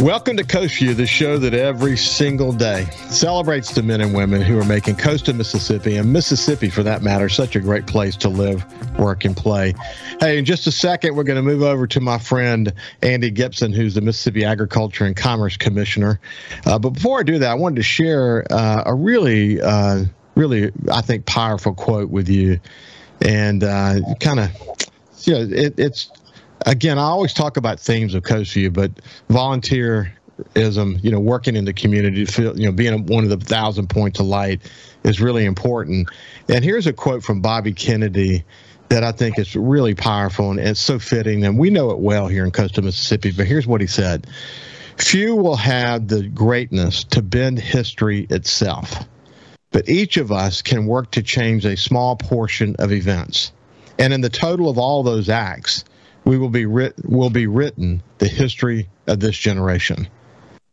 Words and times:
Welcome 0.00 0.36
to 0.38 0.44
Coast 0.44 0.78
View, 0.78 0.92
the 0.92 1.06
show 1.06 1.38
that 1.38 1.54
every 1.54 1.96
single 1.96 2.52
day 2.52 2.86
celebrates 3.10 3.72
the 3.72 3.82
men 3.82 4.00
and 4.00 4.12
women 4.12 4.42
who 4.42 4.58
are 4.58 4.64
making 4.64 4.96
coast 4.96 5.28
of 5.28 5.36
Mississippi 5.36 5.96
and 5.96 6.12
Mississippi, 6.12 6.68
for 6.68 6.82
that 6.82 7.02
matter, 7.02 7.28
such 7.28 7.54
a 7.54 7.60
great 7.60 7.86
place 7.86 8.16
to 8.16 8.28
live, 8.28 8.66
work, 8.98 9.24
and 9.24 9.36
play. 9.36 9.72
Hey, 10.18 10.36
in 10.36 10.44
just 10.44 10.66
a 10.66 10.72
second, 10.72 11.14
we're 11.14 11.22
going 11.22 11.36
to 11.36 11.42
move 11.42 11.62
over 11.62 11.86
to 11.86 12.00
my 12.00 12.18
friend 12.18 12.72
Andy 13.02 13.30
Gipson, 13.30 13.72
who's 13.72 13.94
the 13.94 14.00
Mississippi 14.00 14.44
Agriculture 14.44 15.04
and 15.04 15.14
Commerce 15.14 15.56
Commissioner. 15.56 16.18
Uh, 16.66 16.76
but 16.76 16.90
before 16.90 17.20
I 17.20 17.22
do 17.22 17.38
that, 17.38 17.52
I 17.52 17.54
wanted 17.54 17.76
to 17.76 17.84
share 17.84 18.44
uh, 18.50 18.82
a 18.84 18.94
really, 18.94 19.60
uh, 19.60 20.06
really, 20.34 20.72
I 20.92 21.02
think, 21.02 21.24
powerful 21.24 21.72
quote 21.72 22.10
with 22.10 22.28
you, 22.28 22.58
and 23.22 23.62
uh, 23.62 24.00
kind 24.18 24.40
of, 24.40 24.50
you 25.22 25.34
know, 25.34 25.40
it, 25.40 25.78
it's 25.78 26.10
again, 26.64 26.98
I 26.98 27.02
always 27.02 27.32
talk 27.32 27.56
about 27.56 27.80
themes 27.80 28.14
of 28.14 28.22
Coast 28.22 28.52
View, 28.52 28.70
but 28.70 28.90
volunteerism, 29.28 31.02
you 31.02 31.10
know, 31.10 31.20
working 31.20 31.56
in 31.56 31.64
the 31.64 31.72
community, 31.72 32.26
you 32.38 32.66
know, 32.66 32.72
being 32.72 33.06
one 33.06 33.24
of 33.24 33.30
the 33.30 33.36
thousand 33.36 33.88
points 33.88 34.20
of 34.20 34.26
light 34.26 34.62
is 35.04 35.20
really 35.20 35.44
important. 35.44 36.08
And 36.48 36.64
here's 36.64 36.86
a 36.86 36.92
quote 36.92 37.22
from 37.22 37.40
Bobby 37.40 37.72
Kennedy 37.72 38.44
that 38.88 39.02
I 39.02 39.12
think 39.12 39.38
is 39.38 39.56
really 39.56 39.94
powerful 39.94 40.50
and 40.50 40.60
it's 40.60 40.80
so 40.80 40.98
fitting. 40.98 41.44
And 41.44 41.58
we 41.58 41.70
know 41.70 41.90
it 41.90 41.98
well 41.98 42.28
here 42.28 42.44
in 42.44 42.50
Coastal 42.50 42.84
Mississippi, 42.84 43.32
but 43.32 43.46
here's 43.46 43.66
what 43.66 43.80
he 43.80 43.86
said. 43.86 44.26
Few 44.98 45.34
will 45.34 45.56
have 45.56 46.06
the 46.06 46.28
greatness 46.28 47.04
to 47.04 47.22
bend 47.22 47.58
history 47.58 48.26
itself, 48.30 49.04
but 49.72 49.88
each 49.88 50.16
of 50.16 50.30
us 50.30 50.62
can 50.62 50.86
work 50.86 51.10
to 51.12 51.22
change 51.22 51.64
a 51.64 51.76
small 51.76 52.14
portion 52.14 52.76
of 52.78 52.92
events. 52.92 53.50
And 53.98 54.12
in 54.12 54.20
the 54.20 54.28
total 54.28 54.68
of 54.68 54.78
all 54.78 55.02
those 55.02 55.28
acts, 55.28 55.84
we 56.24 56.38
will 56.38 56.48
be 56.48 56.66
writ- 56.66 56.94
will 57.04 57.30
be 57.30 57.46
written 57.46 58.02
the 58.18 58.28
history 58.28 58.88
of 59.06 59.20
this 59.20 59.36
generation. 59.36 60.08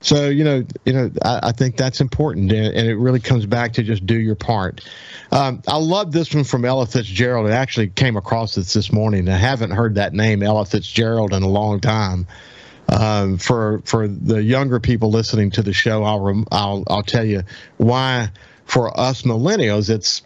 So 0.01 0.29
you 0.29 0.43
know, 0.43 0.65
you 0.85 0.93
know, 0.93 1.11
I, 1.21 1.39
I 1.43 1.51
think 1.51 1.77
that's 1.77 2.01
important, 2.01 2.51
and, 2.51 2.87
it 2.87 2.95
really 2.95 3.19
comes 3.19 3.45
back 3.45 3.73
to 3.73 3.83
just 3.83 4.05
do 4.05 4.19
your 4.19 4.35
part. 4.35 4.81
Um, 5.31 5.61
I 5.67 5.77
love 5.77 6.11
this 6.11 6.33
one 6.33 6.43
from 6.43 6.65
Ella 6.65 6.87
Fitzgerald. 6.87 7.47
It 7.47 7.53
actually 7.53 7.89
came 7.89 8.17
across 8.17 8.55
this 8.55 8.73
this 8.73 8.91
morning. 8.91 9.29
I 9.29 9.37
haven't 9.37 9.71
heard 9.71 9.95
that 9.95 10.13
name, 10.13 10.41
Ella 10.41 10.65
Fitzgerald, 10.65 11.33
in 11.33 11.43
a 11.43 11.47
long 11.47 11.79
time. 11.79 12.25
Um, 12.89 13.37
for 13.37 13.81
for 13.85 14.07
the 14.07 14.43
younger 14.43 14.79
people 14.79 15.11
listening 15.11 15.51
to 15.51 15.61
the 15.61 15.71
show, 15.71 16.03
I'll 16.03 16.45
I'll 16.51 16.83
I'll 16.87 17.03
tell 17.03 17.25
you 17.25 17.43
why. 17.77 18.29
For 18.65 18.97
us 18.97 19.23
millennials, 19.23 19.89
it's 19.89 20.21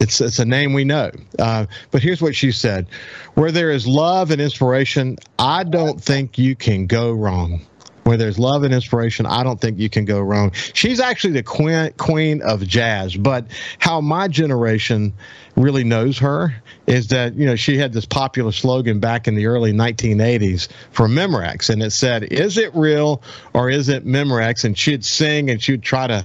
it's 0.00 0.20
it's 0.20 0.38
a 0.38 0.44
name 0.44 0.72
we 0.72 0.84
know. 0.84 1.10
Uh, 1.38 1.66
but 1.90 2.02
here's 2.02 2.20
what 2.20 2.34
she 2.34 2.52
said: 2.52 2.86
Where 3.34 3.52
there 3.52 3.70
is 3.70 3.86
love 3.86 4.30
and 4.30 4.40
inspiration, 4.40 5.16
I 5.38 5.64
don't 5.64 6.02
think 6.02 6.38
you 6.38 6.54
can 6.56 6.86
go 6.86 7.12
wrong. 7.12 7.66
Where 8.04 8.16
there's 8.16 8.38
love 8.38 8.62
and 8.62 8.72
inspiration, 8.72 9.26
I 9.26 9.42
don't 9.42 9.60
think 9.60 9.80
you 9.80 9.90
can 9.90 10.04
go 10.04 10.20
wrong. 10.20 10.52
She's 10.74 11.00
actually 11.00 11.32
the 11.32 11.42
queen 11.42 11.92
queen 11.96 12.40
of 12.42 12.64
jazz. 12.66 13.16
But 13.16 13.46
how 13.80 14.00
my 14.00 14.28
generation 14.28 15.12
really 15.56 15.82
knows 15.82 16.18
her 16.18 16.54
is 16.86 17.08
that 17.08 17.34
you 17.34 17.46
know 17.46 17.56
she 17.56 17.78
had 17.78 17.92
this 17.92 18.06
popular 18.06 18.52
slogan 18.52 19.00
back 19.00 19.26
in 19.26 19.34
the 19.34 19.46
early 19.46 19.72
1980s 19.72 20.68
for 20.92 21.08
Memorex, 21.08 21.68
and 21.68 21.82
it 21.82 21.90
said, 21.90 22.24
"Is 22.24 22.58
it 22.58 22.72
real 22.76 23.22
or 23.54 23.70
is 23.70 23.88
it 23.88 24.06
Memorex?" 24.06 24.64
And 24.64 24.78
she'd 24.78 25.04
sing 25.04 25.50
and 25.50 25.60
she'd 25.60 25.82
try 25.82 26.06
to 26.06 26.24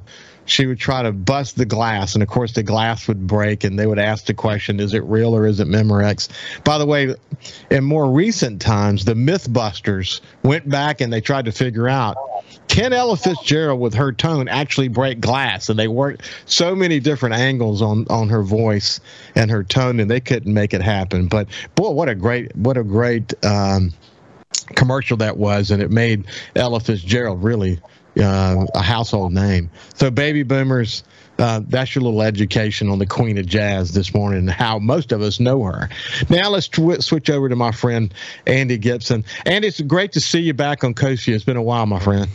she 0.51 0.65
would 0.65 0.79
try 0.79 1.01
to 1.01 1.11
bust 1.11 1.55
the 1.57 1.65
glass, 1.65 2.13
and 2.13 2.21
of 2.21 2.27
course 2.27 2.51
the 2.51 2.63
glass 2.63 3.07
would 3.07 3.25
break, 3.25 3.63
and 3.63 3.79
they 3.79 3.87
would 3.87 3.99
ask 3.99 4.25
the 4.25 4.33
question, 4.33 4.79
"Is 4.79 4.93
it 4.93 5.03
real 5.05 5.33
or 5.33 5.47
is 5.47 5.59
it 5.59 5.67
Memorex?" 5.67 6.27
By 6.63 6.77
the 6.77 6.85
way, 6.85 7.15
in 7.69 7.83
more 7.83 8.11
recent 8.11 8.61
times, 8.61 9.05
the 9.05 9.13
MythBusters 9.13 10.19
went 10.43 10.69
back 10.69 10.99
and 10.99 11.11
they 11.11 11.21
tried 11.21 11.45
to 11.45 11.51
figure 11.51 11.87
out 11.87 12.17
can 12.67 12.93
Ella 12.93 13.17
Fitzgerald 13.17 13.79
with 13.79 13.93
her 13.93 14.11
tone 14.11 14.47
actually 14.47 14.89
break 14.89 15.21
glass, 15.21 15.69
and 15.69 15.79
they 15.79 15.87
worked 15.87 16.29
so 16.45 16.75
many 16.75 16.99
different 16.99 17.35
angles 17.35 17.81
on 17.81 18.05
on 18.09 18.29
her 18.29 18.43
voice 18.43 18.99
and 19.35 19.49
her 19.49 19.63
tone, 19.63 19.99
and 19.99 20.11
they 20.11 20.19
couldn't 20.19 20.53
make 20.53 20.73
it 20.73 20.81
happen. 20.81 21.27
But 21.27 21.47
boy, 21.75 21.91
what 21.91 22.09
a 22.09 22.15
great 22.15 22.55
what 22.57 22.77
a 22.77 22.83
great 22.83 23.33
um, 23.45 23.93
commercial 24.75 25.17
that 25.17 25.37
was, 25.37 25.71
and 25.71 25.81
it 25.81 25.91
made 25.91 26.25
Ella 26.55 26.79
Fitzgerald 26.81 27.41
really 27.43 27.79
uh, 28.19 28.65
a 28.73 28.81
household 28.81 29.33
name. 29.33 29.69
So, 29.95 30.11
baby 30.11 30.43
boomers, 30.43 31.03
uh, 31.39 31.61
that's 31.67 31.95
your 31.95 32.03
little 32.03 32.21
education 32.21 32.89
on 32.89 32.99
the 32.99 33.05
Queen 33.05 33.37
of 33.37 33.45
Jazz 33.45 33.93
this 33.93 34.13
morning 34.13 34.39
and 34.39 34.49
how 34.49 34.79
most 34.79 35.11
of 35.11 35.21
us 35.21 35.39
know 35.39 35.63
her. 35.63 35.89
Now, 36.29 36.49
let's 36.49 36.67
tw- 36.67 37.01
switch 37.01 37.29
over 37.29 37.49
to 37.49 37.55
my 37.55 37.71
friend 37.71 38.13
Andy 38.45 38.77
Gipson. 38.77 39.25
Andy, 39.45 39.67
it's 39.67 39.81
great 39.81 40.11
to 40.13 40.19
see 40.19 40.39
you 40.39 40.53
back 40.53 40.83
on 40.83 40.93
View. 40.93 41.35
It's 41.35 41.43
been 41.43 41.57
a 41.57 41.63
while, 41.63 41.85
my 41.85 41.99
friend. 41.99 42.29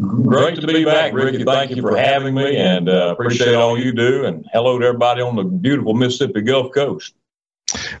Great 0.00 0.60
to 0.60 0.66
be 0.66 0.84
back, 0.84 1.12
Ricky. 1.12 1.44
Thank 1.44 1.76
you 1.76 1.82
for 1.82 1.96
having 1.96 2.34
me 2.34 2.56
and 2.56 2.88
uh, 2.88 3.12
appreciate 3.12 3.54
all 3.54 3.78
you 3.78 3.92
do. 3.92 4.24
And 4.24 4.44
hello 4.52 4.78
to 4.78 4.86
everybody 4.86 5.20
on 5.20 5.36
the 5.36 5.44
beautiful 5.44 5.94
Mississippi 5.94 6.40
Gulf 6.40 6.72
Coast. 6.72 7.14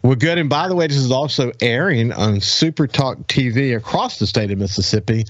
Well, 0.02 0.14
good. 0.14 0.38
And 0.38 0.50
by 0.50 0.68
the 0.68 0.74
way, 0.74 0.86
this 0.86 0.96
is 0.96 1.10
also 1.10 1.52
airing 1.60 2.12
on 2.12 2.40
Super 2.40 2.86
Talk 2.86 3.18
TV 3.26 3.76
across 3.76 4.18
the 4.18 4.26
state 4.26 4.50
of 4.50 4.58
Mississippi. 4.58 5.24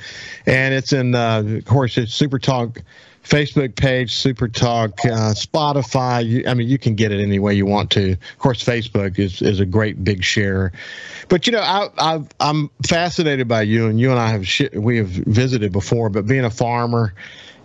And 0.47 0.75
it's 0.75 0.93
in, 0.93 1.15
uh, 1.15 1.43
of 1.47 1.65
course, 1.65 1.97
it's 1.97 2.13
Super 2.13 2.39
Talk 2.39 2.83
Facebook 3.23 3.77
page, 3.77 4.13
Super 4.13 4.49
Talk, 4.49 4.99
uh, 5.05 5.33
Spotify. 5.35 6.27
You, 6.27 6.45
I 6.47 6.55
mean, 6.55 6.69
you 6.69 6.79
can 6.79 6.95
get 6.95 7.13
it 7.13 7.21
any 7.23 7.39
way 7.39 7.55
you 7.55 7.67
want 7.67 7.91
to. 7.93 8.13
Of 8.13 8.39
course, 8.39 8.63
Facebook 8.63 9.19
is, 9.19 9.41
is 9.41 9.61
a 9.61 9.67
great 9.67 10.03
big 10.03 10.25
share. 10.25 10.73
But, 11.29 11.47
you 11.47 11.53
know, 11.53 11.61
I, 11.61 11.89
i 11.99 12.21
am 12.41 12.71
fascinated 12.87 13.49
by 13.49 13.63
you, 13.63 13.87
and 13.87 13.99
you 13.99 14.11
and 14.11 14.19
I 14.19 14.31
have, 14.31 14.47
sh- 14.47 14.73
we 14.75 14.99
have 14.99 15.09
visited 15.09 15.73
before, 15.73 16.11
but 16.11 16.27
being 16.27 16.45
a 16.45 16.51
farmer, 16.51 17.15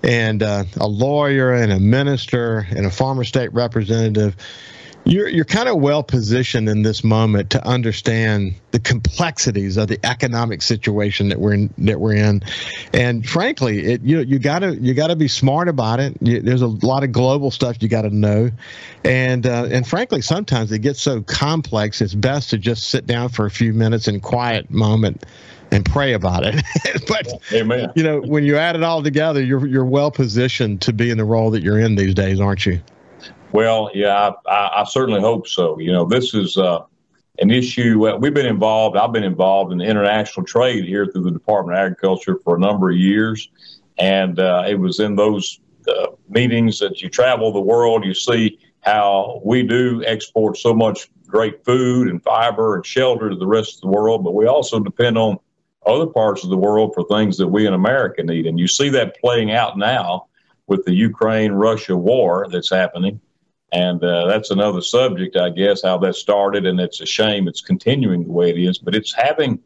and 0.01 0.41
uh, 0.41 0.63
a 0.79 0.87
lawyer 0.87 1.53
and 1.53 1.73
a 1.73 1.79
minister 1.79 2.65
and 2.69 2.85
a 2.85 2.91
farmer 2.91 3.25
state 3.25 3.51
representative 3.51 4.37
you're 5.09 5.27
you're 5.27 5.45
kind 5.45 5.67
of 5.67 5.77
well 5.77 6.03
positioned 6.03 6.69
in 6.69 6.83
this 6.83 7.03
moment 7.03 7.49
to 7.49 7.67
understand 7.67 8.53
the 8.71 8.79
complexities 8.79 9.75
of 9.75 9.87
the 9.87 9.99
economic 10.05 10.61
situation 10.61 11.29
that 11.29 11.39
we're 11.39 11.53
in, 11.53 11.73
that 11.79 11.99
we're 11.99 12.13
in, 12.13 12.43
and 12.93 13.27
frankly, 13.27 13.79
it 13.85 14.01
you 14.01 14.19
you 14.19 14.37
gotta 14.37 14.75
you 14.75 14.93
gotta 14.93 15.15
be 15.15 15.27
smart 15.27 15.67
about 15.67 15.99
it. 15.99 16.15
You, 16.21 16.41
there's 16.41 16.61
a 16.61 16.67
lot 16.67 17.03
of 17.03 17.11
global 17.11 17.49
stuff 17.49 17.81
you 17.81 17.89
got 17.89 18.03
to 18.03 18.15
know, 18.15 18.51
and 19.03 19.45
uh, 19.45 19.67
and 19.71 19.87
frankly, 19.87 20.21
sometimes 20.21 20.71
it 20.71 20.79
gets 20.79 21.01
so 21.01 21.21
complex. 21.23 22.01
It's 22.01 22.13
best 22.13 22.51
to 22.51 22.57
just 22.57 22.89
sit 22.89 23.07
down 23.07 23.29
for 23.29 23.45
a 23.45 23.51
few 23.51 23.73
minutes 23.73 24.07
in 24.07 24.19
quiet 24.19 24.69
moment 24.69 25.25
and 25.71 25.85
pray 25.85 26.13
about 26.13 26.43
it. 26.43 26.63
but 27.07 27.41
Amen. 27.51 27.91
you 27.95 28.03
know, 28.03 28.21
when 28.21 28.43
you 28.43 28.57
add 28.57 28.75
it 28.75 28.83
all 28.83 29.01
together, 29.01 29.41
you're 29.41 29.65
you're 29.65 29.85
well 29.85 30.11
positioned 30.11 30.81
to 30.83 30.93
be 30.93 31.09
in 31.09 31.17
the 31.17 31.25
role 31.25 31.49
that 31.51 31.63
you're 31.63 31.79
in 31.79 31.95
these 31.95 32.13
days, 32.13 32.39
aren't 32.39 32.67
you? 32.67 32.79
Well, 33.51 33.89
yeah, 33.93 34.31
I, 34.47 34.69
I 34.81 34.83
certainly 34.85 35.21
hope 35.21 35.47
so. 35.47 35.79
You 35.79 35.91
know, 35.91 36.05
this 36.05 36.33
is 36.33 36.57
uh, 36.57 36.79
an 37.39 37.51
issue. 37.51 38.17
We've 38.17 38.33
been 38.33 38.45
involved. 38.45 38.95
I've 38.95 39.11
been 39.11 39.23
involved 39.23 39.71
in 39.71 39.79
the 39.79 39.85
international 39.85 40.45
trade 40.45 40.85
here 40.85 41.07
through 41.07 41.23
the 41.23 41.31
Department 41.31 41.77
of 41.77 41.83
Agriculture 41.83 42.37
for 42.43 42.55
a 42.55 42.59
number 42.59 42.91
of 42.91 42.97
years, 42.97 43.49
and 43.97 44.39
uh, 44.39 44.65
it 44.67 44.75
was 44.75 44.99
in 44.99 45.15
those 45.15 45.59
uh, 45.87 46.07
meetings 46.27 46.79
that 46.79 47.01
you 47.01 47.09
travel 47.09 47.51
the 47.51 47.59
world. 47.59 48.05
You 48.05 48.13
see 48.13 48.59
how 48.81 49.41
we 49.43 49.63
do 49.63 50.03
export 50.05 50.57
so 50.57 50.73
much 50.73 51.09
great 51.27 51.63
food 51.65 52.07
and 52.07 52.21
fiber 52.23 52.75
and 52.75 52.85
shelter 52.85 53.29
to 53.29 53.35
the 53.35 53.47
rest 53.47 53.75
of 53.75 53.81
the 53.81 53.87
world, 53.87 54.23
but 54.23 54.33
we 54.33 54.45
also 54.45 54.79
depend 54.79 55.17
on 55.17 55.37
other 55.85 56.07
parts 56.07 56.43
of 56.43 56.49
the 56.49 56.57
world 56.57 56.93
for 56.93 57.03
things 57.05 57.37
that 57.37 57.47
we 57.47 57.65
in 57.65 57.73
America 57.73 58.23
need. 58.23 58.45
And 58.45 58.59
you 58.59 58.67
see 58.67 58.89
that 58.89 59.19
playing 59.19 59.51
out 59.51 59.77
now 59.77 60.27
with 60.67 60.85
the 60.85 60.93
Ukraine 60.93 61.51
Russia 61.51 61.95
war 61.95 62.47
that's 62.51 62.69
happening. 62.69 63.19
And 63.71 64.03
uh, 64.03 64.27
that's 64.27 64.51
another 64.51 64.81
subject, 64.81 65.37
I 65.37 65.49
guess, 65.49 65.83
how 65.83 65.97
that 65.99 66.15
started. 66.15 66.65
And 66.65 66.79
it's 66.79 67.01
a 67.01 67.05
shame 67.05 67.47
it's 67.47 67.61
continuing 67.61 68.23
the 68.23 68.31
way 68.31 68.49
it 68.49 68.57
is, 68.57 68.79
but 68.79 68.95
it's 68.95 69.13
having 69.13 69.59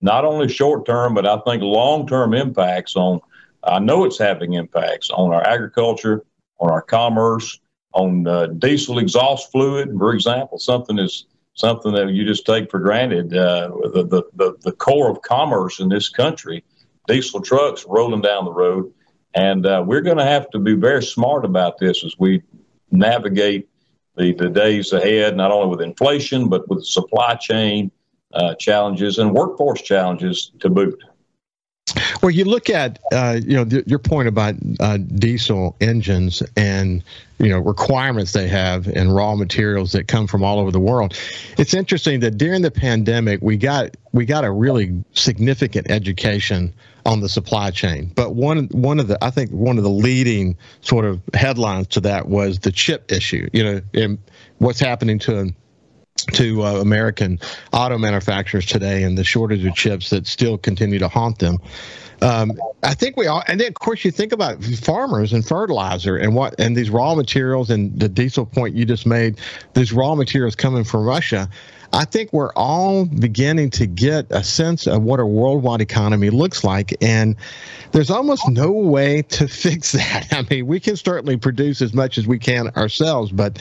not 0.00 0.24
only 0.24 0.48
short 0.48 0.84
term, 0.84 1.14
but 1.14 1.26
I 1.26 1.38
think 1.38 1.62
long 1.62 2.06
term 2.06 2.34
impacts 2.34 2.96
on, 2.96 3.20
I 3.64 3.78
know 3.78 4.04
it's 4.04 4.18
having 4.18 4.54
impacts 4.54 5.10
on 5.10 5.32
our 5.32 5.46
agriculture, 5.46 6.24
on 6.58 6.70
our 6.70 6.82
commerce, 6.82 7.60
on 7.92 8.26
uh, 8.26 8.46
diesel 8.46 8.98
exhaust 8.98 9.50
fluid, 9.50 9.90
for 9.96 10.12
example, 10.12 10.58
something 10.58 10.98
is 10.98 11.26
something 11.54 11.92
that 11.94 12.10
you 12.10 12.26
just 12.26 12.44
take 12.44 12.70
for 12.70 12.78
granted. 12.78 13.34
Uh, 13.34 13.70
the, 13.94 14.06
the, 14.06 14.22
the, 14.34 14.56
the, 14.60 14.72
core 14.72 15.10
of 15.10 15.22
commerce 15.22 15.80
in 15.80 15.88
this 15.88 16.10
country, 16.10 16.62
diesel 17.08 17.40
trucks 17.40 17.86
rolling 17.88 18.20
down 18.20 18.44
the 18.44 18.52
road. 18.52 18.92
And 19.34 19.64
uh, 19.64 19.82
we're 19.86 20.02
going 20.02 20.18
to 20.18 20.24
have 20.24 20.50
to 20.50 20.58
be 20.58 20.74
very 20.74 21.02
smart 21.02 21.46
about 21.46 21.78
this 21.78 22.04
as 22.04 22.14
we 22.18 22.42
navigate 22.90 23.68
the, 24.16 24.32
the 24.34 24.48
days 24.48 24.92
ahead, 24.92 25.36
not 25.36 25.50
only 25.50 25.68
with 25.68 25.82
inflation, 25.82 26.48
but 26.48 26.68
with 26.68 26.84
supply 26.84 27.34
chain 27.34 27.90
uh, 28.32 28.54
challenges 28.54 29.18
and 29.18 29.32
workforce 29.32 29.82
challenges 29.82 30.52
to 30.60 30.68
boot. 30.68 31.02
Well, 32.22 32.30
you 32.30 32.44
look 32.44 32.68
at 32.70 32.98
uh, 33.12 33.38
you 33.42 33.54
know 33.54 33.64
th- 33.64 33.86
your 33.86 33.98
point 33.98 34.28
about 34.28 34.56
uh, 34.80 34.96
diesel 34.96 35.76
engines 35.80 36.42
and 36.56 37.02
you 37.38 37.48
know 37.48 37.58
requirements 37.58 38.32
they 38.32 38.48
have 38.48 38.88
and 38.88 39.14
raw 39.14 39.34
materials 39.34 39.92
that 39.92 40.08
come 40.08 40.26
from 40.26 40.42
all 40.42 40.58
over 40.58 40.70
the 40.70 40.80
world. 40.80 41.16
It's 41.58 41.74
interesting 41.74 42.20
that 42.20 42.38
during 42.38 42.62
the 42.62 42.70
pandemic 42.70 43.40
we 43.42 43.56
got 43.56 43.96
we 44.12 44.24
got 44.26 44.44
a 44.44 44.50
really 44.50 45.04
significant 45.12 45.90
education 45.90 46.74
on 47.04 47.20
the 47.20 47.28
supply 47.28 47.70
chain. 47.70 48.10
But 48.14 48.34
one 48.34 48.66
one 48.72 48.98
of 48.98 49.08
the 49.08 49.22
I 49.24 49.30
think 49.30 49.50
one 49.50 49.78
of 49.78 49.84
the 49.84 49.90
leading 49.90 50.56
sort 50.80 51.04
of 51.04 51.20
headlines 51.34 51.86
to 51.88 52.00
that 52.00 52.28
was 52.28 52.58
the 52.58 52.72
chip 52.72 53.12
issue. 53.12 53.48
You 53.52 53.64
know, 53.64 53.80
and 53.94 54.18
what's 54.58 54.80
happening 54.80 55.18
to 55.20 55.52
to 56.32 56.62
uh, 56.62 56.80
American 56.80 57.38
auto 57.72 57.98
manufacturers 57.98 58.66
today 58.66 59.02
and 59.02 59.16
the 59.16 59.24
shortage 59.24 59.64
of 59.64 59.74
chips 59.74 60.10
that 60.10 60.26
still 60.26 60.58
continue 60.58 60.98
to 60.98 61.08
haunt 61.08 61.38
them. 61.38 61.58
Um, 62.22 62.52
I 62.82 62.94
think 62.94 63.16
we 63.16 63.26
all, 63.26 63.42
and 63.46 63.60
then 63.60 63.68
of 63.68 63.74
course 63.74 64.04
you 64.04 64.10
think 64.10 64.32
about 64.32 64.64
farmers 64.64 65.32
and 65.32 65.46
fertilizer 65.46 66.16
and 66.16 66.34
what, 66.34 66.58
and 66.58 66.74
these 66.74 66.88
raw 66.88 67.14
materials 67.14 67.70
and 67.70 67.98
the 67.98 68.08
diesel 68.08 68.46
point 68.46 68.74
you 68.74 68.84
just 68.84 69.06
made, 69.06 69.38
these 69.74 69.92
raw 69.92 70.14
materials 70.14 70.56
coming 70.56 70.84
from 70.84 71.04
Russia. 71.04 71.48
I 71.96 72.04
think 72.04 72.30
we're 72.30 72.52
all 72.52 73.06
beginning 73.06 73.70
to 73.70 73.86
get 73.86 74.26
a 74.28 74.44
sense 74.44 74.86
of 74.86 75.02
what 75.02 75.18
a 75.18 75.24
worldwide 75.24 75.80
economy 75.80 76.28
looks 76.28 76.62
like. 76.62 76.94
And 77.00 77.36
there's 77.92 78.10
almost 78.10 78.46
no 78.50 78.70
way 78.70 79.22
to 79.22 79.48
fix 79.64 79.92
that. 79.92 80.26
I 80.30 80.44
mean, 80.50 80.66
we 80.66 80.78
can 80.78 80.96
certainly 80.96 81.38
produce 81.38 81.80
as 81.80 81.94
much 81.94 82.18
as 82.18 82.26
we 82.26 82.38
can 82.38 82.68
ourselves, 82.76 83.32
but 83.32 83.58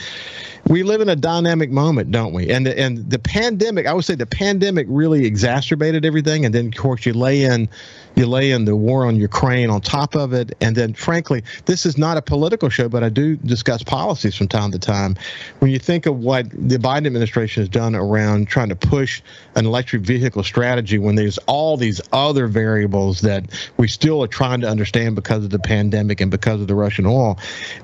we 0.68 0.84
live 0.84 1.00
in 1.00 1.08
a 1.08 1.16
dynamic 1.16 1.72
moment, 1.72 2.12
don't 2.12 2.34
we? 2.34 2.50
And 2.50 2.66
the, 2.66 2.78
and 2.78 3.10
the 3.10 3.20
pandemic, 3.20 3.86
I 3.86 3.94
would 3.94 4.04
say 4.04 4.16
the 4.16 4.26
pandemic 4.26 4.86
really 4.90 5.26
exacerbated 5.26 6.04
everything. 6.04 6.44
And 6.44 6.54
then, 6.54 6.68
of 6.68 6.76
course, 6.76 7.06
you 7.06 7.14
lay 7.14 7.44
in 7.44 7.70
you 8.16 8.26
lay 8.26 8.52
in 8.52 8.66
the 8.66 8.76
war 8.76 9.06
on 9.06 9.18
Ukraine 9.18 9.70
on 9.70 9.82
top 9.82 10.16
of 10.16 10.34
it. 10.34 10.56
And 10.62 10.76
then, 10.76 10.94
frankly, 10.94 11.44
this 11.66 11.86
is 11.86 11.98
not 11.98 12.18
a 12.18 12.22
political 12.22 12.70
show, 12.70 12.88
but 12.88 13.04
I 13.04 13.10
do 13.10 13.36
discuss 13.36 13.84
policies 13.84 14.36
from 14.36 14.48
time 14.48 14.72
to 14.72 14.80
time. 14.80 15.16
When 15.60 15.70
you 15.70 15.80
think 15.80 16.06
of 16.06 16.20
what 16.20 16.50
the 16.52 16.78
Biden 16.78 17.06
administration 17.06 17.62
has 17.62 17.70
done 17.70 17.94
around 17.94 18.25
trying 18.46 18.70
to 18.70 18.76
push 18.76 19.22
an 19.56 19.66
electric 19.66 20.02
vehicle 20.02 20.44
strategy, 20.44 20.98
when 20.98 21.16
there's 21.16 21.38
all 21.40 21.78
these 21.78 22.02
other 22.12 22.48
variables 22.48 23.22
that 23.22 23.46
we 23.78 23.88
still 23.88 24.24
are 24.24 24.28
trying 24.28 24.62
to 24.62 24.68
understand 24.68 25.16
because 25.16 25.44
of 25.44 25.50
the 25.50 25.60
pandemic 25.60 26.22
and 26.22 26.32
because 26.32 26.62
of 26.62 26.68
the 26.68 26.76
Russian 26.76 27.06
oil, 27.06 27.38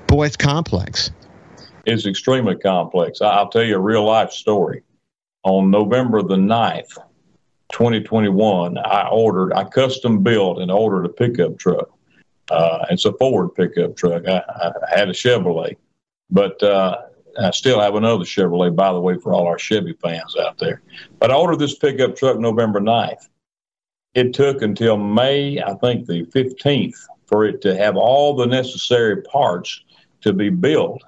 boy, 0.06 0.26
it's 0.26 0.36
complex. 0.36 1.10
It's 1.84 2.06
extremely 2.06 2.56
complex. 2.56 3.20
I'll 3.20 3.48
tell 3.48 3.64
you 3.64 3.76
a 3.76 3.80
real 3.80 4.04
life 4.04 4.32
story. 4.32 4.82
On 5.44 5.70
November 5.70 6.22
the 6.22 6.36
9th, 6.36 6.98
2021, 7.72 8.78
I 8.78 9.08
ordered, 9.08 9.52
I 9.54 9.64
custom 9.64 10.22
built 10.22 10.58
and 10.58 10.70
ordered 10.70 11.06
a 11.06 11.08
pickup 11.08 11.58
truck. 11.58 11.88
Uh, 12.50 12.84
it's 12.90 13.04
a 13.04 13.12
Ford 13.14 13.54
pickup 13.54 13.96
truck. 13.96 14.28
I, 14.28 14.42
I 14.48 14.96
had 14.96 15.08
a 15.08 15.12
Chevrolet, 15.12 15.76
but 16.30 16.62
uh, 16.62 17.02
I 17.40 17.50
still 17.50 17.80
have 17.80 17.94
another 17.94 18.24
Chevrolet, 18.24 18.74
by 18.74 18.92
the 18.92 19.00
way, 19.00 19.18
for 19.18 19.32
all 19.32 19.46
our 19.46 19.58
Chevy 19.58 19.94
fans 19.94 20.36
out 20.36 20.58
there. 20.58 20.82
But 21.18 21.30
I 21.30 21.34
ordered 21.34 21.58
this 21.58 21.76
pickup 21.76 22.16
truck 22.16 22.38
November 22.38 22.80
9th. 22.80 23.28
It 24.14 24.34
took 24.34 24.62
until 24.62 24.96
May, 24.96 25.62
I 25.62 25.74
think 25.74 26.06
the 26.06 26.24
15th, 26.26 26.96
for 27.26 27.44
it 27.44 27.62
to 27.62 27.76
have 27.76 27.96
all 27.96 28.34
the 28.34 28.46
necessary 28.46 29.22
parts 29.22 29.82
to 30.20 30.32
be 30.32 30.50
built. 30.50 31.02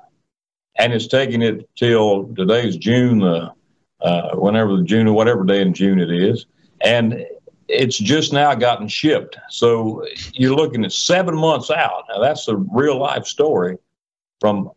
And 0.76 0.92
it's 0.92 1.06
taking 1.06 1.42
it 1.42 1.68
till 1.76 2.32
today's 2.34 2.76
June, 2.76 3.22
uh, 3.22 3.52
uh, 4.00 4.34
whenever 4.36 4.76
the 4.76 4.82
June 4.84 5.06
or 5.06 5.14
whatever 5.14 5.44
day 5.44 5.60
in 5.60 5.74
June 5.74 6.00
it 6.00 6.10
is 6.10 6.46
and 6.84 7.26
it's 7.66 7.98
just 7.98 8.32
now 8.32 8.54
gotten 8.54 8.86
shipped. 8.86 9.38
So 9.48 10.04
you're 10.32 10.54
looking 10.54 10.84
at 10.84 10.92
seven 10.92 11.34
months 11.34 11.70
out. 11.70 12.04
Now 12.08 12.20
that's 12.20 12.46
a 12.46 12.56
real 12.56 12.98
life 12.98 13.26
story 13.26 13.78
from 14.40 14.70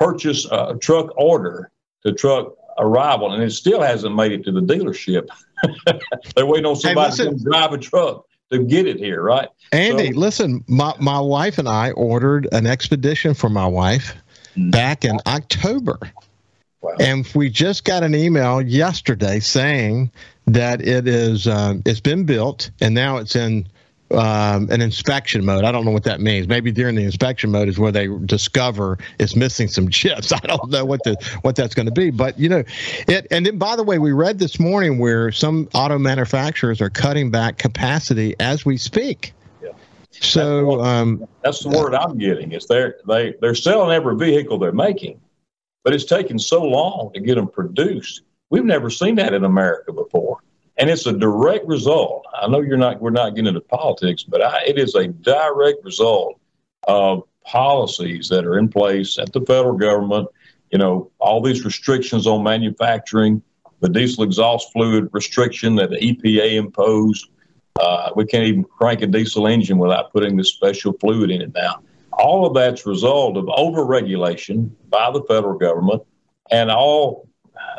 purchase 0.00 0.46
a 0.46 0.54
uh, 0.54 0.74
truck 0.80 1.12
order 1.16 1.70
to 2.04 2.12
truck 2.12 2.54
arrival, 2.78 3.32
and 3.32 3.42
it 3.42 3.52
still 3.52 3.82
hasn't 3.82 4.14
made 4.14 4.32
it 4.32 4.44
to 4.44 4.52
the 4.52 4.60
dealership. 4.60 5.28
They're 6.34 6.46
waiting 6.46 6.66
on 6.66 6.76
somebody 6.76 7.16
hey, 7.16 7.28
to 7.28 7.36
drive 7.36 7.72
a 7.72 7.78
truck 7.78 8.24
to 8.50 8.64
get 8.64 8.86
it 8.86 8.96
here, 8.96 9.22
right? 9.22 9.48
Andy, 9.72 10.12
so, 10.12 10.18
listen, 10.18 10.64
my, 10.66 10.94
my 10.98 11.20
wife 11.20 11.58
and 11.58 11.68
I 11.68 11.92
ordered 11.92 12.48
an 12.50 12.66
expedition 12.66 13.34
for 13.34 13.48
my 13.48 13.66
wife 13.66 14.14
mm-hmm. 14.56 14.70
back 14.70 15.04
in 15.04 15.18
October. 15.26 15.98
Wow. 16.80 16.96
And 16.98 17.30
we 17.34 17.50
just 17.50 17.84
got 17.84 18.02
an 18.02 18.14
email 18.14 18.62
yesterday 18.62 19.38
saying 19.40 20.10
that 20.46 20.80
it 20.80 21.06
is 21.06 21.46
um, 21.46 21.82
it's 21.84 22.00
been 22.00 22.24
built 22.24 22.70
and 22.80 22.94
now 22.94 23.18
it's 23.18 23.36
in 23.36 23.68
um, 24.12 24.68
an 24.70 24.80
inspection 24.80 25.44
mode. 25.44 25.64
I 25.64 25.72
don't 25.72 25.84
know 25.84 25.90
what 25.90 26.04
that 26.04 26.20
means. 26.20 26.48
Maybe 26.48 26.72
during 26.72 26.94
the 26.94 27.04
inspection 27.04 27.50
mode 27.50 27.68
is 27.68 27.78
where 27.78 27.92
they 27.92 28.08
discover 28.24 28.98
it's 29.18 29.36
missing 29.36 29.68
some 29.68 29.88
chips. 29.88 30.32
I 30.32 30.40
don't 30.40 30.70
know 30.70 30.84
what 30.84 31.02
the 31.04 31.16
what 31.42 31.56
that's 31.56 31.74
going 31.74 31.86
to 31.86 31.92
be. 31.92 32.10
But 32.10 32.38
you 32.38 32.48
know, 32.48 32.64
it. 33.08 33.26
And 33.30 33.46
then 33.46 33.58
by 33.58 33.76
the 33.76 33.82
way, 33.82 33.98
we 33.98 34.12
read 34.12 34.38
this 34.38 34.58
morning 34.58 34.98
where 34.98 35.32
some 35.32 35.68
auto 35.74 35.98
manufacturers 35.98 36.80
are 36.80 36.90
cutting 36.90 37.30
back 37.30 37.58
capacity 37.58 38.34
as 38.40 38.64
we 38.64 38.76
speak. 38.76 39.32
Yeah. 39.62 39.70
So 40.10 40.76
that's, 40.76 40.88
um, 40.88 41.28
that's 41.42 41.60
the 41.60 41.70
word 41.70 41.94
I'm 41.94 42.18
getting. 42.18 42.52
Is 42.52 42.66
they're 42.66 42.96
they 43.06 43.34
they're 43.40 43.54
selling 43.54 43.94
every 43.94 44.16
vehicle 44.16 44.58
they're 44.58 44.72
making, 44.72 45.20
but 45.84 45.94
it's 45.94 46.04
taking 46.04 46.38
so 46.38 46.62
long 46.62 47.10
to 47.14 47.20
get 47.20 47.36
them 47.36 47.48
produced 47.48 48.22
We've 48.50 48.64
never 48.64 48.90
seen 48.90 49.14
that 49.14 49.32
in 49.32 49.44
America 49.44 49.92
before. 49.92 50.38
And 50.80 50.88
it's 50.88 51.04
a 51.04 51.12
direct 51.12 51.66
result. 51.66 52.24
I 52.34 52.48
know 52.48 52.62
you're 52.62 52.78
not, 52.78 53.02
we're 53.02 53.10
not 53.10 53.34
getting 53.34 53.48
into 53.48 53.60
politics, 53.60 54.22
but 54.22 54.40
I, 54.40 54.62
it 54.66 54.78
is 54.78 54.94
a 54.94 55.08
direct 55.08 55.84
result 55.84 56.40
of 56.84 57.24
policies 57.44 58.30
that 58.30 58.46
are 58.46 58.58
in 58.58 58.68
place 58.68 59.18
at 59.18 59.30
the 59.34 59.42
federal 59.42 59.76
government. 59.76 60.28
You 60.70 60.78
know, 60.78 61.10
all 61.18 61.42
these 61.42 61.66
restrictions 61.66 62.26
on 62.26 62.42
manufacturing, 62.42 63.42
the 63.80 63.90
diesel 63.90 64.24
exhaust 64.24 64.72
fluid 64.72 65.10
restriction 65.12 65.74
that 65.74 65.90
the 65.90 65.98
EPA 65.98 66.54
imposed. 66.54 67.28
Uh, 67.78 68.10
we 68.16 68.24
can't 68.24 68.46
even 68.46 68.64
crank 68.64 69.02
a 69.02 69.06
diesel 69.06 69.46
engine 69.46 69.76
without 69.76 70.10
putting 70.12 70.34
this 70.34 70.48
special 70.48 70.94
fluid 70.94 71.30
in 71.30 71.42
it 71.42 71.52
now. 71.54 71.82
All 72.14 72.46
of 72.46 72.54
that's 72.54 72.86
a 72.86 72.88
result 72.88 73.36
of 73.36 73.44
overregulation 73.44 74.70
by 74.88 75.10
the 75.10 75.22
federal 75.24 75.58
government 75.58 76.02
and 76.50 76.70
all 76.70 77.28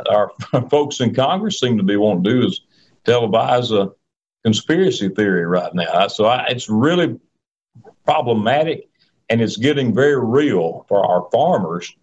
our 0.07 0.31
folks 0.69 0.99
in 0.99 1.15
Congress 1.15 1.59
seem 1.59 1.77
to 1.77 1.83
be 1.83 1.97
wanting 1.97 2.23
to 2.23 2.29
do 2.29 2.47
is 2.47 2.61
televise 3.05 3.71
a 3.71 3.91
conspiracy 4.43 5.09
theory 5.09 5.45
right 5.45 5.73
now. 5.73 6.07
So 6.07 6.25
I, 6.25 6.47
it's 6.49 6.69
really 6.69 7.19
problematic, 8.05 8.89
and 9.29 9.41
it's 9.41 9.57
getting 9.57 9.93
very 9.93 10.23
real 10.23 10.85
for 10.87 11.05
our 11.05 11.29
farmers. 11.31 11.93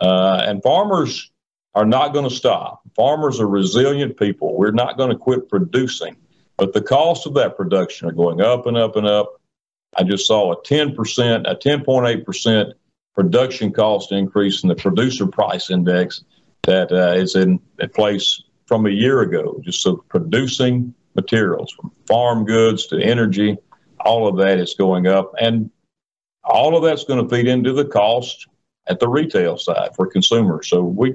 Uh, 0.00 0.42
and 0.46 0.62
farmers 0.62 1.30
are 1.74 1.84
not 1.84 2.12
going 2.12 2.28
to 2.28 2.34
stop. 2.34 2.82
Farmers 2.96 3.40
are 3.40 3.46
resilient 3.46 4.16
people. 4.16 4.56
We're 4.56 4.72
not 4.72 4.96
going 4.96 5.10
to 5.10 5.16
quit 5.16 5.48
producing, 5.48 6.16
but 6.56 6.72
the 6.72 6.82
cost 6.82 7.26
of 7.26 7.34
that 7.34 7.56
production 7.56 8.08
are 8.08 8.12
going 8.12 8.40
up 8.40 8.66
and 8.66 8.76
up 8.76 8.96
and 8.96 9.06
up. 9.06 9.40
I 9.96 10.04
just 10.04 10.26
saw 10.26 10.52
a 10.52 10.62
10%, 10.62 10.94
a 11.50 11.54
10.8% 11.54 12.72
production 13.14 13.72
cost 13.72 14.10
increase 14.10 14.62
in 14.62 14.70
the 14.70 14.74
producer 14.74 15.26
price 15.26 15.70
index 15.70 16.24
that 16.62 16.90
uh, 16.92 17.12
is 17.12 17.36
in, 17.36 17.60
in 17.78 17.88
place 17.90 18.42
from 18.72 18.86
a 18.86 18.90
year 18.90 19.20
ago, 19.20 19.60
just 19.62 19.82
so 19.82 19.96
producing 20.08 20.94
materials 21.14 21.70
from 21.72 21.92
farm 22.08 22.46
goods 22.46 22.86
to 22.86 22.98
energy, 22.98 23.58
all 24.00 24.26
of 24.26 24.38
that 24.38 24.58
is 24.58 24.72
going 24.72 25.06
up. 25.06 25.34
And 25.38 25.70
all 26.42 26.74
of 26.74 26.82
that's 26.82 27.04
going 27.04 27.22
to 27.22 27.28
feed 27.28 27.48
into 27.48 27.74
the 27.74 27.84
cost 27.84 28.48
at 28.86 28.98
the 28.98 29.06
retail 29.06 29.58
side 29.58 29.90
for 29.94 30.06
consumers. 30.06 30.70
So 30.70 30.82
we, 30.82 31.12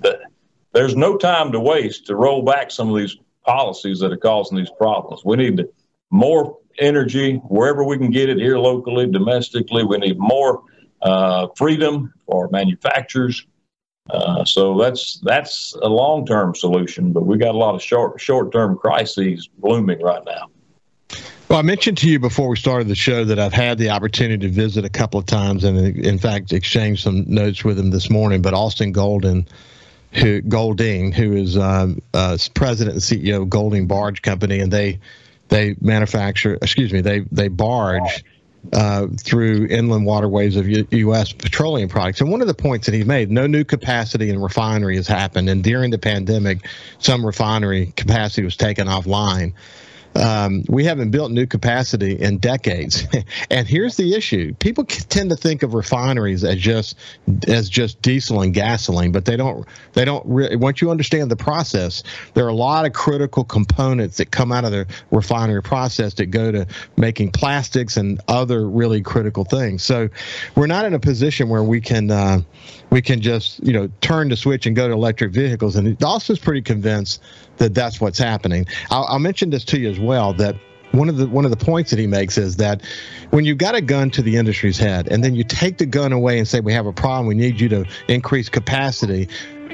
the, 0.00 0.18
there's 0.72 0.96
no 0.96 1.18
time 1.18 1.52
to 1.52 1.60
waste 1.60 2.06
to 2.06 2.16
roll 2.16 2.40
back 2.40 2.70
some 2.70 2.88
of 2.88 2.96
these 2.96 3.18
policies 3.44 3.98
that 4.00 4.10
are 4.10 4.16
causing 4.16 4.56
these 4.56 4.72
problems. 4.78 5.20
We 5.26 5.36
need 5.36 5.62
more 6.10 6.56
energy 6.78 7.34
wherever 7.48 7.84
we 7.84 7.98
can 7.98 8.10
get 8.10 8.30
it 8.30 8.38
here 8.38 8.58
locally, 8.58 9.06
domestically. 9.10 9.84
We 9.84 9.98
need 9.98 10.16
more 10.18 10.62
uh, 11.02 11.48
freedom 11.54 12.14
for 12.24 12.48
manufacturers. 12.50 13.44
Uh, 14.10 14.44
so 14.44 14.78
that's 14.78 15.20
that's 15.22 15.74
a 15.82 15.88
long 15.88 16.24
term 16.24 16.54
solution, 16.54 17.12
but 17.12 17.26
we 17.26 17.36
got 17.36 17.54
a 17.54 17.58
lot 17.58 17.74
of 17.74 17.82
short 17.82 18.20
short 18.20 18.52
term 18.52 18.76
crises 18.76 19.48
blooming 19.58 20.00
right 20.00 20.24
now. 20.24 20.48
Well, 21.48 21.58
I 21.58 21.62
mentioned 21.62 21.96
to 21.98 22.08
you 22.08 22.18
before 22.18 22.48
we 22.48 22.56
started 22.56 22.88
the 22.88 22.94
show 22.94 23.24
that 23.24 23.38
I've 23.38 23.54
had 23.54 23.78
the 23.78 23.88
opportunity 23.90 24.46
to 24.46 24.52
visit 24.52 24.84
a 24.84 24.90
couple 24.90 25.18
of 25.18 25.24
times, 25.24 25.64
and 25.64 25.78
in 25.78 26.18
fact, 26.18 26.52
exchange 26.52 27.02
some 27.02 27.24
notes 27.26 27.64
with 27.64 27.78
him 27.78 27.90
this 27.90 28.10
morning. 28.10 28.42
But 28.42 28.52
Austin 28.52 28.92
Golden, 28.92 29.48
who 30.12 30.42
Golding, 30.42 31.12
who 31.12 31.32
is 31.32 31.56
um, 31.56 32.02
uh, 32.12 32.36
president 32.54 32.94
and 32.94 33.02
CEO 33.02 33.42
of 33.42 33.50
Golding 33.50 33.86
Barge 33.86 34.20
Company, 34.20 34.60
and 34.60 34.70
they 34.70 35.00
they 35.48 35.74
manufacture, 35.80 36.58
excuse 36.60 36.92
me, 36.92 37.00
they 37.00 37.20
they 37.32 37.48
barge 37.48 38.24
uh, 38.72 39.06
through 39.18 39.66
inland 39.70 40.04
waterways 40.04 40.56
of 40.56 40.68
U- 40.68 40.86
U.S. 40.90 41.32
petroleum 41.32 41.88
products. 41.88 42.20
And 42.20 42.30
one 42.30 42.40
of 42.40 42.46
the 42.46 42.54
points 42.54 42.86
that 42.86 42.94
he 42.94 43.04
made, 43.04 43.30
no 43.30 43.46
new 43.46 43.64
capacity 43.64 44.30
in 44.30 44.40
refinery 44.40 44.96
has 44.96 45.06
happened. 45.06 45.48
And 45.48 45.62
during 45.64 45.90
the 45.90 45.98
pandemic, 45.98 46.66
some 46.98 47.24
refinery 47.24 47.92
capacity 47.96 48.44
was 48.44 48.56
taken 48.56 48.86
offline. 48.86 49.52
Um, 50.18 50.64
we 50.68 50.84
haven't 50.84 51.10
built 51.10 51.30
new 51.30 51.46
capacity 51.46 52.12
in 52.12 52.38
decades, 52.38 53.06
and 53.50 53.68
here's 53.68 53.96
the 53.96 54.14
issue: 54.14 54.52
people 54.54 54.84
tend 54.84 55.30
to 55.30 55.36
think 55.36 55.62
of 55.62 55.74
refineries 55.74 56.44
as 56.44 56.56
just 56.56 56.96
as 57.46 57.68
just 57.68 58.02
diesel 58.02 58.42
and 58.42 58.52
gasoline, 58.52 59.12
but 59.12 59.24
they 59.24 59.36
don't. 59.36 59.66
They 59.92 60.04
don't. 60.04 60.24
Really, 60.26 60.56
once 60.56 60.80
you 60.80 60.90
understand 60.90 61.30
the 61.30 61.36
process, 61.36 62.02
there 62.34 62.44
are 62.44 62.48
a 62.48 62.54
lot 62.54 62.84
of 62.84 62.92
critical 62.92 63.44
components 63.44 64.16
that 64.16 64.30
come 64.30 64.50
out 64.50 64.64
of 64.64 64.72
the 64.72 64.86
refinery 65.10 65.62
process 65.62 66.14
that 66.14 66.26
go 66.26 66.50
to 66.50 66.66
making 66.96 67.30
plastics 67.30 67.96
and 67.96 68.20
other 68.26 68.68
really 68.68 69.02
critical 69.02 69.44
things. 69.44 69.84
So, 69.84 70.08
we're 70.56 70.66
not 70.66 70.84
in 70.84 70.94
a 70.94 71.00
position 71.00 71.48
where 71.48 71.62
we 71.62 71.80
can. 71.80 72.10
Uh, 72.10 72.42
we 72.90 73.02
can 73.02 73.20
just 73.20 73.62
you 73.64 73.72
know 73.72 73.88
turn 74.00 74.30
the 74.30 74.36
switch 74.36 74.66
and 74.66 74.74
go 74.74 74.88
to 74.88 74.94
electric 74.94 75.32
vehicles. 75.32 75.76
And 75.76 76.02
Austin's 76.02 76.38
pretty 76.38 76.62
convinced 76.62 77.22
that 77.58 77.74
that's 77.74 78.00
what's 78.00 78.18
happening. 78.18 78.66
I'll, 78.90 79.04
I'll 79.04 79.18
mention 79.18 79.50
this 79.50 79.64
to 79.66 79.78
you 79.78 79.90
as 79.90 79.98
well 79.98 80.07
that 80.08 80.56
one 80.92 81.08
of 81.08 81.16
the 81.16 81.28
one 81.28 81.44
of 81.44 81.50
the 81.50 81.64
points 81.64 81.90
that 81.90 81.98
he 81.98 82.06
makes 82.06 82.38
is 82.38 82.56
that 82.56 82.82
when 83.30 83.44
you've 83.44 83.58
got 83.58 83.74
a 83.74 83.80
gun 83.80 84.10
to 84.10 84.22
the 84.22 84.36
industry's 84.36 84.78
head 84.78 85.08
and 85.08 85.22
then 85.22 85.34
you 85.34 85.44
take 85.44 85.78
the 85.78 85.86
gun 85.86 86.12
away 86.12 86.38
and 86.38 86.48
say 86.48 86.60
we 86.60 86.72
have 86.72 86.86
a 86.86 86.92
problem. 86.92 87.26
We 87.26 87.34
need 87.34 87.60
you 87.60 87.68
to 87.68 87.84
increase 88.08 88.48
capacity. 88.48 89.28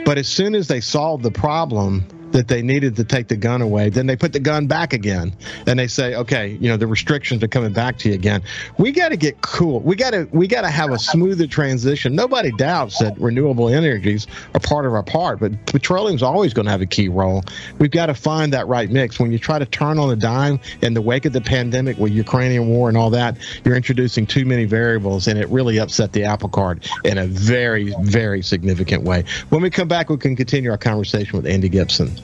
But 0.04 0.18
as 0.18 0.28
soon 0.28 0.54
as 0.54 0.68
they 0.68 0.80
solve 0.80 1.22
the 1.22 1.30
problem 1.30 2.06
that 2.34 2.48
they 2.48 2.62
needed 2.62 2.96
to 2.96 3.04
take 3.04 3.28
the 3.28 3.36
gun 3.36 3.62
away. 3.62 3.88
Then 3.90 4.06
they 4.06 4.16
put 4.16 4.32
the 4.32 4.40
gun 4.40 4.66
back 4.66 4.92
again, 4.92 5.32
and 5.68 5.78
they 5.78 5.86
say, 5.86 6.16
okay, 6.16 6.48
you 6.60 6.68
know, 6.68 6.76
the 6.76 6.86
restrictions 6.86 7.44
are 7.44 7.48
coming 7.48 7.72
back 7.72 7.96
to 7.98 8.08
you 8.08 8.14
again. 8.14 8.42
We 8.76 8.90
got 8.90 9.10
to 9.10 9.16
get 9.16 9.40
cool. 9.40 9.78
We 9.78 9.94
got 9.94 10.10
to 10.10 10.28
we 10.32 10.48
got 10.48 10.62
to 10.62 10.68
have 10.68 10.90
a 10.90 10.98
smoother 10.98 11.46
transition. 11.46 12.16
Nobody 12.16 12.50
doubts 12.50 12.98
that 12.98 13.16
renewable 13.20 13.68
energies 13.68 14.26
are 14.52 14.58
part 14.58 14.84
of 14.84 14.94
our 14.94 15.04
part, 15.04 15.38
but 15.38 15.64
petroleum 15.66 16.16
is 16.16 16.24
always 16.24 16.52
going 16.52 16.66
to 16.66 16.72
have 16.72 16.80
a 16.80 16.86
key 16.86 17.08
role. 17.08 17.44
We've 17.78 17.92
got 17.92 18.06
to 18.06 18.14
find 18.14 18.52
that 18.52 18.66
right 18.66 18.90
mix. 18.90 19.20
When 19.20 19.30
you 19.30 19.38
try 19.38 19.60
to 19.60 19.66
turn 19.66 20.00
on 20.00 20.10
a 20.10 20.16
dime 20.16 20.58
in 20.82 20.92
the 20.92 21.02
wake 21.02 21.26
of 21.26 21.32
the 21.32 21.40
pandemic 21.40 21.98
with 21.98 22.12
Ukrainian 22.12 22.66
war 22.66 22.88
and 22.88 22.98
all 22.98 23.10
that, 23.10 23.38
you're 23.64 23.76
introducing 23.76 24.26
too 24.26 24.44
many 24.44 24.64
variables, 24.64 25.28
and 25.28 25.38
it 25.38 25.48
really 25.50 25.78
upset 25.78 26.12
the 26.12 26.24
apple 26.24 26.48
cart 26.48 26.90
in 27.04 27.16
a 27.16 27.28
very, 27.28 27.94
very 28.00 28.42
significant 28.42 29.04
way. 29.04 29.22
When 29.50 29.62
we 29.62 29.70
come 29.70 29.86
back, 29.86 30.10
we 30.10 30.16
can 30.16 30.34
continue 30.34 30.72
our 30.72 30.78
conversation 30.78 31.36
with 31.36 31.46
Andy 31.46 31.70
Gipson. 31.70 32.23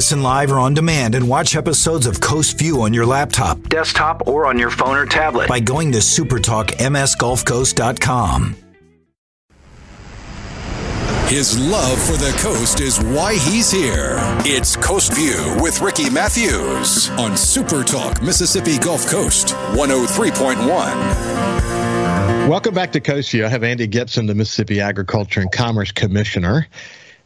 Listen 0.00 0.22
live 0.22 0.50
or 0.50 0.58
on 0.58 0.74
demand 0.74 1.14
and 1.14 1.28
watch 1.28 1.54
episodes 1.54 2.06
of 2.06 2.20
Coast 2.20 2.58
View 2.58 2.82
on 2.82 2.94
your 2.94 3.04
laptop, 3.04 3.68
desktop, 3.68 4.26
or 4.26 4.46
on 4.46 4.58
your 4.58 4.70
phone 4.70 4.96
or 4.96 5.04
tablet 5.04 5.46
by 5.46 5.60
going 5.60 5.92
to 5.92 5.98
supertalkmsgulfcoast.com. 5.98 8.56
His 11.30 11.56
love 11.70 11.96
for 12.02 12.16
the 12.16 12.36
coast 12.40 12.80
is 12.80 13.00
why 13.00 13.34
he's 13.34 13.70
here. 13.70 14.16
It's 14.44 14.74
Coast 14.74 15.14
View 15.14 15.56
with 15.62 15.80
Ricky 15.80 16.10
Mathews 16.10 17.08
on 17.10 17.36
Super 17.36 17.84
Talk 17.84 18.20
Mississippi 18.20 18.78
Gulf 18.78 19.06
Coast 19.06 19.54
103.1. 19.76 20.66
Welcome 22.48 22.74
back 22.74 22.90
to 22.90 23.00
Coast 23.00 23.30
View. 23.30 23.46
I 23.46 23.48
have 23.48 23.62
Andy 23.62 23.86
Gipson, 23.86 24.26
the 24.26 24.34
Mississippi 24.34 24.80
Agriculture 24.80 25.40
and 25.40 25.52
Commerce 25.52 25.92
Commissioner. 25.92 26.66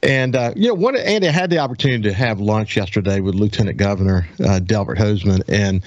And 0.03 0.37
uh, 0.37 0.53
you 0.55 0.77
know, 0.77 0.89
Andy 0.91 1.29
I 1.29 1.33
had 1.33 1.49
the 1.49 1.61
opportunity 1.61 2.03
to 2.03 2.13
have 2.13 2.41
lunch 2.41 2.77
yesterday 2.77 3.21
with 3.21 3.35
Lieutenant 3.35 3.79
Governor 3.79 4.29
uh, 4.45 4.59
Delbert 4.59 4.99
Hosemann. 4.99 5.45
and 5.49 5.83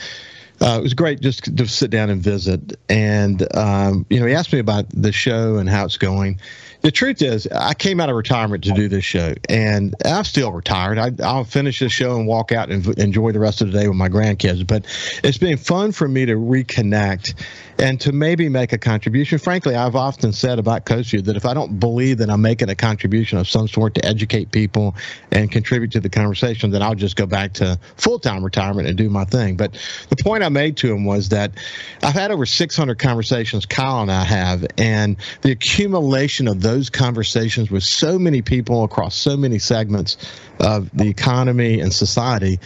uh, 0.59 0.79
it 0.79 0.81
was 0.81 0.95
great 0.95 1.21
just 1.21 1.55
to 1.55 1.67
sit 1.67 1.91
down 1.91 2.09
and 2.09 2.19
visit. 2.19 2.79
And 2.89 3.47
um, 3.55 4.07
you 4.09 4.19
know, 4.19 4.25
he 4.25 4.33
asked 4.33 4.51
me 4.51 4.57
about 4.57 4.85
the 4.89 5.11
show 5.11 5.57
and 5.57 5.69
how 5.69 5.85
it's 5.85 5.97
going 5.97 6.39
the 6.81 6.91
truth 6.91 7.21
is, 7.21 7.47
I 7.47 7.73
came 7.73 7.99
out 7.99 8.09
of 8.09 8.15
retirement 8.15 8.63
to 8.65 8.71
do 8.71 8.87
this 8.87 9.03
show, 9.03 9.33
and 9.49 9.95
I'm 10.05 10.23
still 10.23 10.51
retired. 10.51 10.97
I, 10.97 11.09
will 11.09 11.43
finish 11.43 11.79
this 11.79 11.91
show 11.91 12.17
and 12.17 12.27
walk 12.27 12.51
out 12.51 12.69
and 12.69 12.85
enjoy 12.99 13.31
the 13.31 13.39
rest 13.39 13.61
of 13.61 13.71
the 13.71 13.79
day 13.79 13.87
with 13.87 13.97
my 13.97 14.09
grandkids. 14.09 14.65
But 14.65 14.85
it's 15.23 15.37
been 15.37 15.57
fun 15.57 15.91
for 15.91 16.07
me 16.07 16.25
to 16.25 16.35
reconnect 16.35 17.33
and 17.79 17.99
to 18.01 18.11
maybe 18.11 18.49
make 18.49 18.73
a 18.73 18.77
contribution. 18.77 19.37
Frankly, 19.37 19.75
I've 19.75 19.95
often 19.95 20.31
said 20.33 20.59
about 20.59 20.87
View 20.87 21.21
that 21.21 21.35
if 21.35 21.45
I 21.45 21.53
don't 21.53 21.79
believe 21.79 22.17
that 22.19 22.29
I'm 22.29 22.41
making 22.41 22.69
a 22.69 22.75
contribution 22.75 23.37
of 23.37 23.47
some 23.47 23.67
sort 23.67 23.93
to 23.95 24.05
educate 24.05 24.51
people 24.51 24.95
and 25.31 25.51
contribute 25.51 25.91
to 25.91 25.99
the 25.99 26.09
conversation, 26.09 26.71
then 26.71 26.81
I'll 26.81 26.95
just 26.95 27.15
go 27.15 27.25
back 27.25 27.53
to 27.53 27.79
full 27.97 28.19
time 28.19 28.43
retirement 28.43 28.87
and 28.87 28.97
do 28.97 29.09
my 29.09 29.25
thing. 29.25 29.57
But 29.57 29.77
the 30.09 30.15
point 30.23 30.43
I 30.43 30.49
made 30.49 30.77
to 30.77 30.93
him 30.93 31.05
was 31.05 31.29
that 31.29 31.51
I've 32.03 32.13
had 32.13 32.31
over 32.31 32.45
600 32.45 32.97
conversations, 32.97 33.65
Kyle 33.65 34.01
and 34.01 34.11
I 34.11 34.23
have, 34.23 34.65
and 34.77 35.17
the 35.41 35.51
accumulation 35.51 36.47
of 36.47 36.61
those 36.67 36.89
conversations 36.89 37.71
with 37.71 37.81
so 37.81 38.19
many 38.19 38.41
people 38.41 38.83
across 38.83 39.15
so 39.15 39.37
many 39.37 39.57
segments 39.57 40.17
of 40.59 40.89
the 40.97 41.07
economy 41.07 41.79
and 41.79 41.93
society 41.93 42.59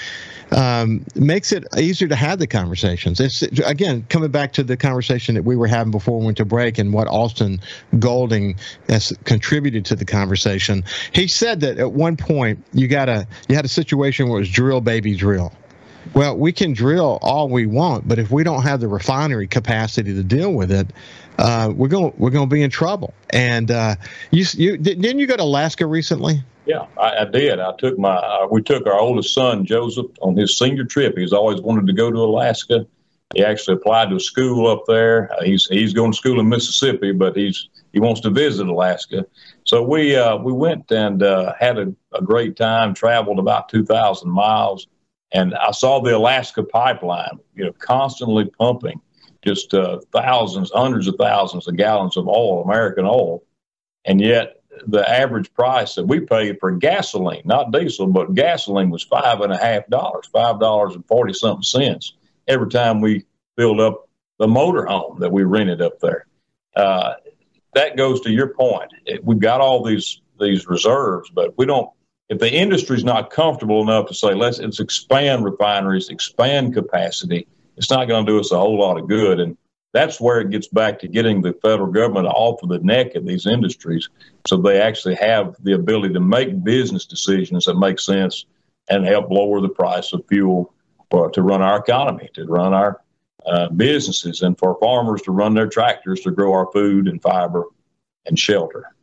um, 0.54 1.06
makes 1.14 1.52
it 1.52 1.66
easier 1.78 2.08
to 2.08 2.16
have 2.16 2.40
the 2.40 2.48
conversations. 2.48 3.20
It's 3.20 3.44
again 3.60 4.04
coming 4.10 4.32
back 4.32 4.54
to 4.54 4.64
the 4.64 4.76
conversation 4.76 5.36
that 5.36 5.44
we 5.44 5.56
were 5.56 5.68
having 5.68 5.92
before 5.92 6.20
we 6.20 6.26
went 6.26 6.38
to 6.38 6.46
break 6.46 6.80
and 6.80 6.92
what 6.92 7.08
Austin 7.10 7.62
Golding 8.00 8.56
has 8.90 9.14
contributed 9.26 9.86
to 9.86 9.96
the 9.96 10.06
conversation. 10.06 10.84
He 11.14 11.28
said 11.28 11.60
that 11.60 11.78
at 11.78 11.92
one 11.92 12.18
point 12.18 12.66
you 12.74 12.88
got 12.88 13.08
a 13.08 13.28
you 13.50 13.56
had 13.56 13.66
a 13.66 13.70
situation 13.70 14.30
where 14.30 14.40
it 14.40 14.42
was 14.42 14.50
drill 14.50 14.82
baby 14.82 15.16
drill. 15.16 15.54
Well, 16.14 16.38
we 16.38 16.52
can 16.52 16.74
drill 16.74 17.20
all 17.22 17.48
we 17.48 17.66
want, 17.66 18.08
but 18.08 18.20
if 18.20 18.32
we 18.32 18.44
don't 18.44 18.64
have 18.64 18.80
the 18.80 18.88
refinery 18.88 19.48
capacity 19.48 20.14
to 20.14 20.24
deal 20.24 20.54
with 20.54 20.72
it, 20.72 20.88
uh, 21.38 21.72
we're 21.76 21.88
going 21.88 22.14
we're 22.18 22.32
going 22.32 22.50
to 22.50 22.54
be 22.54 22.62
in 22.62 22.70
trouble. 22.70 23.14
And 23.30 23.72
uh, 23.72 23.96
you 24.32 24.46
you 24.54 24.78
didn't 24.78 25.20
you 25.20 25.28
go 25.28 25.38
to 25.38 25.44
Alaska 25.44 25.86
recently? 25.86 26.44
Yeah, 26.66 26.86
I, 26.98 27.18
I 27.18 27.26
did. 27.26 27.60
I 27.60 27.74
took 27.78 27.98
my 27.98 28.16
uh, 28.16 28.48
we 28.52 28.62
took 28.62 28.86
our 28.88 29.00
oldest 29.00 29.34
son 29.34 29.66
Joseph 29.66 30.08
on 30.22 30.36
his 30.36 30.58
senior 30.58 30.86
trip. 30.86 31.18
He's 31.18 31.34
always 31.34 31.62
wanted 31.62 31.88
to 31.88 31.94
go 31.94 32.12
to 32.12 32.18
Alaska. 32.18 32.86
He 33.34 33.46
actually 33.46 33.76
applied 33.76 34.10
to 34.10 34.18
a 34.18 34.20
school 34.20 34.68
up 34.68 34.84
there. 34.88 35.32
Uh, 35.34 35.44
he's 35.44 35.66
he's 35.68 35.94
going 35.94 36.12
to 36.12 36.18
school 36.18 36.40
in 36.40 36.50
Mississippi, 36.50 37.14
but 37.14 37.36
he's 37.36 37.70
he 37.94 38.00
wants 38.00 38.22
to 38.22 38.30
visit 38.30 38.68
Alaska. 38.68 39.26
So 39.64 39.84
we 39.84 40.16
uh, 40.16 40.38
we 40.38 40.52
went 40.52 40.92
and 40.92 41.24
uh, 41.24 41.54
had 41.60 41.78
a, 41.78 41.94
a 42.14 42.22
great 42.22 42.58
time. 42.58 42.94
Traveled 42.94 43.40
about 43.40 43.70
two 43.70 43.86
thousand 43.86 44.32
miles, 44.32 44.88
and 45.34 45.56
I 45.56 45.72
saw 45.72 46.02
the 46.02 46.16
Alaska 46.16 46.64
pipeline, 46.64 47.40
you 47.56 47.66
know, 47.66 47.74
constantly 47.74 48.46
pumping 48.46 49.00
just 49.44 49.74
uh, 49.74 50.00
thousands, 50.12 50.72
hundreds 50.74 51.08
of 51.08 51.16
thousands 51.20 51.68
of 51.68 51.76
gallons 51.76 52.18
of 52.18 52.28
oil, 52.28 52.64
American 52.64 53.06
oil, 53.06 53.44
and 54.06 54.22
yet 54.22 54.62
the 54.88 55.08
average 55.10 55.54
price 55.54 55.96
that 55.96 56.06
we 56.06 56.20
paid 56.20 56.58
for 56.60 56.72
gasoline, 56.72 57.42
not 57.46 57.72
diesel, 57.72 58.08
but 58.08 58.34
gasoline 58.34 58.90
was 58.90 59.04
five 59.04 59.42
and 59.42 59.52
a 59.52 59.58
half 59.58 59.88
dollars, 59.88 60.28
five 60.32 60.60
dollars 60.60 60.96
and 60.96 61.06
forty 61.08 61.34
something 61.34 61.64
cents 61.64 62.14
every 62.48 62.70
time 62.70 63.02
we 63.02 63.26
filled 63.58 63.80
up 63.80 64.08
the 64.40 64.48
motor 64.48 64.86
home 64.86 65.20
that 65.20 65.32
we 65.32 65.44
rented 65.44 65.82
up 65.82 66.00
there. 66.00 66.26
Uh, 66.76 67.14
that 67.74 67.98
goes 67.98 68.22
to 68.22 68.32
your 68.32 68.54
point. 68.54 68.92
It, 69.06 69.24
we've 69.24 69.40
got 69.40 69.62
all 69.62 69.84
these 69.84 70.22
these 70.40 70.68
reserves, 70.68 71.30
but 71.30 71.58
we 71.58 71.66
don't. 71.66 71.90
If 72.32 72.40
the 72.40 72.50
industry's 72.50 73.04
not 73.04 73.30
comfortable 73.30 73.82
enough 73.82 74.08
to 74.08 74.14
say 74.14 74.34
let's, 74.34 74.58
let's 74.60 74.80
expand 74.80 75.44
refineries, 75.44 76.08
expand 76.08 76.74
capacity, 76.74 77.46
it's 77.76 77.90
not 77.90 78.08
going 78.08 78.26
to 78.26 78.32
do 78.32 78.40
us 78.40 78.54
a 78.54 78.58
whole 78.58 78.80
lot 78.80 78.98
of 78.98 79.10
good. 79.10 79.42
And 79.42 79.58
that's 79.92 80.22
where 80.22 80.40
it 80.40 80.50
gets 80.50 80.70
back 80.70 81.00
to 81.00 81.10
getting 81.10 81.42
the 81.42 81.52
federal 81.62 81.92
government 81.92 82.28
off 82.28 82.64
of 82.64 82.70
the 82.70 82.80
neck 82.80 83.16
of 83.16 83.26
these 83.26 83.46
industries 83.46 84.08
so 84.48 84.56
they 84.56 84.80
actually 84.80 85.16
have 85.16 85.58
the 85.62 85.74
ability 85.74 86.14
to 86.14 86.22
make 86.22 86.64
business 86.64 87.06
decisions 87.06 87.66
that 87.66 87.76
make 87.76 88.00
sense 88.00 88.46
and 88.90 89.06
help 89.06 89.30
lower 89.30 89.60
the 89.60 89.68
price 89.68 90.14
of 90.14 90.26
fuel 90.30 90.74
for, 91.10 91.30
to 91.32 91.42
run 91.42 91.62
our 91.62 91.80
economy, 91.80 92.30
to 92.36 92.46
run 92.46 92.74
our 92.74 93.02
uh, 93.46 93.68
businesses, 93.68 94.42
and 94.42 94.58
for 94.58 94.78
farmers 94.80 95.22
to 95.24 95.32
run 95.32 95.54
their 95.54 95.68
tractors 95.68 96.22
to 96.22 96.32
grow 96.32 96.54
our 96.54 96.72
food 96.72 97.10
and 97.10 97.22
fiber 97.22 97.66
and 98.26 98.40
shelter. 98.40 98.96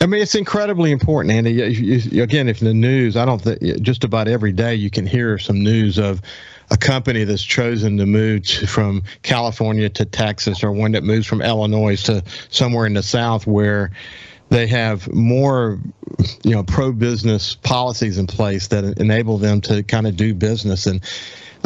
I 0.00 0.06
mean, 0.06 0.20
it's 0.20 0.34
incredibly 0.34 0.92
important, 0.92 1.34
Andy. 1.34 2.20
Again, 2.20 2.48
if 2.48 2.60
the 2.60 2.74
news, 2.74 3.16
I 3.16 3.24
don't 3.24 3.40
think 3.40 3.82
just 3.82 4.04
about 4.04 4.28
every 4.28 4.52
day 4.52 4.74
you 4.74 4.90
can 4.90 5.06
hear 5.06 5.38
some 5.38 5.62
news 5.62 5.98
of 5.98 6.20
a 6.70 6.76
company 6.76 7.24
that's 7.24 7.42
chosen 7.42 7.96
to 7.96 8.04
move 8.04 8.44
to, 8.44 8.66
from 8.66 9.02
California 9.22 9.88
to 9.88 10.04
Texas 10.04 10.62
or 10.62 10.70
one 10.70 10.92
that 10.92 11.02
moves 11.02 11.26
from 11.26 11.40
Illinois 11.40 11.96
to 12.04 12.22
somewhere 12.50 12.86
in 12.86 12.92
the 12.92 13.02
South 13.02 13.46
where 13.46 13.90
they 14.50 14.66
have 14.66 15.12
more 15.14 15.78
you 16.42 16.50
know 16.50 16.62
pro 16.62 16.92
business 16.92 17.54
policies 17.54 18.18
in 18.18 18.26
place 18.26 18.68
that 18.68 18.84
enable 18.98 19.38
them 19.38 19.60
to 19.62 19.82
kind 19.82 20.06
of 20.06 20.16
do 20.16 20.34
business 20.34 20.86
and 20.86 21.00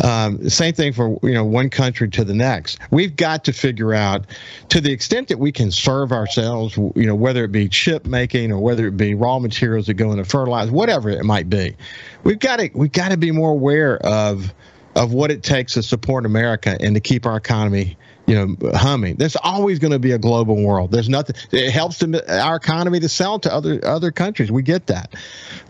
Um, 0.03 0.49
same 0.49 0.75
thing 0.75 0.93
for 0.93 1.19
you 1.23 1.35
know 1.35 1.45
one 1.45 1.71
country 1.71 2.09
to 2.11 2.25
the 2.25 2.35
next. 2.35 2.79
We've 2.91 3.15
got 3.15 3.45
to 3.45 3.53
figure 3.53 3.95
out, 3.95 4.27
to 4.71 4.81
the 4.81 4.93
extent 4.93 5.29
that 5.29 5.39
we 5.39 5.53
can 5.53 5.71
serve 5.71 6.13
ourselves, 6.13 6.77
you 6.77 7.07
know, 7.07 7.15
whether 7.15 7.45
it 7.45 7.53
be 7.53 7.69
chip 7.69 8.07
making 8.07 8.51
or 8.51 8.59
whether 8.59 8.87
it 8.89 8.97
be 8.97 9.15
raw 9.15 9.39
materials 9.39 9.87
that 9.87 9.95
go 9.95 10.11
into 10.11 10.25
fertilizer, 10.25 10.73
whatever 10.73 11.11
it 11.11 11.25
might 11.25 11.49
be, 11.49 11.77
we've 12.25 12.39
got 12.41 12.59
to 12.59 12.71
we've 12.75 12.93
got 12.93 13.11
to 13.11 13.17
be 13.17 13.31
more 13.31 13.51
aware 13.51 13.99
of 13.99 14.53
of 14.97 15.13
what 15.13 15.31
it 15.31 15.43
takes 15.43 15.75
to 15.75 15.83
support 15.83 16.27
America 16.27 16.77
and 16.81 16.95
to 16.95 17.01
keep 17.01 17.27
our 17.27 17.37
economy 17.37 17.97
you 18.27 18.35
know 18.35 18.71
humming. 18.73 19.17
There's 19.17 19.37
always 19.37 19.79
going 19.79 19.93
to 19.93 19.99
be 19.99 20.13
a 20.13 20.19
global 20.19 20.63
world. 20.63 20.91
There's 20.91 21.09
nothing 21.09 21.37
it 21.53 21.71
helps 21.71 21.99
to, 21.99 22.41
our 22.43 22.57
economy 22.57 23.01
to 23.01 23.09
sell 23.09 23.39
to 23.41 23.53
other 23.53 23.85
other 23.85 24.11
countries. 24.11 24.51
We 24.51 24.63
get 24.63 24.87
that. 24.87 25.15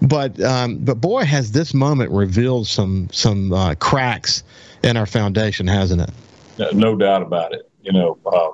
But 0.00 0.40
um, 0.40 0.78
but 0.78 1.00
boy 1.00 1.25
has 1.25 1.52
this 1.52 1.75
moment 1.75 2.11
revealed 2.11 2.66
some 2.66 3.08
some 3.12 3.52
uh, 3.52 3.75
cracks 3.76 4.44
in 4.82 4.96
our 4.96 5.06
foundation 5.06 5.66
hasn't 5.66 6.02
it? 6.02 6.75
No 6.75 6.96
doubt 6.96 7.23
about 7.23 7.52
it. 7.52 7.70
You 7.82 7.92
know 7.92 8.18
uh, 8.26 8.50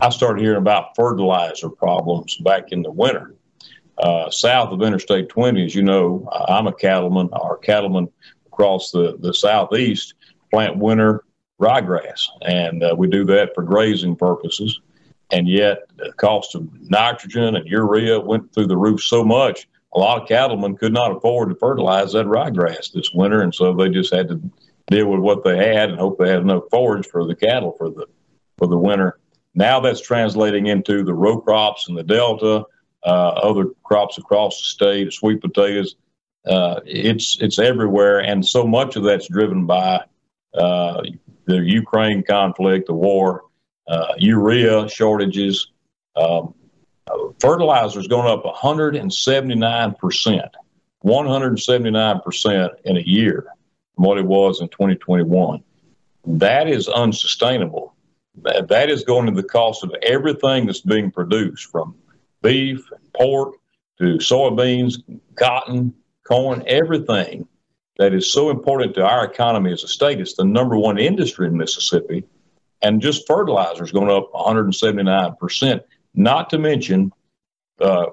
i 0.00 0.10
started 0.10 0.42
hearing 0.42 0.58
about 0.58 0.96
fertilizer 0.96 1.68
problems 1.68 2.36
back 2.38 2.72
in 2.72 2.82
the 2.82 2.90
winter. 2.90 3.34
Uh, 3.98 4.30
south 4.30 4.72
of 4.72 4.82
interstate 4.82 5.28
20 5.28 5.66
as 5.66 5.74
you 5.74 5.82
know 5.82 6.26
i'm 6.48 6.66
a 6.66 6.72
cattleman 6.72 7.28
our 7.34 7.58
cattlemen 7.58 8.08
across 8.46 8.90
the 8.90 9.16
the 9.20 9.34
southeast 9.34 10.14
plant 10.50 10.78
winter 10.78 11.22
ryegrass, 11.62 12.20
and 12.42 12.82
uh, 12.82 12.94
we 12.96 13.08
do 13.08 13.24
that 13.26 13.54
for 13.54 13.62
grazing 13.62 14.16
purposes. 14.16 14.80
And 15.30 15.48
yet, 15.48 15.78
the 15.96 16.12
cost 16.12 16.54
of 16.54 16.68
nitrogen 16.90 17.56
and 17.56 17.66
urea 17.66 18.20
went 18.20 18.52
through 18.52 18.66
the 18.66 18.76
roof 18.76 19.02
so 19.02 19.24
much, 19.24 19.66
a 19.94 19.98
lot 19.98 20.22
of 20.22 20.28
cattlemen 20.28 20.76
could 20.76 20.92
not 20.92 21.14
afford 21.14 21.50
to 21.50 21.54
fertilize 21.54 22.12
that 22.12 22.26
ryegrass 22.26 22.92
this 22.92 23.10
winter, 23.12 23.42
and 23.42 23.54
so 23.54 23.74
they 23.74 23.88
just 23.88 24.12
had 24.12 24.28
to 24.28 24.40
deal 24.88 25.08
with 25.08 25.20
what 25.20 25.44
they 25.44 25.56
had 25.56 25.90
and 25.90 25.98
hope 25.98 26.18
they 26.18 26.28
had 26.28 26.40
enough 26.40 26.64
forage 26.70 27.06
for 27.06 27.26
the 27.26 27.36
cattle 27.36 27.74
for 27.76 27.90
the 27.90 28.06
for 28.56 28.66
the 28.66 28.78
winter. 28.78 29.18
Now 29.54 29.80
that's 29.80 30.00
translating 30.00 30.66
into 30.66 31.04
the 31.04 31.14
row 31.14 31.40
crops 31.40 31.88
in 31.88 31.94
the 31.94 32.02
delta, 32.02 32.64
uh, 33.04 33.08
other 33.08 33.66
crops 33.82 34.16
across 34.16 34.58
the 34.58 34.64
state, 34.64 35.12
sweet 35.12 35.40
potatoes. 35.40 35.96
Uh, 36.46 36.80
it's 36.86 37.38
it's 37.40 37.58
everywhere, 37.58 38.20
and 38.20 38.46
so 38.46 38.66
much 38.66 38.96
of 38.96 39.04
that's 39.04 39.28
driven 39.28 39.66
by 39.66 40.04
uh, 40.54 41.02
the 41.46 41.58
Ukraine 41.58 42.22
conflict, 42.22 42.86
the 42.86 42.94
war, 42.94 43.44
uh, 43.88 44.14
urea 44.18 44.88
shortages. 44.88 45.72
Um, 46.16 46.54
fertilizer's 47.40 48.06
going 48.06 48.28
up 48.28 48.44
179%, 48.44 50.48
179% 51.04 52.68
in 52.84 52.96
a 52.96 53.00
year 53.00 53.46
from 53.94 54.04
what 54.04 54.18
it 54.18 54.26
was 54.26 54.60
in 54.60 54.68
2021. 54.68 55.62
That 56.24 56.68
is 56.68 56.88
unsustainable. 56.88 57.94
That, 58.42 58.68
that 58.68 58.88
is 58.88 59.04
going 59.04 59.26
to 59.26 59.32
the 59.32 59.46
cost 59.46 59.84
of 59.84 59.94
everything 60.02 60.66
that's 60.66 60.80
being 60.80 61.10
produced 61.10 61.70
from 61.70 61.94
beef, 62.42 62.84
and 62.90 63.12
pork 63.14 63.54
to 63.98 64.18
soybeans, 64.18 65.02
cotton, 65.36 65.94
corn, 66.26 66.62
everything 66.66 67.46
that 67.98 68.14
is 68.14 68.32
so 68.32 68.50
important 68.50 68.94
to 68.94 69.06
our 69.06 69.24
economy 69.24 69.72
as 69.72 69.84
a 69.84 69.88
state. 69.88 70.20
It's 70.20 70.34
the 70.34 70.44
number 70.44 70.76
one 70.76 70.98
industry 70.98 71.46
in 71.46 71.56
Mississippi. 71.56 72.24
And 72.80 73.00
just 73.00 73.26
fertilizer 73.26 73.84
is 73.84 73.92
going 73.92 74.10
up 74.10 74.32
179%, 74.32 75.80
not 76.14 76.50
to 76.50 76.58
mention 76.58 77.12
uh, 77.80 78.06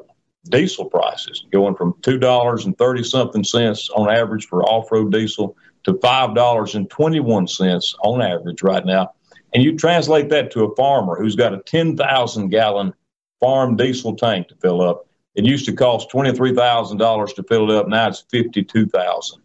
diesel 0.46 0.86
prices 0.86 1.46
going 1.52 1.76
from 1.76 1.94
$2.30 2.02 3.06
something 3.06 3.44
cents 3.44 3.90
on 3.90 4.10
average 4.10 4.48
for 4.48 4.64
off 4.64 4.92
road 4.92 5.12
diesel 5.12 5.56
to 5.84 5.94
$5.21 5.94 7.96
on 8.02 8.22
average 8.22 8.64
right 8.64 8.86
now. 8.86 9.14
And 9.54 9.64
you 9.64 9.78
translate 9.78 10.30
that 10.30 10.52
to 10.52 10.66
a 10.66 10.76
farmer 10.76 11.16
who's 11.16 11.36
got 11.36 11.54
a 11.54 11.60
10,000 11.60 12.50
gallon 12.50 12.94
farm 13.40 13.76
diesel 13.76 14.16
tank 14.16 14.48
to 14.50 14.56
fill 14.56 14.82
up. 14.82 15.08
It 15.36 15.46
used 15.46 15.66
to 15.66 15.74
cost 15.74 16.12
$23,000 16.12 17.36
to 17.36 17.44
fill 17.44 17.72
it 17.72 17.78
up. 17.78 17.88
Now 17.88 18.10
it's 18.10 18.26
52,000 18.30 19.42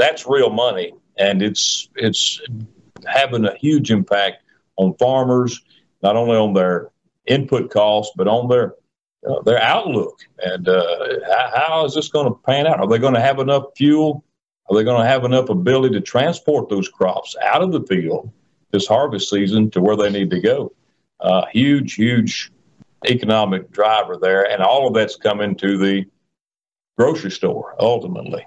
that's 0.00 0.26
real 0.26 0.50
money, 0.50 0.92
and 1.18 1.42
it's 1.42 1.88
it's 1.94 2.40
having 3.06 3.44
a 3.44 3.56
huge 3.56 3.90
impact 3.90 4.42
on 4.76 4.94
farmers, 4.98 5.60
not 6.02 6.16
only 6.16 6.36
on 6.36 6.54
their 6.54 6.90
input 7.26 7.70
costs, 7.70 8.12
but 8.16 8.26
on 8.26 8.48
their 8.48 8.74
uh, 9.28 9.42
their 9.42 9.62
outlook. 9.62 10.18
And 10.38 10.68
uh, 10.68 10.96
how, 11.28 11.52
how 11.54 11.84
is 11.84 11.94
this 11.94 12.08
going 12.08 12.26
to 12.26 12.38
pan 12.46 12.66
out? 12.66 12.80
Are 12.80 12.88
they 12.88 12.98
going 12.98 13.14
to 13.14 13.20
have 13.20 13.38
enough 13.38 13.64
fuel? 13.76 14.24
Are 14.68 14.76
they 14.76 14.84
going 14.84 15.02
to 15.02 15.08
have 15.08 15.24
enough 15.24 15.48
ability 15.50 15.94
to 15.94 16.00
transport 16.00 16.68
those 16.68 16.88
crops 16.88 17.36
out 17.42 17.62
of 17.62 17.72
the 17.72 17.82
field 17.82 18.30
this 18.70 18.86
harvest 18.86 19.28
season 19.28 19.70
to 19.72 19.80
where 19.80 19.96
they 19.96 20.10
need 20.10 20.30
to 20.30 20.40
go? 20.40 20.72
Uh, 21.18 21.44
huge, 21.52 21.94
huge 21.94 22.50
economic 23.06 23.70
driver 23.70 24.16
there, 24.16 24.48
and 24.50 24.62
all 24.62 24.86
of 24.86 24.94
that's 24.94 25.16
coming 25.16 25.54
to 25.56 25.76
the 25.76 26.06
grocery 26.96 27.30
store 27.30 27.74
ultimately. 27.78 28.46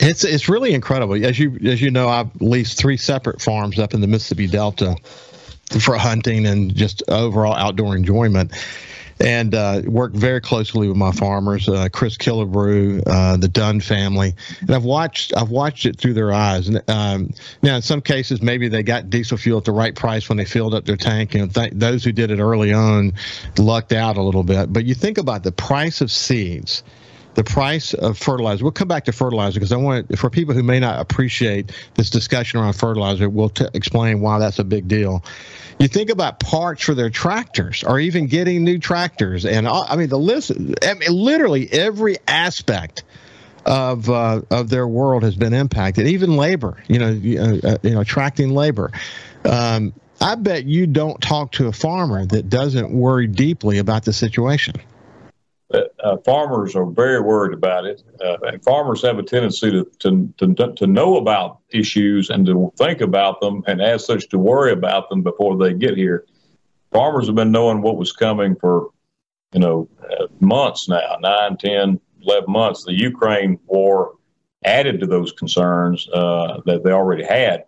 It's 0.00 0.24
it's 0.24 0.48
really 0.48 0.74
incredible. 0.74 1.14
As 1.24 1.38
you 1.38 1.58
as 1.64 1.80
you 1.80 1.90
know, 1.90 2.08
I've 2.08 2.40
leased 2.40 2.78
three 2.78 2.96
separate 2.96 3.40
farms 3.40 3.78
up 3.78 3.94
in 3.94 4.00
the 4.00 4.06
Mississippi 4.06 4.46
Delta 4.46 4.96
for 5.80 5.96
hunting 5.96 6.46
and 6.46 6.74
just 6.74 7.02
overall 7.08 7.54
outdoor 7.54 7.96
enjoyment. 7.96 8.52
And 9.20 9.54
uh, 9.54 9.82
work 9.86 10.12
very 10.12 10.40
closely 10.40 10.88
with 10.88 10.96
my 10.96 11.12
farmers, 11.12 11.68
uh, 11.68 11.88
Chris 11.92 12.16
Killebrew, 12.16 13.04
uh, 13.06 13.36
the 13.36 13.46
Dunn 13.46 13.78
family, 13.80 14.34
and 14.60 14.72
I've 14.72 14.82
watched 14.82 15.32
I've 15.36 15.50
watched 15.50 15.86
it 15.86 15.96
through 15.96 16.14
their 16.14 16.32
eyes. 16.32 16.66
And 16.66 16.82
um, 16.88 17.32
now, 17.62 17.76
in 17.76 17.82
some 17.82 18.00
cases, 18.00 18.42
maybe 18.42 18.66
they 18.68 18.82
got 18.82 19.10
diesel 19.10 19.38
fuel 19.38 19.58
at 19.58 19.64
the 19.64 19.72
right 19.72 19.94
price 19.94 20.28
when 20.28 20.36
they 20.36 20.44
filled 20.44 20.74
up 20.74 20.84
their 20.84 20.96
tank. 20.96 21.36
And 21.36 21.54
th- 21.54 21.72
those 21.72 22.02
who 22.02 22.10
did 22.10 22.32
it 22.32 22.40
early 22.40 22.72
on 22.72 23.12
lucked 23.56 23.92
out 23.92 24.16
a 24.16 24.22
little 24.22 24.42
bit. 24.42 24.72
But 24.72 24.84
you 24.84 24.94
think 24.94 25.16
about 25.16 25.44
the 25.44 25.52
price 25.52 26.00
of 26.00 26.10
seeds 26.10 26.82
the 27.34 27.44
price 27.44 27.94
of 27.94 28.16
fertilizer. 28.18 28.64
We'll 28.64 28.72
come 28.72 28.88
back 28.88 29.04
to 29.06 29.12
fertilizer 29.12 29.58
because 29.58 29.72
I 29.72 29.76
want 29.76 30.18
for 30.18 30.30
people 30.30 30.54
who 30.54 30.62
may 30.62 30.80
not 30.80 31.00
appreciate 31.00 31.72
this 31.94 32.10
discussion 32.10 32.60
around 32.60 32.74
fertilizer, 32.74 33.28
we'll 33.28 33.48
t- 33.48 33.66
explain 33.74 34.20
why 34.20 34.38
that's 34.38 34.58
a 34.58 34.64
big 34.64 34.88
deal. 34.88 35.24
You 35.78 35.88
think 35.88 36.10
about 36.10 36.38
parts 36.38 36.84
for 36.84 36.94
their 36.94 37.10
tractors, 37.10 37.82
or 37.82 37.98
even 37.98 38.28
getting 38.28 38.62
new 38.62 38.78
tractors, 38.78 39.44
and 39.44 39.66
I 39.66 39.96
mean 39.96 40.08
the 40.08 40.18
list. 40.18 40.52
I 40.82 40.94
mean, 40.94 41.10
literally 41.10 41.70
every 41.72 42.16
aspect 42.28 43.02
of 43.66 44.08
uh, 44.08 44.42
of 44.50 44.68
their 44.68 44.86
world 44.86 45.24
has 45.24 45.34
been 45.34 45.52
impacted. 45.52 46.06
Even 46.06 46.36
labor, 46.36 46.82
you 46.86 47.00
know, 47.00 47.10
you 47.10 47.38
know, 47.38 47.60
uh, 47.64 47.78
you 47.82 47.90
know 47.90 48.00
attracting 48.00 48.50
labor. 48.50 48.92
Um, 49.44 49.92
I 50.20 50.36
bet 50.36 50.64
you 50.64 50.86
don't 50.86 51.20
talk 51.20 51.52
to 51.52 51.66
a 51.66 51.72
farmer 51.72 52.24
that 52.24 52.48
doesn't 52.48 52.92
worry 52.92 53.26
deeply 53.26 53.78
about 53.78 54.04
the 54.04 54.12
situation 54.12 54.76
uh, 56.02 56.16
farmers 56.24 56.74
are 56.76 56.86
very 56.86 57.20
worried 57.20 57.54
about 57.54 57.84
it, 57.84 58.02
uh, 58.24 58.36
and 58.42 58.62
farmers 58.62 59.02
have 59.02 59.18
a 59.18 59.22
tendency 59.22 59.70
to, 59.70 59.84
to, 60.00 60.32
to 60.38 60.72
to 60.74 60.86
know 60.86 61.16
about 61.16 61.58
issues 61.70 62.30
and 62.30 62.46
to 62.46 62.72
think 62.76 63.00
about 63.00 63.40
them, 63.40 63.62
and 63.66 63.80
as 63.80 64.04
such 64.04 64.28
to 64.28 64.38
worry 64.38 64.72
about 64.72 65.08
them 65.08 65.22
before 65.22 65.56
they 65.56 65.72
get 65.72 65.96
here. 65.96 66.24
Farmers 66.92 67.26
have 67.26 67.34
been 67.34 67.50
knowing 67.50 67.82
what 67.82 67.96
was 67.96 68.12
coming 68.12 68.54
for, 68.56 68.90
you 69.52 69.60
know, 69.60 69.88
uh, 70.10 70.26
months 70.40 70.88
now, 70.88 71.16
nine, 71.20 71.56
ten, 71.56 72.00
eleven 72.22 72.52
months. 72.52 72.84
The 72.84 72.94
Ukraine 72.94 73.58
war 73.66 74.14
added 74.64 75.00
to 75.00 75.06
those 75.06 75.32
concerns 75.32 76.08
uh, 76.10 76.60
that 76.66 76.84
they 76.84 76.92
already 76.92 77.24
had, 77.24 77.64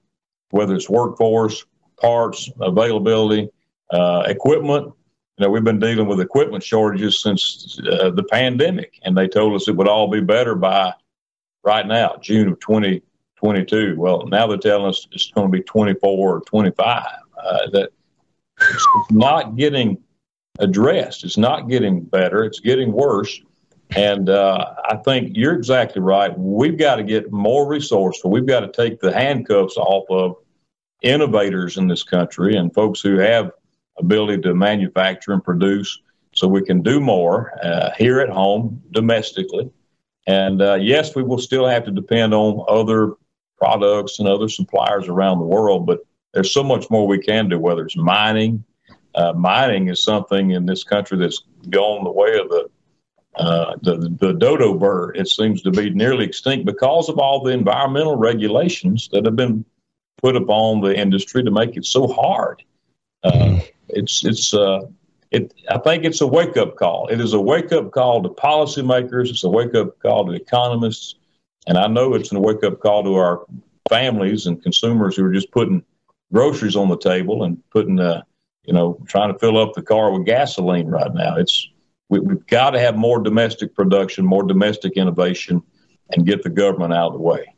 whether 0.50 0.74
it's 0.74 0.88
workforce, 0.88 1.64
parts, 2.00 2.50
availability, 2.60 3.48
uh, 3.90 4.22
equipment, 4.26 4.92
you 5.38 5.44
know, 5.44 5.50
we've 5.50 5.64
been 5.64 5.78
dealing 5.78 6.06
with 6.06 6.20
equipment 6.20 6.64
shortages 6.64 7.20
since 7.20 7.78
uh, 7.90 8.10
the 8.10 8.24
pandemic, 8.24 8.98
and 9.02 9.16
they 9.16 9.28
told 9.28 9.54
us 9.54 9.68
it 9.68 9.76
would 9.76 9.88
all 9.88 10.08
be 10.08 10.20
better 10.20 10.54
by 10.54 10.94
right 11.62 11.86
now, 11.86 12.16
June 12.22 12.48
of 12.48 12.58
2022. 12.60 13.96
Well, 13.98 14.26
now 14.28 14.46
they're 14.46 14.56
telling 14.56 14.86
us 14.86 15.06
it's 15.12 15.30
going 15.32 15.48
to 15.48 15.52
be 15.52 15.62
24 15.62 16.36
or 16.36 16.40
25. 16.40 17.04
Uh, 17.38 17.70
that 17.72 17.90
it's 18.60 18.86
not 19.10 19.56
getting 19.56 19.98
addressed. 20.58 21.24
It's 21.24 21.36
not 21.36 21.68
getting 21.68 22.00
better. 22.00 22.44
It's 22.44 22.60
getting 22.60 22.92
worse. 22.92 23.38
And 23.94 24.30
uh, 24.30 24.74
I 24.84 24.96
think 24.96 25.36
you're 25.36 25.54
exactly 25.54 26.00
right. 26.00 26.36
We've 26.36 26.78
got 26.78 26.96
to 26.96 27.02
get 27.02 27.30
more 27.30 27.68
resourceful. 27.68 28.30
We've 28.30 28.46
got 28.46 28.60
to 28.60 28.68
take 28.68 29.00
the 29.00 29.12
handcuffs 29.12 29.76
off 29.76 30.06
of 30.08 30.36
innovators 31.02 31.76
in 31.76 31.88
this 31.88 32.02
country 32.02 32.56
and 32.56 32.72
folks 32.72 33.00
who 33.00 33.18
have 33.18 33.52
ability 33.98 34.42
to 34.42 34.54
manufacture 34.54 35.32
and 35.32 35.42
produce 35.42 36.00
so 36.34 36.46
we 36.46 36.62
can 36.62 36.82
do 36.82 37.00
more 37.00 37.58
uh, 37.64 37.90
here 37.96 38.20
at 38.20 38.28
home 38.28 38.82
domestically. 38.90 39.70
And 40.26 40.60
uh, 40.60 40.74
yes, 40.74 41.14
we 41.14 41.22
will 41.22 41.38
still 41.38 41.66
have 41.66 41.84
to 41.84 41.90
depend 41.90 42.34
on 42.34 42.64
other 42.68 43.14
products 43.56 44.18
and 44.18 44.28
other 44.28 44.48
suppliers 44.48 45.08
around 45.08 45.38
the 45.38 45.46
world, 45.46 45.86
but 45.86 46.00
there's 46.34 46.52
so 46.52 46.62
much 46.62 46.90
more 46.90 47.06
we 47.06 47.18
can 47.18 47.48
do, 47.48 47.58
whether 47.58 47.86
it's 47.86 47.96
mining. 47.96 48.62
Uh, 49.14 49.32
mining 49.32 49.88
is 49.88 50.02
something 50.02 50.50
in 50.50 50.66
this 50.66 50.84
country 50.84 51.16
that's 51.16 51.42
gone 51.70 52.04
the 52.04 52.10
way 52.10 52.38
of 52.38 52.50
the, 52.50 52.68
uh, 53.36 53.76
the, 53.80 54.14
the 54.20 54.34
dodo 54.34 54.74
bird. 54.74 55.16
It 55.16 55.28
seems 55.28 55.62
to 55.62 55.70
be 55.70 55.88
nearly 55.88 56.26
extinct 56.26 56.66
because 56.66 57.08
of 57.08 57.18
all 57.18 57.42
the 57.42 57.52
environmental 57.52 58.16
regulations 58.16 59.08
that 59.12 59.24
have 59.24 59.36
been 59.36 59.64
put 60.18 60.36
upon 60.36 60.82
the 60.82 60.94
industry 60.94 61.42
to 61.42 61.50
make 61.50 61.76
it 61.76 61.86
so 61.86 62.06
hard. 62.08 62.62
Uh, 63.24 63.60
it's 63.96 64.24
it's 64.24 64.54
uh, 64.54 64.80
it. 65.30 65.52
I 65.70 65.78
think 65.78 66.04
it's 66.04 66.20
a 66.20 66.26
wake 66.26 66.56
up 66.56 66.76
call. 66.76 67.08
It 67.08 67.20
is 67.20 67.32
a 67.32 67.40
wake 67.40 67.72
up 67.72 67.90
call 67.90 68.22
to 68.22 68.28
policymakers. 68.28 69.30
It's 69.30 69.44
a 69.44 69.48
wake 69.48 69.74
up 69.74 69.98
call 70.00 70.26
to 70.26 70.32
economists, 70.32 71.16
and 71.66 71.78
I 71.78 71.86
know 71.88 72.14
it's 72.14 72.32
a 72.32 72.38
wake 72.38 72.62
up 72.62 72.80
call 72.80 73.02
to 73.04 73.14
our 73.14 73.46
families 73.88 74.46
and 74.46 74.62
consumers 74.62 75.16
who 75.16 75.24
are 75.24 75.32
just 75.32 75.50
putting 75.50 75.82
groceries 76.32 76.76
on 76.76 76.88
the 76.88 76.98
table 76.98 77.44
and 77.44 77.62
putting, 77.70 78.00
uh, 78.00 78.22
you 78.64 78.72
know, 78.72 78.98
trying 79.06 79.32
to 79.32 79.38
fill 79.38 79.58
up 79.58 79.74
the 79.74 79.82
car 79.82 80.12
with 80.12 80.26
gasoline 80.26 80.88
right 80.88 81.14
now. 81.14 81.36
It's 81.36 81.68
we, 82.08 82.20
we've 82.20 82.46
got 82.46 82.70
to 82.70 82.80
have 82.80 82.96
more 82.96 83.20
domestic 83.20 83.74
production, 83.74 84.24
more 84.24 84.42
domestic 84.42 84.96
innovation, 84.96 85.62
and 86.10 86.26
get 86.26 86.42
the 86.42 86.50
government 86.50 86.92
out 86.92 87.08
of 87.08 87.12
the 87.14 87.20
way. 87.20 87.55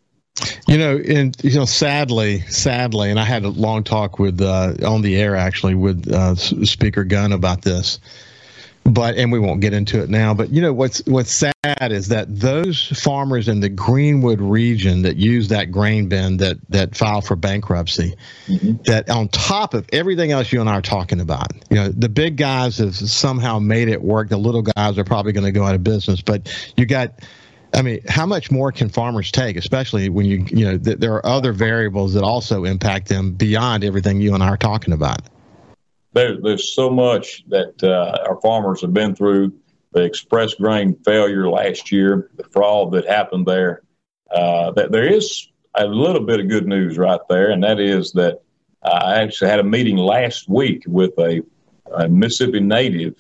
You 0.67 0.79
know, 0.79 0.97
and 0.97 1.37
you 1.43 1.57
know, 1.57 1.65
sadly, 1.65 2.41
sadly, 2.43 3.11
and 3.11 3.19
I 3.19 3.25
had 3.25 3.45
a 3.45 3.49
long 3.49 3.83
talk 3.83 4.19
with 4.19 4.41
uh, 4.41 4.75
on 4.87 5.03
the 5.03 5.17
air 5.17 5.35
actually 5.35 5.75
with 5.75 6.11
uh, 6.13 6.35
Speaker 6.35 7.05
Gunn 7.05 7.33
about 7.33 7.63
this 7.63 7.99
but 8.89 9.17
and 9.17 9.31
we 9.31 9.39
won't 9.39 9.61
get 9.61 9.73
into 9.73 10.03
it 10.03 10.09
now 10.09 10.33
but 10.33 10.51
you 10.51 10.61
know 10.61 10.73
what's 10.73 11.05
what's 11.07 11.31
sad 11.31 11.93
is 11.93 12.09
that 12.09 12.27
those 12.29 12.87
farmers 13.01 13.49
in 13.49 13.61
the 13.61 13.69
greenwood 13.69 14.41
region 14.41 15.03
that 15.03 15.17
use 15.17 15.49
that 15.49 15.71
grain 15.71 16.09
bin 16.09 16.37
that 16.39 16.57
that 16.71 16.97
file 16.97 17.21
for 17.21 17.37
bankruptcy 17.37 18.15
mm-hmm. 18.47 18.73
that 18.85 19.09
on 19.11 19.29
top 19.29 19.75
of 19.75 19.87
everything 19.93 20.33
else 20.33 20.53
you 20.53 20.61
and 20.61 20.71
i 20.71 20.75
are 20.75 20.83
talking 20.83 21.21
about 21.21 21.53
you 21.71 21.77
know 21.77 21.89
the 21.89 22.09
big 22.09 22.37
guys 22.37 22.79
have 22.79 22.95
somehow 22.95 23.59
made 23.59 23.89
it 23.89 24.01
work 24.01 24.29
the 24.29 24.37
little 24.37 24.63
guys 24.63 24.97
are 24.97 25.05
probably 25.05 25.33
going 25.33 25.47
to 25.47 25.53
go 25.53 25.65
out 25.65 25.75
of 25.75 25.85
business 25.85 26.23
but 26.23 26.73
you 26.77 26.87
got 26.87 27.13
I 27.75 27.83
mean, 27.83 28.01
how 28.09 28.27
much 28.27 28.51
more 28.51 28.73
can 28.73 28.89
farmers 28.89 29.31
take, 29.31 29.57
especially 29.57 30.09
when 30.09 30.27
you, 30.27 30.45
you 30.49 30.65
know, 30.65 30.79
th- 30.79 30.99
there 30.99 31.13
are 31.15 31.27
other 31.27 31.53
variables 31.53 32.15
that 32.15 32.25
also 32.25 32.65
impact 32.65 33.09
them 33.09 33.33
beyond 33.33 33.85
everything 33.85 34.21
you 34.21 34.35
and 34.35 34.43
I 34.43 34.49
are 34.49 34.57
talking 34.57 34.93
about? 34.93 35.21
there, 36.13 36.37
there's 36.41 36.75
so 36.75 36.91
much 36.91 37.45
that 37.49 37.83
uh, 37.83 38.27
our 38.29 38.41
farmers 38.41 38.81
have 38.81 38.93
been 38.93 39.15
through. 39.15 39.53
The 39.93 40.03
express 40.03 40.55
grain 40.55 40.97
failure 41.05 41.49
last 41.49 41.91
year, 41.91 42.31
the 42.37 42.45
fraud 42.45 42.93
that 42.93 43.07
happened 43.07 43.47
there. 43.47 43.83
Uh, 44.31 44.73
that 44.73 44.93
there 44.93 45.11
is 45.11 45.49
a 45.75 45.87
little 45.87 46.23
bit 46.25 46.41
of 46.41 46.49
good 46.49 46.67
news 46.67 46.99
right 46.99 47.21
there, 47.29 47.51
and 47.51 47.63
that 47.65 47.81
is 47.81 48.13
that 48.13 48.43
I 48.83 49.21
actually 49.21 49.51
had 49.51 49.61
a 49.61 49.65
meeting 49.65 49.97
last 49.97 50.49
week 50.49 50.83
with 50.87 51.19
a, 51.19 51.43
a 51.95 52.09
Mississippi 52.09 52.61
native 52.61 53.15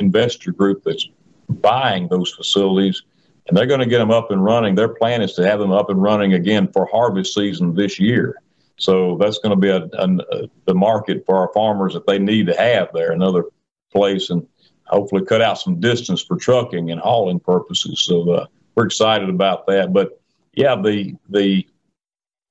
investor 0.00 0.52
group 0.52 0.82
that's 0.84 1.06
buying 1.48 2.08
those 2.08 2.32
facilities, 2.32 3.02
and 3.48 3.56
they're 3.56 3.66
going 3.66 3.80
to 3.80 3.86
get 3.86 3.98
them 3.98 4.10
up 4.10 4.30
and 4.30 4.44
running. 4.44 4.74
Their 4.74 4.88
plan 4.88 5.22
is 5.22 5.34
to 5.34 5.46
have 5.46 5.60
them 5.60 5.72
up 5.72 5.90
and 5.90 6.02
running 6.02 6.34
again 6.34 6.68
for 6.72 6.86
harvest 6.86 7.34
season 7.34 7.74
this 7.74 7.98
year. 7.98 8.36
So 8.78 9.16
that's 9.18 9.38
going 9.38 9.50
to 9.50 9.56
be 9.56 9.70
a, 9.70 9.88
a, 9.94 10.48
the 10.66 10.74
market 10.74 11.24
for 11.24 11.36
our 11.36 11.50
farmers 11.54 11.94
that 11.94 12.06
they 12.06 12.18
need 12.18 12.46
to 12.46 12.56
have 12.56 12.88
there, 12.92 13.12
another 13.12 13.44
place, 13.92 14.30
and 14.30 14.46
hopefully 14.86 15.24
cut 15.24 15.40
out 15.40 15.58
some 15.58 15.80
distance 15.80 16.22
for 16.22 16.36
trucking 16.36 16.90
and 16.90 17.00
hauling 17.00 17.40
purposes. 17.40 18.02
So 18.02 18.30
uh, 18.30 18.46
we're 18.74 18.86
excited 18.86 19.30
about 19.30 19.66
that. 19.68 19.92
But 19.92 20.20
yeah, 20.52 20.76
the 20.76 21.14
the 21.30 21.66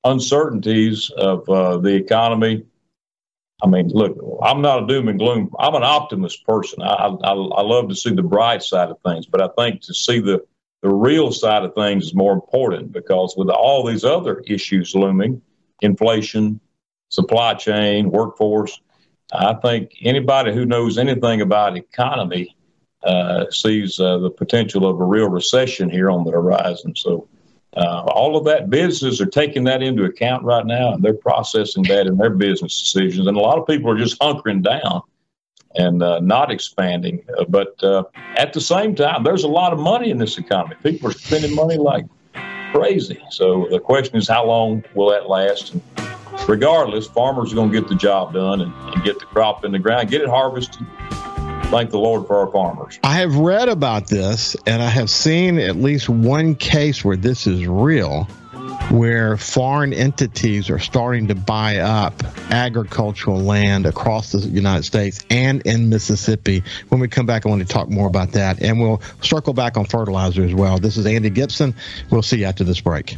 uncertainties 0.03 1.09
of 1.17 1.47
uh, 1.49 1.77
the 1.77 1.93
economy. 1.93 2.65
I 3.63 3.67
mean, 3.67 3.87
look, 3.89 4.17
I'm 4.43 4.61
not 4.61 4.83
a 4.83 4.87
doom 4.87 5.07
and 5.07 5.17
gloom. 5.17 5.49
I'm 5.57 5.75
an 5.75 5.83
optimist 5.83 6.45
person. 6.45 6.81
I, 6.81 6.93
I, 7.23 7.31
I 7.31 7.61
love 7.61 7.87
to 7.89 7.95
see 7.95 8.13
the 8.13 8.21
bright 8.21 8.61
side 8.61 8.89
of 8.89 8.97
things, 9.05 9.25
but 9.25 9.41
I 9.41 9.47
think 9.57 9.81
to 9.83 9.93
see 9.93 10.19
the 10.19 10.45
the 10.85 10.93
real 10.93 11.31
side 11.31 11.63
of 11.63 11.73
things 11.73 12.05
is 12.05 12.13
more 12.13 12.31
important 12.31 12.91
because 12.91 13.33
with 13.35 13.49
all 13.49 13.83
these 13.83 14.03
other 14.03 14.43
issues 14.45 14.93
looming, 14.93 15.41
inflation, 15.81 16.59
supply 17.09 17.55
chain, 17.55 18.11
workforce. 18.11 18.79
I 19.33 19.55
think 19.55 19.93
anybody 20.03 20.53
who 20.53 20.63
knows 20.63 20.99
anything 20.99 21.41
about 21.41 21.75
economy 21.75 22.55
uh, 23.03 23.49
sees 23.49 23.99
uh, 23.99 24.19
the 24.19 24.29
potential 24.29 24.87
of 24.87 25.01
a 25.01 25.03
real 25.03 25.27
recession 25.27 25.89
here 25.89 26.11
on 26.11 26.23
the 26.23 26.29
horizon. 26.29 26.95
So, 26.95 27.29
uh, 27.75 28.01
all 28.01 28.37
of 28.37 28.45
that, 28.45 28.69
businesses 28.69 29.19
are 29.19 29.25
taking 29.25 29.63
that 29.63 29.81
into 29.81 30.03
account 30.03 30.43
right 30.43 30.67
now, 30.67 30.93
and 30.93 31.03
they're 31.03 31.15
processing 31.15 31.81
that 31.85 32.05
in 32.05 32.15
their 32.17 32.29
business 32.29 32.79
decisions. 32.79 33.25
And 33.25 33.35
a 33.35 33.41
lot 33.41 33.57
of 33.57 33.65
people 33.65 33.89
are 33.89 33.97
just 33.97 34.19
hunkering 34.19 34.61
down 34.61 35.01
and 35.75 36.01
uh, 36.01 36.19
not 36.19 36.51
expanding. 36.51 37.23
Uh, 37.37 37.45
but 37.45 37.81
uh, 37.83 38.03
at 38.37 38.53
the 38.53 38.61
same 38.61 38.95
time, 38.95 39.23
there's 39.23 39.43
a 39.43 39.47
lot 39.47 39.73
of 39.73 39.79
money 39.79 40.09
in 40.09 40.17
this 40.17 40.37
economy. 40.37 40.75
People 40.83 41.09
are 41.09 41.13
spending 41.13 41.53
money 41.55 41.77
like 41.77 42.05
crazy. 42.73 43.21
So 43.31 43.67
the 43.69 43.79
question 43.79 44.17
is, 44.17 44.27
how 44.27 44.45
long 44.45 44.83
will 44.93 45.09
that 45.11 45.29
last? 45.29 45.73
And 45.73 45.81
regardless, 46.47 47.07
farmers 47.07 47.51
are 47.51 47.55
going 47.55 47.71
to 47.71 47.79
get 47.79 47.87
the 47.89 47.95
job 47.95 48.33
done 48.33 48.61
and, 48.61 48.73
and 48.73 49.03
get 49.03 49.19
the 49.19 49.25
crop 49.25 49.65
in 49.65 49.71
the 49.71 49.79
ground, 49.79 50.09
get 50.09 50.21
it 50.21 50.29
harvested. 50.29 50.85
Thank 51.65 51.89
the 51.89 51.97
Lord 51.97 52.27
for 52.27 52.35
our 52.37 52.51
farmers. 52.51 52.99
I 53.03 53.15
have 53.15 53.35
read 53.35 53.69
about 53.69 54.07
this, 54.07 54.55
and 54.67 54.83
I 54.83 54.87
have 54.87 55.09
seen 55.09 55.57
at 55.57 55.75
least 55.75 56.07
one 56.07 56.53
case 56.55 57.03
where 57.03 57.17
this 57.17 57.47
is 57.47 57.65
real 57.65 58.27
where 58.95 59.35
foreign 59.35 59.93
entities 59.93 60.69
are 60.69 60.79
starting 60.79 61.27
to 61.27 61.35
buy 61.35 61.77
up 61.77 62.13
agricultural 62.49 63.39
land 63.39 63.85
across 63.85 64.31
the 64.31 64.39
United 64.39 64.83
States 64.83 65.25
and 65.29 65.61
in 65.63 65.89
Mississippi. 65.89 66.63
When 66.89 67.01
we 67.01 67.07
come 67.07 67.25
back, 67.25 67.45
I 67.45 67.49
want 67.49 67.61
to 67.61 67.67
talk 67.67 67.89
more 67.89 68.07
about 68.07 68.31
that. 68.31 68.61
And 68.61 68.79
we'll 68.79 69.01
circle 69.21 69.53
back 69.53 69.77
on 69.77 69.85
fertilizer 69.85 70.43
as 70.43 70.53
well. 70.53 70.79
This 70.79 70.97
is 70.97 71.05
Andy 71.05 71.29
Gipson. 71.29 71.75
We'll 72.09 72.21
see 72.21 72.39
you 72.39 72.45
after 72.45 72.63
this 72.63 72.79
break. 72.79 73.17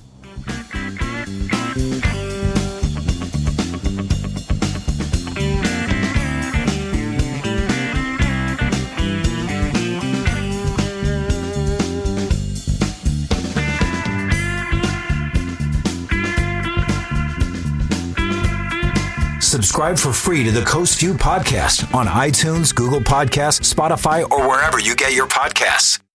Subscribe 19.78 20.00
for 20.00 20.12
free 20.12 20.44
to 20.44 20.50
the 20.50 20.66
Coast 20.66 21.00
View 21.00 21.14
podcast 21.14 21.94
on 21.94 22.08
iTunes, 22.08 22.74
Google 22.74 23.00
Podcasts, 23.00 23.72
Spotify, 23.72 24.28
or 24.32 24.48
wherever 24.50 24.80
you 24.80 24.96
get 24.96 25.14
your 25.14 25.28
podcasts. 25.28 26.07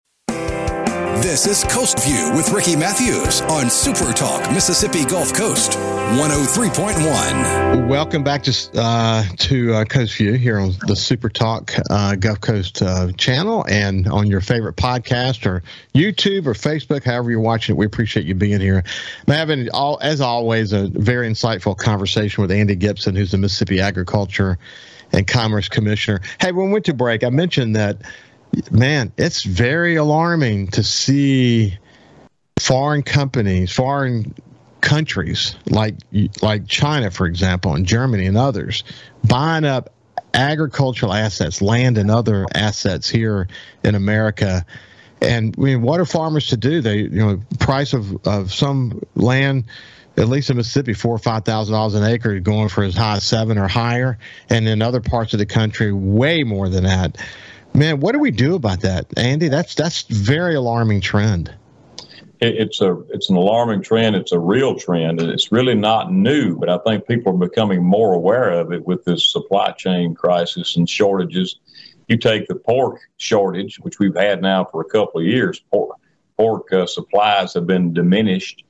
This 1.22 1.46
is 1.46 1.62
Coast 1.72 2.02
View 2.02 2.32
with 2.34 2.50
Ricky 2.50 2.74
Mathews 2.74 3.42
on 3.42 3.70
Super 3.70 4.12
Talk 4.12 4.50
Mississippi 4.50 5.04
Gulf 5.04 5.32
Coast 5.32 5.70
103.1. 5.70 7.86
Welcome 7.86 8.24
back 8.24 8.42
to 8.42 8.52
uh, 8.74 9.22
to 9.38 9.72
uh, 9.72 9.84
Coast 9.84 10.16
View 10.16 10.32
here 10.32 10.58
on 10.58 10.72
the 10.88 10.96
Super 10.96 11.28
Talk 11.28 11.72
uh, 11.90 12.16
Gulf 12.16 12.40
Coast 12.40 12.82
uh, 12.82 13.12
channel 13.12 13.64
and 13.68 14.08
on 14.08 14.26
your 14.26 14.40
favorite 14.40 14.74
podcast 14.74 15.46
or 15.46 15.62
YouTube 15.94 16.46
or 16.46 16.54
Facebook, 16.54 17.04
however 17.04 17.30
you're 17.30 17.38
watching 17.38 17.76
it. 17.76 17.78
We 17.78 17.86
appreciate 17.86 18.26
you 18.26 18.34
being 18.34 18.60
here. 18.60 18.82
I'm 19.28 19.34
having, 19.34 19.70
all, 19.70 20.00
as 20.02 20.20
always, 20.20 20.72
a 20.72 20.88
very 20.88 21.28
insightful 21.28 21.76
conversation 21.76 22.42
with 22.42 22.50
Andy 22.50 22.74
Gipson, 22.74 23.16
who's 23.16 23.30
the 23.30 23.38
Mississippi 23.38 23.78
Agriculture 23.78 24.58
and 25.12 25.24
Commerce 25.24 25.68
Commissioner. 25.68 26.20
Hey, 26.40 26.50
when 26.50 26.66
we 26.66 26.72
went 26.72 26.86
to 26.86 26.94
break, 26.94 27.22
I 27.22 27.30
mentioned 27.30 27.76
that 27.76 27.98
man, 28.70 29.12
it's 29.16 29.44
very 29.44 29.96
alarming 29.96 30.68
to 30.68 30.82
see 30.82 31.78
foreign 32.58 33.02
companies, 33.02 33.72
foreign 33.72 34.34
countries 34.80 35.54
like 35.66 35.94
like 36.42 36.66
China, 36.66 37.10
for 37.10 37.26
example, 37.26 37.74
and 37.74 37.86
Germany 37.86 38.26
and 38.26 38.36
others 38.36 38.84
buying 39.24 39.64
up 39.64 39.94
agricultural 40.34 41.12
assets, 41.12 41.62
land 41.62 41.98
and 41.98 42.10
other 42.10 42.46
assets 42.54 43.08
here 43.08 43.48
in 43.84 43.94
America. 43.94 44.64
And 45.20 45.54
I 45.56 45.60
mean, 45.60 45.82
what 45.82 46.00
are 46.00 46.04
farmers 46.04 46.48
to 46.48 46.56
do? 46.56 46.80
They, 46.80 46.98
you 46.98 47.08
know, 47.10 47.40
price 47.60 47.92
of, 47.92 48.26
of 48.26 48.52
some 48.52 49.00
land, 49.14 49.64
at 50.16 50.28
least 50.28 50.50
in 50.50 50.56
Mississippi, 50.56 50.94
four 50.94 51.14
or 51.14 51.18
five 51.18 51.44
thousand 51.44 51.74
dollars 51.74 51.94
an 51.94 52.02
acre, 52.02 52.38
going 52.40 52.68
for 52.68 52.82
as 52.82 52.96
high 52.96 53.16
as 53.16 53.24
seven 53.24 53.56
or 53.56 53.68
higher, 53.68 54.18
and 54.50 54.66
in 54.66 54.82
other 54.82 55.00
parts 55.00 55.32
of 55.32 55.38
the 55.38 55.46
country, 55.46 55.92
way 55.92 56.42
more 56.42 56.68
than 56.68 56.84
that. 56.84 57.18
Man, 57.74 58.00
what 58.00 58.12
do 58.12 58.18
we 58.18 58.30
do 58.30 58.54
about 58.54 58.80
that, 58.80 59.06
Andy? 59.16 59.48
That's 59.48 59.74
that's 59.74 60.02
very 60.02 60.54
alarming 60.54 61.00
trend. 61.00 61.54
it's 62.40 62.80
a 62.80 63.00
it's 63.08 63.30
an 63.30 63.36
alarming 63.36 63.82
trend. 63.82 64.14
It's 64.14 64.32
a 64.32 64.38
real 64.38 64.78
trend, 64.78 65.20
and 65.20 65.30
it's 65.30 65.50
really 65.50 65.74
not 65.74 66.12
new. 66.12 66.56
But 66.56 66.68
I 66.68 66.78
think 66.78 67.06
people 67.06 67.32
are 67.32 67.46
becoming 67.48 67.82
more 67.82 68.12
aware 68.12 68.50
of 68.50 68.72
it 68.72 68.86
with 68.86 69.04
this 69.04 69.30
supply 69.30 69.72
chain 69.72 70.14
crisis 70.14 70.76
and 70.76 70.88
shortages. 70.88 71.60
You 72.08 72.18
take 72.18 72.46
the 72.46 72.56
pork 72.56 73.00
shortage, 73.16 73.78
which 73.78 73.98
we've 73.98 74.16
had 74.16 74.42
now 74.42 74.66
for 74.66 74.82
a 74.82 74.86
couple 74.86 75.20
of 75.20 75.26
years. 75.26 75.60
Pork 75.70 75.96
pork 76.36 76.70
uh, 76.74 76.84
supplies 76.84 77.54
have 77.54 77.66
been 77.66 77.94
diminished, 77.94 78.64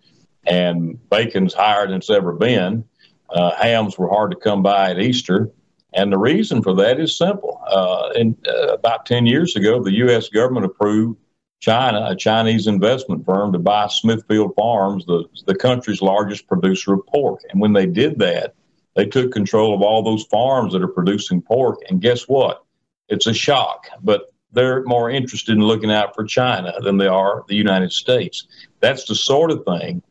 and 0.46 0.96
bacon's 1.10 1.54
higher 1.54 1.88
than 1.88 1.96
it's 1.96 2.10
ever 2.10 2.32
been. 2.32 2.84
Uh, 3.30 3.50
hams 3.56 3.98
were 3.98 4.08
hard 4.08 4.30
to 4.30 4.36
come 4.36 4.62
by 4.62 4.90
at 4.90 5.00
Easter 5.00 5.50
and 5.94 6.12
the 6.12 6.18
reason 6.18 6.62
for 6.62 6.74
that 6.76 6.98
is 6.98 7.16
simple. 7.16 7.60
Uh, 7.66 8.10
and 8.14 8.36
uh, 8.48 8.74
about 8.74 9.06
10 9.06 9.26
years 9.26 9.56
ago, 9.56 9.82
the 9.82 9.92
U.S. 9.94 10.28
government 10.28 10.66
approved 10.66 11.18
China, 11.60 12.06
a 12.08 12.16
Chinese 12.16 12.66
investment 12.66 13.24
firm, 13.24 13.52
to 13.52 13.58
buy 13.58 13.86
Smithfield 13.86 14.54
Farms, 14.56 15.04
the, 15.06 15.24
the 15.46 15.54
country's 15.54 16.02
largest 16.02 16.48
producer 16.48 16.94
of 16.94 17.06
pork. 17.06 17.40
And 17.50 17.60
when 17.60 17.72
they 17.72 17.86
did 17.86 18.18
that, 18.18 18.54
they 18.96 19.06
took 19.06 19.32
control 19.32 19.74
of 19.74 19.82
all 19.82 20.02
those 20.02 20.24
farms 20.24 20.72
that 20.72 20.82
are 20.82 20.88
producing 20.88 21.40
pork. 21.40 21.78
And 21.88 22.00
guess 22.00 22.28
what? 22.28 22.64
It's 23.08 23.26
a 23.26 23.34
shock, 23.34 23.86
but 24.02 24.32
they're 24.52 24.82
more 24.84 25.10
interested 25.10 25.52
in 25.52 25.62
looking 25.62 25.90
out 25.90 26.14
for 26.14 26.24
China 26.24 26.72
than 26.80 26.98
they 26.98 27.06
are 27.06 27.44
the 27.48 27.54
United 27.54 27.92
States. 27.92 28.46
That's 28.80 29.04
the 29.04 29.14
sort 29.14 29.50
of 29.50 29.64
thing 29.64 30.02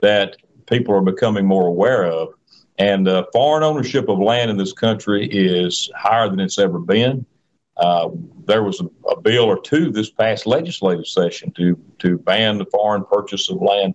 that 0.00 0.36
people 0.66 0.94
are 0.94 1.02
becoming 1.02 1.46
more 1.46 1.66
aware 1.66 2.04
of. 2.04 2.28
And 2.80 3.08
uh, 3.08 3.26
foreign 3.30 3.62
ownership 3.62 4.08
of 4.08 4.18
land 4.18 4.50
in 4.50 4.56
this 4.56 4.72
country 4.72 5.28
is 5.30 5.90
higher 5.94 6.30
than 6.30 6.40
it's 6.40 6.58
ever 6.58 6.78
been. 6.78 7.26
Uh, 7.76 8.08
there 8.46 8.62
was 8.62 8.80
a, 8.80 8.86
a, 9.10 9.20
bill 9.20 9.44
or 9.44 9.60
two 9.60 9.90
this 9.90 10.08
past 10.08 10.46
legislative 10.46 11.06
session 11.06 11.52
to 11.52 11.78
to 11.98 12.16
ban 12.16 12.56
the 12.56 12.64
foreign 12.64 13.04
purchase 13.04 13.50
of 13.50 13.60
land 13.60 13.94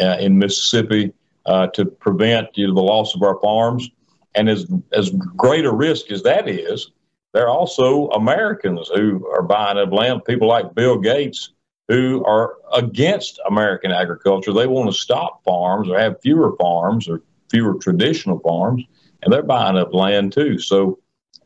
uh, 0.00 0.18
in 0.20 0.38
Mississippi 0.38 1.14
uh, 1.46 1.68
to 1.68 1.86
prevent 1.86 2.48
you 2.58 2.68
know, 2.68 2.74
the 2.74 2.82
loss 2.82 3.14
of 3.14 3.22
our 3.22 3.40
farms. 3.40 3.88
And 4.34 4.50
as 4.50 4.66
as 4.92 5.08
great 5.34 5.64
a 5.64 5.72
risk 5.72 6.10
as 6.10 6.22
that 6.24 6.46
is, 6.46 6.90
there 7.32 7.44
are 7.46 7.56
also 7.58 8.08
Americans 8.08 8.90
who 8.94 9.26
are 9.32 9.42
buying 9.42 9.78
up 9.78 9.92
land. 9.92 10.26
People 10.26 10.48
like 10.48 10.74
Bill 10.74 10.98
Gates 10.98 11.52
who 11.88 12.22
are 12.26 12.56
against 12.74 13.40
American 13.48 13.92
agriculture. 13.92 14.52
They 14.52 14.66
want 14.66 14.90
to 14.90 14.96
stop 14.96 15.42
farms 15.42 15.88
or 15.88 15.98
have 15.98 16.20
fewer 16.20 16.54
farms 16.58 17.08
or 17.08 17.22
fewer 17.50 17.74
traditional 17.74 18.38
farms, 18.40 18.84
and 19.22 19.32
they're 19.32 19.42
buying 19.42 19.76
up 19.76 19.94
land 19.94 20.32
too. 20.32 20.58
So 20.58 20.98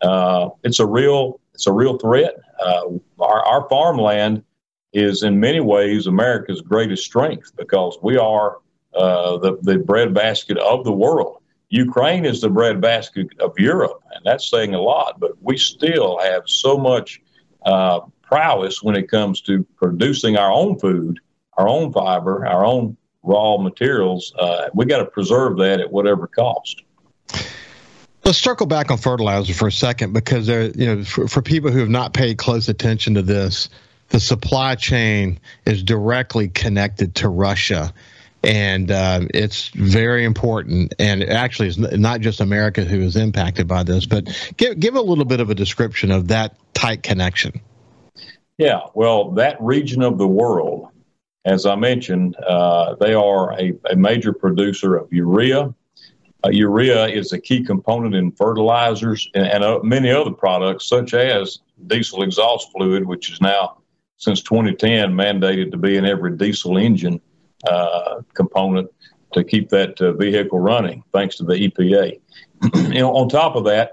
uh, 0.02 0.50
it's 0.64 0.80
a 0.80 0.86
real 0.86 1.40
it's 1.54 1.66
a 1.66 1.72
real 1.72 1.98
threat. 1.98 2.34
Uh, 2.64 2.82
our, 3.18 3.44
our 3.44 3.68
farmland 3.68 4.42
is 4.92 5.22
in 5.22 5.38
many 5.38 5.60
ways 5.60 6.06
America's 6.06 6.62
greatest 6.62 7.04
strength 7.04 7.52
because 7.56 7.98
we 8.02 8.16
are 8.16 8.58
uh, 8.94 9.38
the, 9.38 9.58
the 9.62 9.78
breadbasket 9.78 10.58
of 10.58 10.84
the 10.84 10.92
world. 10.92 11.36
Ukraine 11.68 12.24
is 12.24 12.40
the 12.40 12.50
breadbasket 12.50 13.28
of 13.38 13.56
Europe, 13.56 14.02
and 14.12 14.24
that's 14.24 14.50
saying 14.50 14.74
a 14.74 14.80
lot, 14.80 15.20
but 15.20 15.40
we 15.40 15.56
still 15.56 16.18
have 16.18 16.42
so 16.46 16.76
much 16.76 17.20
uh, 17.64 18.00
prowess 18.22 18.82
when 18.82 18.96
it 18.96 19.08
comes 19.08 19.40
to 19.42 19.64
producing 19.76 20.36
our 20.36 20.50
own 20.50 20.78
food, 20.78 21.20
our 21.56 21.68
own 21.68 21.92
fiber, 21.92 22.44
our 22.46 22.64
own 22.64 22.96
raw 23.22 23.56
materials. 23.58 24.32
Uh, 24.38 24.68
we 24.74 24.86
got 24.86 24.98
to 24.98 25.06
preserve 25.06 25.58
that 25.58 25.80
at 25.80 25.92
whatever 25.92 26.26
cost. 26.26 26.82
Let's 28.24 28.38
circle 28.38 28.66
back 28.66 28.90
on 28.90 28.98
fertilizer 28.98 29.54
for 29.54 29.68
a 29.68 29.72
second 29.72 30.12
because 30.12 30.46
there, 30.46 30.70
you 30.70 30.86
know, 30.86 31.04
for, 31.04 31.26
for 31.26 31.42
people 31.42 31.70
who 31.70 31.78
have 31.78 31.88
not 31.88 32.12
paid 32.12 32.38
close 32.38 32.68
attention 32.68 33.14
to 33.14 33.22
this, 33.22 33.70
the 34.10 34.20
supply 34.20 34.74
chain 34.74 35.40
is 35.64 35.82
directly 35.82 36.48
connected 36.48 37.14
to 37.16 37.28
Russia, 37.28 37.94
and 38.42 38.90
uh, 38.90 39.20
it's 39.32 39.68
very 39.68 40.24
important. 40.24 40.94
And 40.98 41.22
actually, 41.24 41.68
it's 41.68 41.78
not 41.78 42.20
just 42.20 42.40
America 42.40 42.84
who 42.84 43.00
is 43.00 43.16
impacted 43.16 43.66
by 43.66 43.84
this, 43.84 44.06
but 44.06 44.28
give 44.56 44.78
give 44.78 44.96
a 44.96 45.00
little 45.00 45.24
bit 45.24 45.40
of 45.40 45.48
a 45.48 45.54
description 45.54 46.10
of 46.10 46.28
that 46.28 46.56
tight 46.74 47.02
connection. 47.02 47.60
Yeah, 48.58 48.80
well, 48.94 49.30
that 49.32 49.56
region 49.60 50.02
of 50.02 50.18
the 50.18 50.28
world, 50.28 50.88
as 51.44 51.66
I 51.66 51.74
mentioned, 51.74 52.36
uh, 52.36 52.96
they 52.96 53.14
are 53.14 53.52
a, 53.58 53.72
a 53.90 53.96
major 53.96 54.32
producer 54.32 54.96
of 54.96 55.12
urea 55.12 55.74
uh, 56.44 56.50
urea 56.50 57.06
is 57.06 57.32
a 57.32 57.40
key 57.40 57.62
component 57.62 58.14
in 58.14 58.32
fertilizers 58.32 59.28
and, 59.34 59.46
and 59.46 59.64
uh, 59.64 59.80
many 59.82 60.10
other 60.10 60.30
products, 60.30 60.88
such 60.88 61.12
as 61.14 61.60
diesel 61.86 62.22
exhaust 62.22 62.70
fluid, 62.72 63.04
which 63.06 63.30
is 63.30 63.40
now, 63.40 63.78
since 64.16 64.42
2010, 64.42 65.12
mandated 65.12 65.70
to 65.70 65.76
be 65.76 65.96
in 65.96 66.04
every 66.04 66.36
diesel 66.36 66.78
engine 66.78 67.20
uh, 67.68 68.22
component 68.34 68.88
to 69.32 69.44
keep 69.44 69.68
that 69.68 70.00
uh, 70.00 70.12
vehicle 70.12 70.58
running, 70.58 71.02
thanks 71.12 71.36
to 71.36 71.44
the 71.44 71.54
EPA. 71.54 72.18
you 72.74 73.00
know, 73.00 73.14
on 73.14 73.28
top 73.28 73.54
of 73.54 73.64
that, 73.64 73.92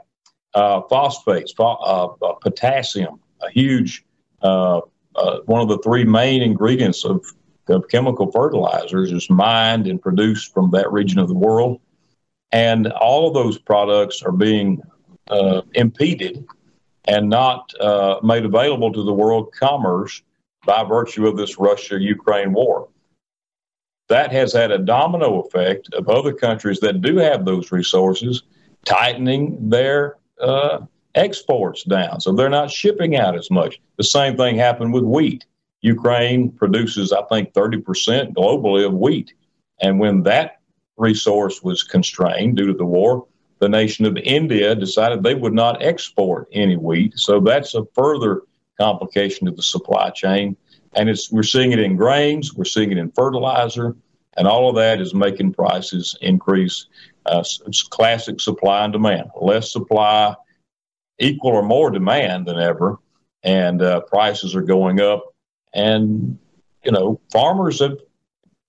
uh, 0.53 0.81
phosphates, 0.89 1.53
uh, 1.59 2.07
potassium, 2.41 3.19
a 3.41 3.51
huge 3.51 4.03
one 4.39 5.61
of 5.61 5.67
the 5.67 5.79
three 5.83 6.03
main 6.03 6.41
ingredients 6.41 7.03
of, 7.03 7.25
of 7.69 7.87
chemical 7.89 8.31
fertilizers 8.31 9.11
is 9.11 9.29
mined 9.29 9.87
and 9.87 10.01
produced 10.01 10.53
from 10.53 10.71
that 10.71 10.91
region 10.91 11.19
of 11.19 11.27
the 11.27 11.35
world. 11.35 11.79
And 12.51 12.87
all 12.87 13.27
of 13.27 13.33
those 13.33 13.57
products 13.57 14.21
are 14.23 14.31
being 14.31 14.81
uh, 15.29 15.61
impeded 15.73 16.45
and 17.07 17.29
not 17.29 17.73
uh, 17.79 18.19
made 18.23 18.45
available 18.45 18.91
to 18.91 19.03
the 19.03 19.13
world 19.13 19.53
commerce 19.57 20.21
by 20.65 20.83
virtue 20.83 21.27
of 21.27 21.37
this 21.37 21.57
Russia 21.57 21.99
Ukraine 21.99 22.53
war. 22.53 22.89
That 24.09 24.31
has 24.31 24.53
had 24.53 24.71
a 24.71 24.77
domino 24.77 25.41
effect 25.41 25.93
of 25.93 26.07
other 26.09 26.33
countries 26.33 26.79
that 26.79 27.01
do 27.01 27.17
have 27.17 27.45
those 27.45 27.71
resources 27.71 28.43
tightening 28.85 29.69
their 29.69 30.17
uh, 30.41 30.79
exports 31.15 31.83
down. 31.83 32.21
So 32.21 32.31
they're 32.31 32.49
not 32.49 32.71
shipping 32.71 33.17
out 33.17 33.35
as 33.35 33.51
much. 33.51 33.79
The 33.97 34.03
same 34.03 34.37
thing 34.37 34.55
happened 34.57 34.93
with 34.93 35.03
wheat. 35.03 35.45
Ukraine 35.87 36.51
produces, 36.51 37.11
I 37.11 37.23
think, 37.23 37.53
30% 37.53 38.33
globally 38.33 38.85
of 38.85 38.93
wheat. 38.93 39.33
And 39.81 39.99
when 39.99 40.23
that 40.23 40.59
resource 40.97 41.63
was 41.63 41.83
constrained 41.83 42.57
due 42.57 42.67
to 42.67 42.73
the 42.73 42.85
war, 42.85 43.27
the 43.59 43.69
nation 43.69 44.05
of 44.05 44.17
India 44.17 44.75
decided 44.75 45.23
they 45.23 45.35
would 45.35 45.53
not 45.53 45.81
export 45.81 46.47
any 46.51 46.77
wheat. 46.77 47.13
So 47.17 47.39
that's 47.39 47.73
a 47.73 47.85
further 47.93 48.41
complication 48.79 49.47
to 49.47 49.53
the 49.53 49.63
supply 49.63 50.09
chain. 50.11 50.55
And 50.93 51.09
it's 51.09 51.31
we're 51.31 51.43
seeing 51.43 51.71
it 51.71 51.79
in 51.79 51.95
grains, 51.95 52.53
we're 52.53 52.65
seeing 52.65 52.91
it 52.91 52.97
in 52.97 53.11
fertilizer, 53.11 53.95
and 54.37 54.47
all 54.47 54.69
of 54.69 54.75
that 54.75 55.01
is 55.01 55.13
making 55.13 55.53
prices 55.53 56.15
increase. 56.21 56.87
Uh, 57.25 57.43
it's 57.65 57.83
classic 57.83 58.39
supply 58.39 58.83
and 58.83 58.93
demand. 58.93 59.29
Less 59.39 59.71
supply, 59.71 60.35
equal 61.19 61.51
or 61.51 61.63
more 61.63 61.91
demand 61.91 62.45
than 62.45 62.59
ever, 62.59 62.97
and 63.43 63.81
uh, 63.81 64.01
prices 64.01 64.55
are 64.55 64.61
going 64.61 65.01
up. 65.01 65.23
And 65.73 66.37
you 66.83 66.91
know, 66.91 67.19
farmers 67.31 67.79
have 67.79 67.97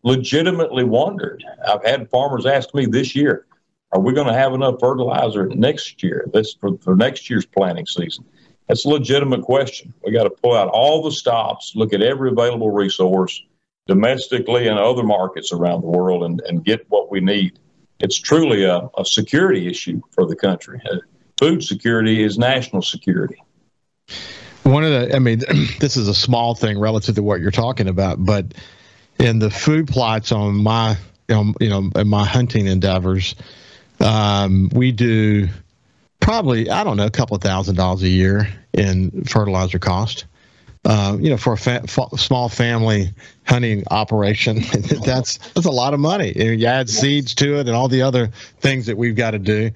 legitimately 0.03 0.85
wondered. 0.85 1.45
I've 1.67 1.85
had 1.85 2.11
farmers 2.11 2.47
ask 2.47 2.75
me 2.75 2.87
this 2.87 3.15
year, 3.15 3.47
are 3.93 4.01
we 4.01 4.13
going 4.13 4.27
to 4.27 4.35
have 4.35 4.53
enough 4.53 4.77
fertilizer 4.81 5.47
next 5.47 6.03
year, 6.03 6.27
this 6.33 6.55
for, 6.55 6.77
for 6.79 6.95
next 6.95 7.31
year's 7.31 7.47
planting 7.47 7.87
season? 7.87 8.25
That's 8.67 8.85
a 8.85 8.89
legitimate 8.89 9.43
question. 9.43 9.95
We 10.05 10.13
got 10.13 10.25
to 10.25 10.31
pull 10.31 10.55
out 10.55 10.69
all 10.69 11.03
the 11.03 11.13
stops, 11.13 11.73
look 11.75 11.95
at 11.95 12.03
every 12.03 12.31
available 12.31 12.71
resource 12.71 13.41
domestically 13.87 14.69
and 14.69 14.79
other 14.79 15.03
markets 15.03 15.53
around 15.53 15.81
the 15.81 15.87
world 15.87 16.23
and, 16.25 16.43
and 16.47 16.65
get 16.65 16.85
what 16.89 17.11
we 17.11 17.21
need. 17.21 17.59
It's 18.01 18.19
truly 18.19 18.65
a, 18.65 18.89
a 18.99 19.05
security 19.05 19.67
issue 19.67 20.01
for 20.11 20.27
the 20.27 20.37
country. 20.37 20.81
Uh, 20.91 20.97
food 21.39 21.65
security 21.65 22.23
is 22.23 22.37
national 22.37 22.83
security. 22.83 23.43
One 24.69 24.85
of 24.85 24.91
the, 24.91 25.17
I 25.17 25.19
mean, 25.19 25.39
this 25.81 25.97
is 25.97 26.09
a 26.09 26.15
small 26.15 26.55
thing 26.55 26.79
relative 26.79 27.15
to 27.15 27.23
what 27.23 27.41
you're 27.41 27.51
talking 27.51 27.89
about, 27.89 28.23
but 28.23 28.53
in 29.19 29.39
the 29.39 29.51
food 29.51 29.89
plots 29.89 30.31
on 30.31 30.57
my 30.57 30.97
you 31.29 31.35
know, 31.35 31.55
you 31.59 31.69
know 31.71 31.91
in 31.97 32.09
my 32.09 32.25
hunting 32.25 32.67
endeavors, 32.67 33.35
um, 34.01 34.69
we 34.73 34.93
do 34.93 35.49
probably 36.21 36.69
I 36.69 36.85
don't 36.85 36.99
know 36.99 37.07
a 37.07 37.11
couple 37.11 37.35
of 37.35 37.43
thousand 37.43 37.77
dollars 37.77 38.03
a 38.03 38.09
year 38.09 38.47
in 38.75 39.25
fertilizer 39.25 39.79
cost. 39.79 40.27
Uh, 40.85 41.17
you 41.19 41.31
know, 41.31 41.39
for 41.39 41.55
a 41.55 41.57
fa- 41.57 41.83
f- 41.85 42.19
small 42.19 42.49
family 42.51 43.13
hunting 43.45 43.85
operation, 43.91 44.57
that's 45.05 45.39
that's 45.39 45.67
a 45.67 45.71
lot 45.71 45.95
of 45.95 46.01
money. 46.01 46.33
You 46.37 46.67
add 46.67 46.91
seeds 46.91 47.35
to 47.37 47.57
it 47.57 47.61
and 47.61 47.71
all 47.71 47.89
the 47.89 48.03
other 48.03 48.29
things 48.61 48.85
that 48.87 48.99
we've 48.99 49.17
got 49.17 49.31
to 49.31 49.39
do. 49.39 49.71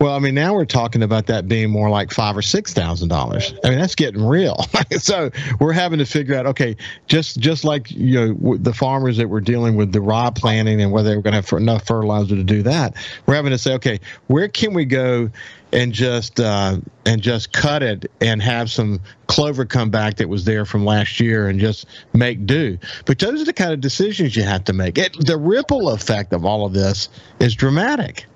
Well, 0.00 0.14
I 0.14 0.20
mean, 0.20 0.34
now 0.34 0.54
we're 0.54 0.64
talking 0.64 1.02
about 1.02 1.26
that 1.26 1.48
being 1.48 1.70
more 1.70 1.90
like 1.90 2.12
five 2.12 2.36
or 2.36 2.42
six 2.42 2.72
thousand 2.72 3.08
dollars. 3.08 3.52
I 3.64 3.70
mean, 3.70 3.78
that's 3.78 3.96
getting 3.96 4.24
real. 4.24 4.64
so 4.98 5.30
we're 5.58 5.72
having 5.72 5.98
to 5.98 6.06
figure 6.06 6.36
out, 6.36 6.46
okay, 6.46 6.76
just 7.08 7.40
just 7.40 7.64
like 7.64 7.90
you 7.90 8.34
know 8.34 8.56
the 8.56 8.72
farmers 8.72 9.16
that 9.16 9.28
were 9.28 9.40
dealing 9.40 9.74
with 9.74 9.92
the 9.92 10.00
rod 10.00 10.36
planting 10.36 10.80
and 10.80 10.92
whether 10.92 11.10
they 11.10 11.16
were 11.16 11.22
going 11.22 11.34
to 11.34 11.40
have 11.40 11.60
enough 11.60 11.86
fertilizer 11.86 12.36
to 12.36 12.44
do 12.44 12.62
that, 12.62 12.94
we're 13.26 13.34
having 13.34 13.50
to 13.50 13.58
say, 13.58 13.74
okay, 13.74 13.98
where 14.28 14.46
can 14.46 14.72
we 14.72 14.84
go 14.84 15.30
and 15.72 15.92
just 15.92 16.40
uh, 16.40 16.78
and 17.04 17.20
just 17.20 17.52
cut 17.52 17.82
it 17.82 18.10
and 18.20 18.40
have 18.40 18.70
some 18.70 19.00
clover 19.26 19.64
come 19.64 19.90
back 19.90 20.16
that 20.16 20.28
was 20.28 20.44
there 20.44 20.64
from 20.64 20.84
last 20.84 21.20
year 21.20 21.48
and 21.48 21.60
just 21.60 21.86
make 22.12 22.46
do. 22.46 22.78
But 23.04 23.18
those 23.18 23.42
are 23.42 23.44
the 23.44 23.52
kind 23.52 23.72
of 23.72 23.80
decisions 23.80 24.36
you 24.36 24.44
have 24.44 24.64
to 24.64 24.72
make. 24.72 24.96
It, 24.96 25.14
the 25.26 25.36
ripple 25.36 25.90
effect 25.90 26.32
of 26.32 26.44
all 26.44 26.64
of 26.64 26.72
this 26.72 27.08
is 27.40 27.54
dramatic. 27.54 28.26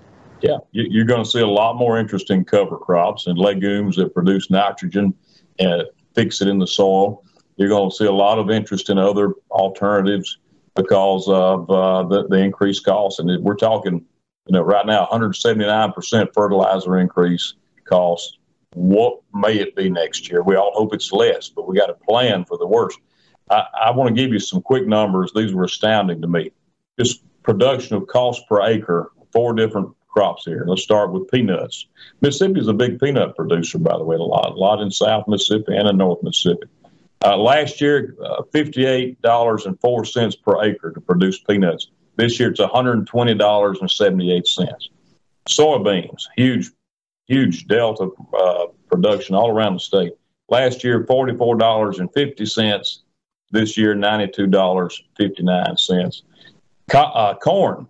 Yeah, 0.43 0.59
you're 0.73 1.05
going 1.05 1.23
to 1.23 1.29
see 1.29 1.41
a 1.41 1.47
lot 1.47 1.77
more 1.77 1.99
interest 1.99 2.31
in 2.31 2.45
cover 2.45 2.77
crops 2.77 3.27
and 3.27 3.39
legumes 3.39 3.97
that 3.97 4.13
produce 4.13 4.51
nitrogen 4.51 5.15
and 5.59 5.85
fix 6.15 6.41
it 6.41 6.49
in 6.49 6.59
the 6.59 6.67
soil. 6.67 7.25
You're 7.57 7.69
going 7.69 7.91
to 7.91 7.97
see 7.97 8.07
a 8.07 8.13
lot 8.13 8.39
of 8.39 8.51
interest 8.51 8.91
in 8.91 8.99
other 8.99 9.35
alternatives 9.51 10.39
because 10.75 11.29
of 11.29 11.71
uh, 11.71 12.03
the, 12.05 12.27
the 12.29 12.37
increased 12.37 12.85
costs. 12.85 13.21
And 13.21 13.43
we're 13.45 13.57
talking, 13.57 14.05
you 14.47 14.53
know, 14.53 14.63
right 14.63 14.87
now, 14.87 15.07
179% 15.13 16.29
fertilizer 16.35 16.99
increase 16.99 17.55
cost. 17.85 18.39
What 18.75 19.21
may 19.35 19.59
it 19.59 19.77
be 19.77 19.91
next 19.91 20.31
year? 20.31 20.43
We 20.43 20.57
all 20.57 20.73
hope 20.75 20.95
it's 20.95 21.13
less, 21.13 21.51
but 21.51 21.69
we 21.69 21.77
got 21.77 21.87
to 21.87 21.95
plan 21.95 22.45
for 22.47 22.57
the 22.57 22.67
worst. 22.67 22.99
I, 23.51 23.65
I 23.85 23.91
want 23.91 24.09
to 24.09 24.21
give 24.21 24.33
you 24.33 24.39
some 24.39 24.63
quick 24.63 24.87
numbers. 24.87 25.33
These 25.35 25.53
were 25.53 25.65
astounding 25.65 26.23
to 26.23 26.29
me. 26.29 26.51
Just 26.99 27.23
production 27.43 27.97
of 27.97 28.07
cost 28.07 28.49
per 28.49 28.63
acre, 28.63 29.13
four 29.33 29.53
different 29.53 29.95
crops 30.13 30.45
here. 30.45 30.65
Let's 30.67 30.83
start 30.83 31.13
with 31.13 31.31
peanuts. 31.31 31.87
Mississippi 32.21 32.61
is 32.61 32.69
a 32.69 32.73
big 32.73 33.01
peanut 33.01 33.35
producer, 33.35 33.79
by 33.79 33.97
the 33.97 34.05
way, 34.05 34.17
a 34.17 34.23
lot, 34.23 34.53
a 34.53 34.55
lot 34.55 34.81
in 34.81 34.91
South 34.91 35.27
Mississippi 35.27 35.77
and 35.77 35.89
in 35.89 35.97
North 35.97 36.23
Mississippi. 36.23 36.69
Uh, 37.25 37.37
last 37.37 37.81
year, 37.81 38.17
uh, 38.25 38.43
$58.04 38.53 40.43
per 40.43 40.65
acre 40.65 40.93
to 40.93 41.01
produce 41.01 41.39
peanuts. 41.39 41.89
This 42.17 42.39
year, 42.39 42.51
it's 42.51 42.61
$120.78. 42.61 44.73
Soybeans, 45.49 46.23
huge, 46.37 46.71
huge 47.27 47.67
delta 47.67 48.11
uh, 48.37 48.67
production 48.89 49.35
all 49.35 49.51
around 49.51 49.75
the 49.75 49.81
state. 49.81 50.13
Last 50.49 50.85
year, 50.85 51.05
$44.50. 51.05 52.99
This 53.51 53.77
year, 53.77 53.95
$92.59. 53.95 56.23
Co- 56.91 56.99
uh, 56.99 57.35
corn, 57.35 57.87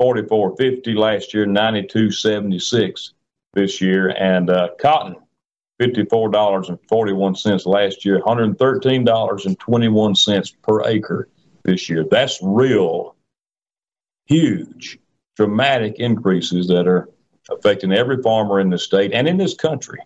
44.50 0.00 0.96
last 0.96 1.34
year, 1.34 1.46
92.76 1.46 3.12
this 3.54 3.80
year, 3.80 4.10
and 4.10 4.50
uh, 4.50 4.68
cotton, 4.80 5.16
$54.41 5.80 7.66
last 7.66 8.04
year, 8.04 8.20
$113.21 8.20 10.54
per 10.62 10.84
acre 10.84 11.28
this 11.64 11.88
year. 11.88 12.04
That's 12.10 12.38
real 12.42 13.16
huge, 14.26 14.98
dramatic 15.36 15.98
increases 15.98 16.68
that 16.68 16.86
are 16.86 17.08
affecting 17.50 17.92
every 17.92 18.22
farmer 18.22 18.60
in 18.60 18.70
the 18.70 18.78
state 18.78 19.12
and 19.12 19.26
in 19.28 19.36
this 19.38 19.54
country. 19.54 19.98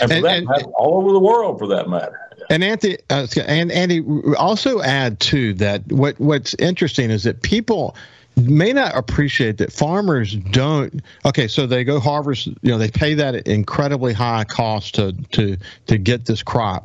And, 0.00 0.10
and, 0.12 0.26
and 0.26 0.46
matter, 0.46 0.64
all 0.76 0.98
over 0.98 1.12
the 1.12 1.20
world, 1.20 1.58
for 1.58 1.66
that 1.68 1.88
matter. 1.88 2.20
And 2.50 2.62
Anthony, 2.62 2.98
uh, 3.10 3.26
and 3.46 3.72
Andy, 3.72 4.04
also 4.36 4.82
add 4.82 5.18
too 5.20 5.54
that 5.54 5.90
what 5.90 6.20
what's 6.20 6.52
interesting 6.54 7.10
is 7.10 7.24
that 7.24 7.42
people 7.42 7.96
may 8.36 8.72
not 8.72 8.94
appreciate 8.94 9.58
that 9.58 9.72
farmers 9.72 10.34
don't 10.34 11.00
okay 11.24 11.48
so 11.48 11.66
they 11.66 11.84
go 11.84 11.98
harvest 11.98 12.46
you 12.46 12.70
know 12.70 12.78
they 12.78 12.90
pay 12.90 13.14
that 13.14 13.34
incredibly 13.48 14.12
high 14.12 14.44
cost 14.44 14.94
to 14.94 15.12
to 15.32 15.56
to 15.86 15.96
get 15.96 16.26
this 16.26 16.42
crop 16.42 16.84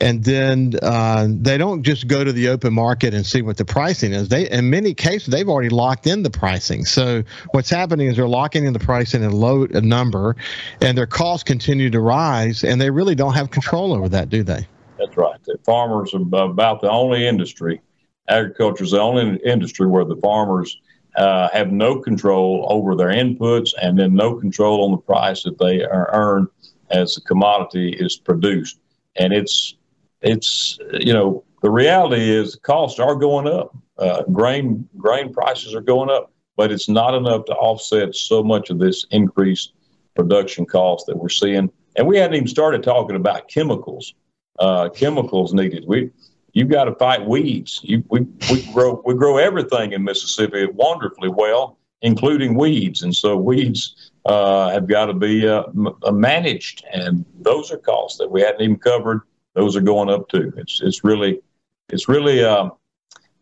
and 0.00 0.24
then 0.24 0.74
uh, 0.82 1.26
they 1.28 1.56
don't 1.56 1.82
just 1.82 2.06
go 2.06 2.22
to 2.22 2.32
the 2.32 2.48
open 2.48 2.74
market 2.74 3.14
and 3.14 3.24
see 3.24 3.42
what 3.42 3.56
the 3.56 3.64
pricing 3.64 4.12
is. 4.12 4.28
They, 4.28 4.48
in 4.50 4.68
many 4.68 4.94
cases, 4.94 5.28
they've 5.28 5.48
already 5.48 5.70
locked 5.70 6.06
in 6.06 6.22
the 6.22 6.30
pricing. 6.30 6.84
So 6.84 7.22
what's 7.52 7.70
happening 7.70 8.08
is 8.08 8.16
they're 8.16 8.28
locking 8.28 8.66
in 8.66 8.72
the 8.72 8.78
pricing 8.78 9.24
at 9.24 9.32
a 9.32 9.36
low 9.36 9.64
a 9.64 9.80
number, 9.80 10.36
and 10.82 10.98
their 10.98 11.06
costs 11.06 11.44
continue 11.44 11.90
to 11.90 12.00
rise, 12.00 12.62
and 12.62 12.80
they 12.80 12.90
really 12.90 13.14
don't 13.14 13.34
have 13.34 13.50
control 13.50 13.94
over 13.94 14.08
that, 14.10 14.28
do 14.28 14.42
they? 14.42 14.66
That's 14.98 15.16
right. 15.16 15.42
The 15.44 15.58
farmers 15.64 16.14
are 16.14 16.20
about 16.20 16.80
the 16.80 16.90
only 16.90 17.26
industry 17.26 17.80
agriculture 18.28 18.84
is 18.84 18.90
the 18.90 19.00
only 19.00 19.38
industry 19.44 19.86
where 19.86 20.04
the 20.04 20.16
farmers 20.16 20.80
uh, 21.16 21.48
have 21.52 21.72
no 21.72 21.98
control 21.98 22.66
over 22.68 22.94
their 22.94 23.08
inputs 23.08 23.70
and 23.80 23.98
then 23.98 24.14
no 24.14 24.34
control 24.34 24.84
on 24.84 24.90
the 24.90 24.98
price 24.98 25.42
that 25.42 25.58
they 25.58 25.82
earn 25.84 26.46
as 26.90 27.14
the 27.14 27.20
commodity 27.22 27.96
is 27.98 28.16
produced. 28.16 28.78
And 29.16 29.32
it's 29.32 29.76
it's 30.22 30.78
you 30.92 31.12
know 31.12 31.44
the 31.62 31.70
reality 31.70 32.30
is 32.30 32.52
the 32.52 32.60
costs 32.60 33.00
are 33.00 33.14
going 33.14 33.46
up. 33.46 33.74
Uh, 33.98 34.22
grain 34.24 34.86
grain 34.98 35.32
prices 35.32 35.74
are 35.74 35.80
going 35.80 36.10
up, 36.10 36.32
but 36.56 36.70
it's 36.70 36.88
not 36.88 37.14
enough 37.14 37.46
to 37.46 37.54
offset 37.54 38.14
so 38.14 38.42
much 38.42 38.68
of 38.70 38.78
this 38.78 39.06
increased 39.10 39.72
production 40.14 40.66
cost 40.66 41.06
that 41.06 41.16
we're 41.16 41.28
seeing. 41.28 41.70
And 41.96 42.06
we 42.06 42.18
hadn't 42.18 42.34
even 42.34 42.48
started 42.48 42.82
talking 42.82 43.16
about 43.16 43.48
chemicals. 43.48 44.14
Uh, 44.58 44.88
chemicals 44.88 45.52
needed. 45.52 45.84
We 45.86 46.10
you've 46.56 46.70
got 46.70 46.84
to 46.84 46.94
fight 46.94 47.26
weeds. 47.26 47.80
You, 47.84 48.02
we, 48.08 48.20
we 48.50 48.62
grow 48.72 49.02
we 49.04 49.14
grow 49.14 49.36
everything 49.36 49.92
in 49.92 50.02
Mississippi 50.02 50.66
wonderfully 50.66 51.28
well, 51.28 51.78
including 52.00 52.56
weeds, 52.56 53.02
and 53.02 53.14
so 53.14 53.36
weeds 53.36 54.10
uh, 54.24 54.70
have 54.70 54.88
got 54.88 55.06
to 55.06 55.14
be 55.14 55.46
uh, 55.46 55.64
m- 55.64 55.94
uh, 56.02 56.10
managed, 56.10 56.82
and 56.92 57.24
those 57.42 57.70
are 57.70 57.76
costs 57.76 58.18
that 58.18 58.30
we 58.30 58.40
hadn't 58.40 58.62
even 58.62 58.78
covered. 58.78 59.20
Those 59.54 59.76
are 59.76 59.82
going 59.82 60.08
up 60.08 60.28
too. 60.30 60.52
It's 60.56 60.80
it's 60.82 61.04
really 61.04 61.42
it's 61.90 62.08
really 62.08 62.42
um, 62.42 62.72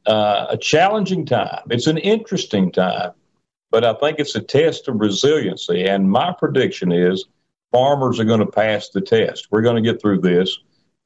uh, 0.07 0.46
a 0.50 0.57
challenging 0.57 1.24
time. 1.24 1.62
It's 1.70 1.87
an 1.87 1.98
interesting 1.98 2.72
time, 2.72 3.12
but 3.70 3.85
I 3.85 3.94
think 3.94 4.18
it's 4.18 4.35
a 4.35 4.40
test 4.40 4.88
of 4.88 5.00
resiliency. 5.00 5.85
And 5.85 6.11
my 6.11 6.35
prediction 6.37 6.90
is 6.90 7.27
farmers 7.70 8.18
are 8.18 8.24
going 8.24 8.40
to 8.40 8.46
pass 8.46 8.88
the 8.88 9.00
test. 9.00 9.48
We're 9.53 9.62
going 9.62 9.83
to 9.83 9.92
get 9.92 10.00
through 10.03 10.20
this. 10.20 10.59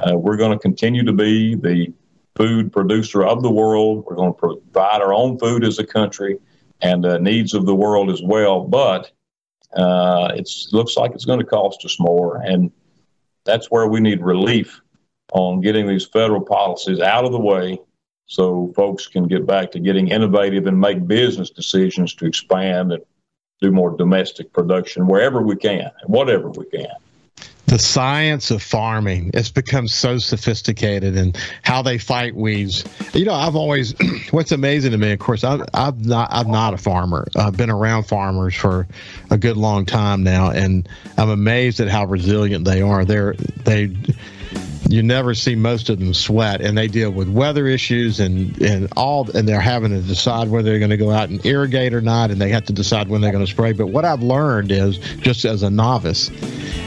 Uh, 0.06 0.16
we're 0.16 0.37
going 0.37 0.52
to 0.52 0.58
continue 0.58 1.04
to 1.04 1.12
be 1.12 1.54
the 1.54 1.92
food 2.37 2.72
producer 2.72 3.24
of 3.24 3.42
the 3.42 3.50
world. 3.50 4.04
We're 4.06 4.16
going 4.16 4.32
to 4.32 4.38
provide 4.38 5.00
our 5.00 5.12
own 5.12 5.38
food 5.38 5.64
as 5.64 5.78
a 5.78 5.87
country 5.87 6.38
and 6.80 7.02
the 7.02 7.18
needs 7.18 7.52
of 7.54 7.66
the 7.66 7.74
world 7.74 8.11
as 8.11 8.22
well. 8.22 8.61
But 8.61 9.11
uh, 9.74 10.32
it 10.37 10.48
looks 10.72 10.96
like 10.96 11.12
it's 11.12 11.24
going 11.24 11.40
to 11.40 11.44
cost 11.44 11.84
us 11.84 11.98
more. 11.98 12.37
And 12.37 12.70
that's 13.44 13.70
where 13.70 13.88
we 13.88 13.98
need 13.98 14.22
relief 14.22 14.80
on 15.32 15.61
getting 15.61 15.88
these 15.88 16.06
federal 16.06 16.40
policies 16.40 17.00
out 17.00 17.24
of 17.24 17.32
the 17.32 17.40
way 17.40 17.78
so 18.26 18.72
folks 18.76 19.06
can 19.06 19.26
get 19.26 19.46
back 19.46 19.72
to 19.72 19.80
getting 19.80 20.08
innovative 20.08 20.66
and 20.66 20.78
make 20.78 21.06
business 21.06 21.50
decisions 21.50 22.14
to 22.14 22.26
expand 22.26 22.92
and 22.92 23.02
do 23.61 23.72
more 23.72 23.96
domestic 23.96 24.52
production 24.52 25.06
wherever 25.06 25.42
we 25.42 25.56
can 25.56 25.90
whatever 26.06 26.48
we 26.50 26.64
can 26.66 26.87
the 27.68 27.78
science 27.78 28.50
of 28.50 28.62
farming 28.62 29.31
it's 29.35 29.50
become 29.50 29.87
so 29.87 30.16
sophisticated 30.16 31.16
and 31.18 31.37
how 31.62 31.83
they 31.83 31.98
fight 31.98 32.35
weeds. 32.35 32.83
You 33.12 33.26
know 33.26 33.35
i've 33.35 33.57
always 33.57 33.94
what's 34.31 34.52
amazing 34.52 34.92
to 34.92 34.98
me 34.98 35.12
of 35.12 35.18
course 35.18 35.44
i'm, 35.44 35.64
I'm 35.74 36.00
not 36.02 36.28
i'm 36.33 36.50
not 36.50 36.72
a 36.72 36.78
farmer. 36.78 37.28
I've 37.37 37.57
been 37.57 37.70
around 37.70 38.04
farmers 38.04 38.54
for 38.54 38.88
a 39.31 39.37
good 39.37 39.59
long 39.59 39.85
time 39.85 40.22
now 40.22 40.50
and 40.50 40.88
i'm 41.18 41.28
amazed 41.28 41.81
at 41.81 41.88
how 41.88 42.07
resilient 42.07 42.64
they 42.64 42.81
are. 42.81 43.04
They're 43.04 43.35
they 43.64 43.94
you 44.88 45.02
never 45.02 45.34
see 45.34 45.54
most 45.54 45.88
of 45.88 45.98
them 45.98 46.14
sweat 46.14 46.60
and 46.60 46.76
they 46.76 46.88
deal 46.88 47.10
with 47.10 47.28
weather 47.28 47.66
issues 47.66 48.20
and 48.20 48.60
and 48.62 48.88
all 48.96 49.28
and 49.36 49.48
they're 49.48 49.60
having 49.60 49.90
to 49.90 50.00
decide 50.00 50.48
whether 50.48 50.70
they're 50.70 50.78
going 50.78 50.90
to 50.90 50.96
go 50.96 51.10
out 51.10 51.28
and 51.28 51.44
irrigate 51.44 51.92
or 51.92 52.00
not 52.00 52.30
and 52.30 52.40
they 52.40 52.50
have 52.50 52.64
to 52.64 52.72
decide 52.72 53.08
when 53.08 53.20
they're 53.20 53.32
going 53.32 53.44
to 53.44 53.50
spray. 53.50 53.72
But 53.72 53.88
what 53.88 54.04
i've 54.04 54.22
learned 54.22 54.72
is 54.72 54.98
just 55.18 55.44
as 55.44 55.62
a 55.62 55.70
novice 55.70 56.30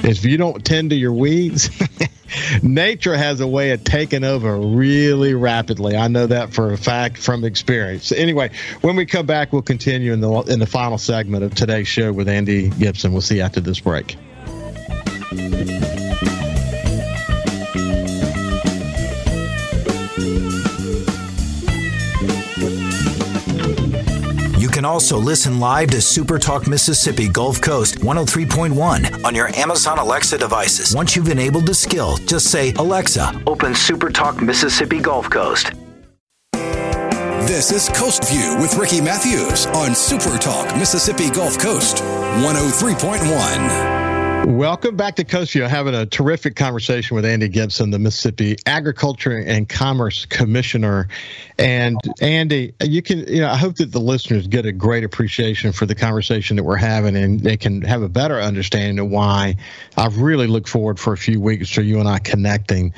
is 0.03 0.19
if 0.19 0.25
you 0.25 0.37
don't 0.37 0.63
tend 0.65 0.89
to 0.91 0.95
your 0.95 1.13
weeds 1.13 1.69
nature 2.63 3.15
has 3.15 3.39
a 3.39 3.47
way 3.47 3.71
of 3.71 3.83
taking 3.83 4.23
over 4.23 4.57
really 4.57 5.33
rapidly. 5.33 5.97
I 5.97 6.07
know 6.07 6.27
that 6.27 6.53
for 6.53 6.71
a 6.71 6.77
fact 6.77 7.17
from 7.17 7.43
experience. 7.43 8.11
Anyway 8.11 8.51
when 8.81 8.95
we 8.95 9.05
come 9.05 9.25
back 9.25 9.53
we'll 9.53 9.61
continue 9.61 10.13
in 10.13 10.21
the 10.21 10.31
in 10.43 10.59
the 10.59 10.67
final 10.67 10.97
segment 10.97 11.43
of 11.43 11.53
today's 11.53 11.87
show 11.87 12.11
with 12.11 12.27
Andy 12.27 12.69
Gipson. 12.69 13.11
We'll 13.11 13.21
see 13.21 13.37
you 13.37 13.41
after 13.41 13.59
this 13.59 13.79
break 13.79 14.17
can 24.81 24.87
also 24.87 25.15
listen 25.15 25.59
live 25.59 25.91
to 25.91 26.01
Super 26.01 26.39
Talk 26.39 26.67
Mississippi 26.67 27.29
Gulf 27.29 27.61
Coast 27.61 27.99
103.1 27.99 29.23
on 29.23 29.35
your 29.35 29.55
Amazon 29.55 29.99
Alexa 29.99 30.39
devices. 30.39 30.95
Once 30.95 31.15
you've 31.15 31.29
enabled 31.29 31.67
the 31.67 31.75
skill, 31.75 32.17
just 32.25 32.49
say, 32.49 32.73
Alexa, 32.73 33.43
open 33.45 33.75
Super 33.75 34.09
Talk 34.09 34.41
Mississippi 34.41 34.99
Gulf 34.99 35.29
Coast. 35.29 35.73
This 36.51 37.71
is 37.71 37.89
Coast 37.89 38.27
View 38.27 38.57
with 38.59 38.75
Ricky 38.75 39.01
Mathews 39.01 39.67
on 39.67 39.93
Super 39.93 40.39
Talk 40.39 40.75
Mississippi 40.75 41.29
Gulf 41.29 41.59
Coast 41.59 41.97
103.1. 41.97 44.10
Welcome 44.51 44.97
back 44.97 45.15
to 45.15 45.23
Coast. 45.23 45.53
Having 45.53 45.95
a 45.95 46.05
terrific 46.05 46.57
conversation 46.57 47.15
with 47.15 47.23
Andy 47.23 47.47
Gipson, 47.47 47.89
the 47.89 47.97
Mississippi 47.97 48.57
Agriculture 48.65 49.37
and 49.37 49.67
Commerce 49.67 50.25
Commissioner. 50.25 51.07
And 51.57 51.97
Andy, 52.19 52.73
you 52.83 53.01
can, 53.01 53.19
you 53.19 53.39
know, 53.39 53.49
I 53.49 53.55
hope 53.55 53.77
that 53.77 53.93
the 53.93 54.01
listeners 54.01 54.47
get 54.47 54.65
a 54.65 54.73
great 54.73 55.05
appreciation 55.05 55.71
for 55.71 55.85
the 55.85 55.95
conversation 55.95 56.57
that 56.57 56.63
we're 56.63 56.75
having 56.75 57.15
and 57.15 57.39
they 57.39 57.55
can 57.55 57.81
have 57.83 58.01
a 58.01 58.09
better 58.09 58.41
understanding 58.41 58.99
of 58.99 59.09
why 59.09 59.55
I've 59.95 60.17
really 60.17 60.47
looked 60.47 60.67
forward 60.67 60.99
for 60.99 61.13
a 61.13 61.17
few 61.17 61.39
weeks 61.39 61.71
to 61.75 61.83
you 61.83 62.01
and 62.01 62.09
I 62.09 62.19
connecting 62.19 62.93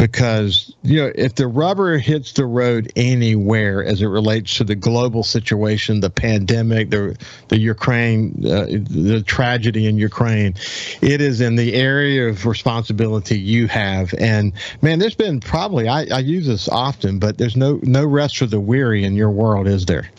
because, 0.00 0.74
you 0.82 0.96
know, 0.96 1.12
if 1.14 1.34
the 1.34 1.46
rubber 1.46 1.98
hits 1.98 2.32
the 2.32 2.46
road 2.46 2.90
anywhere 2.96 3.84
as 3.84 4.00
it 4.00 4.06
relates 4.06 4.56
to 4.56 4.64
the 4.64 4.74
global 4.74 5.22
situation, 5.22 6.00
the 6.00 6.08
pandemic, 6.08 6.88
the, 6.88 7.14
the 7.48 7.58
Ukraine, 7.58 8.34
uh, 8.46 8.64
the 8.70 9.22
tragedy 9.26 9.86
in 9.86 9.98
Ukraine, 9.98 10.54
it 11.02 11.20
is 11.20 11.42
in 11.42 11.56
the 11.56 11.74
area 11.74 12.28
of 12.30 12.46
responsibility 12.46 13.38
you 13.38 13.68
have. 13.68 14.14
And 14.14 14.54
man, 14.80 15.00
there's 15.00 15.14
been 15.14 15.38
probably 15.38 15.86
I, 15.86 16.06
I 16.10 16.20
use 16.20 16.46
this 16.46 16.66
often, 16.68 17.18
but 17.18 17.36
there's 17.36 17.56
no 17.56 17.78
no 17.82 18.06
rest 18.06 18.38
for 18.38 18.46
the 18.46 18.60
weary 18.60 19.04
in 19.04 19.14
your 19.14 19.30
world, 19.30 19.68
is 19.68 19.84
there? 19.84 20.10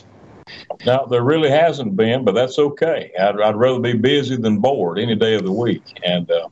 No, 0.85 1.07
there 1.09 1.23
really 1.23 1.49
hasn't 1.49 1.95
been, 1.95 2.23
but 2.23 2.35
that's 2.35 2.59
okay. 2.59 3.11
I'd, 3.19 3.41
I'd 3.41 3.55
rather 3.55 3.79
be 3.79 3.93
busy 3.93 4.35
than 4.35 4.59
bored 4.59 4.99
any 4.99 5.15
day 5.15 5.33
of 5.33 5.43
the 5.43 5.51
week. 5.51 5.99
And 6.05 6.29
uh, 6.29 6.49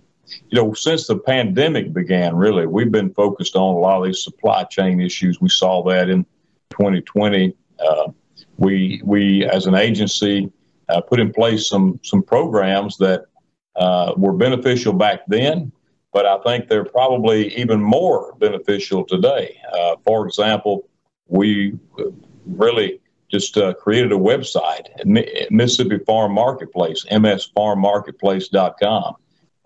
you 0.50 0.62
know, 0.62 0.74
since 0.74 1.08
the 1.08 1.18
pandemic 1.18 1.94
began, 1.94 2.36
really, 2.36 2.66
we've 2.66 2.92
been 2.92 3.14
focused 3.14 3.56
on 3.56 3.76
a 3.76 3.80
lot 3.80 4.00
of 4.00 4.06
these 4.06 4.24
supply 4.24 4.64
chain 4.66 5.00
issues. 5.00 5.42
We 5.42 5.50
saw 5.50 5.84
that 5.90 6.10
in 6.10 6.26
2020. 6.72 7.56
Uh, 7.80 8.12
we 8.58 9.02
we 9.04 9.46
as 9.46 9.66
an 9.66 9.76
agency 9.76 10.52
uh, 10.90 11.02
put 11.02 11.20
in 11.20 11.32
place 11.32 11.68
some 11.68 12.00
some 12.04 12.24
programs 12.24 12.98
that 12.98 13.26
uh, 13.76 14.14
were 14.18 14.34
beneficial 14.34 14.94
back 14.94 15.22
then, 15.28 15.72
but 16.12 16.26
I 16.26 16.40
think 16.40 16.68
they're 16.68 16.86
probably 16.86 17.56
even 17.56 17.82
more 17.82 18.34
beneficial 18.36 19.06
today. 19.06 19.58
Uh, 19.72 19.96
for 20.06 20.26
example, 20.26 20.90
we 21.28 21.78
really 22.46 23.00
just 23.30 23.58
uh, 23.58 23.74
created 23.76 24.12
a 24.12 24.18
website, 24.18 24.88
Mississippi 25.52 26.00
Farm 26.00 26.34
Marketplace, 26.34 27.06
msfarmmarketplace.com. 27.12 29.16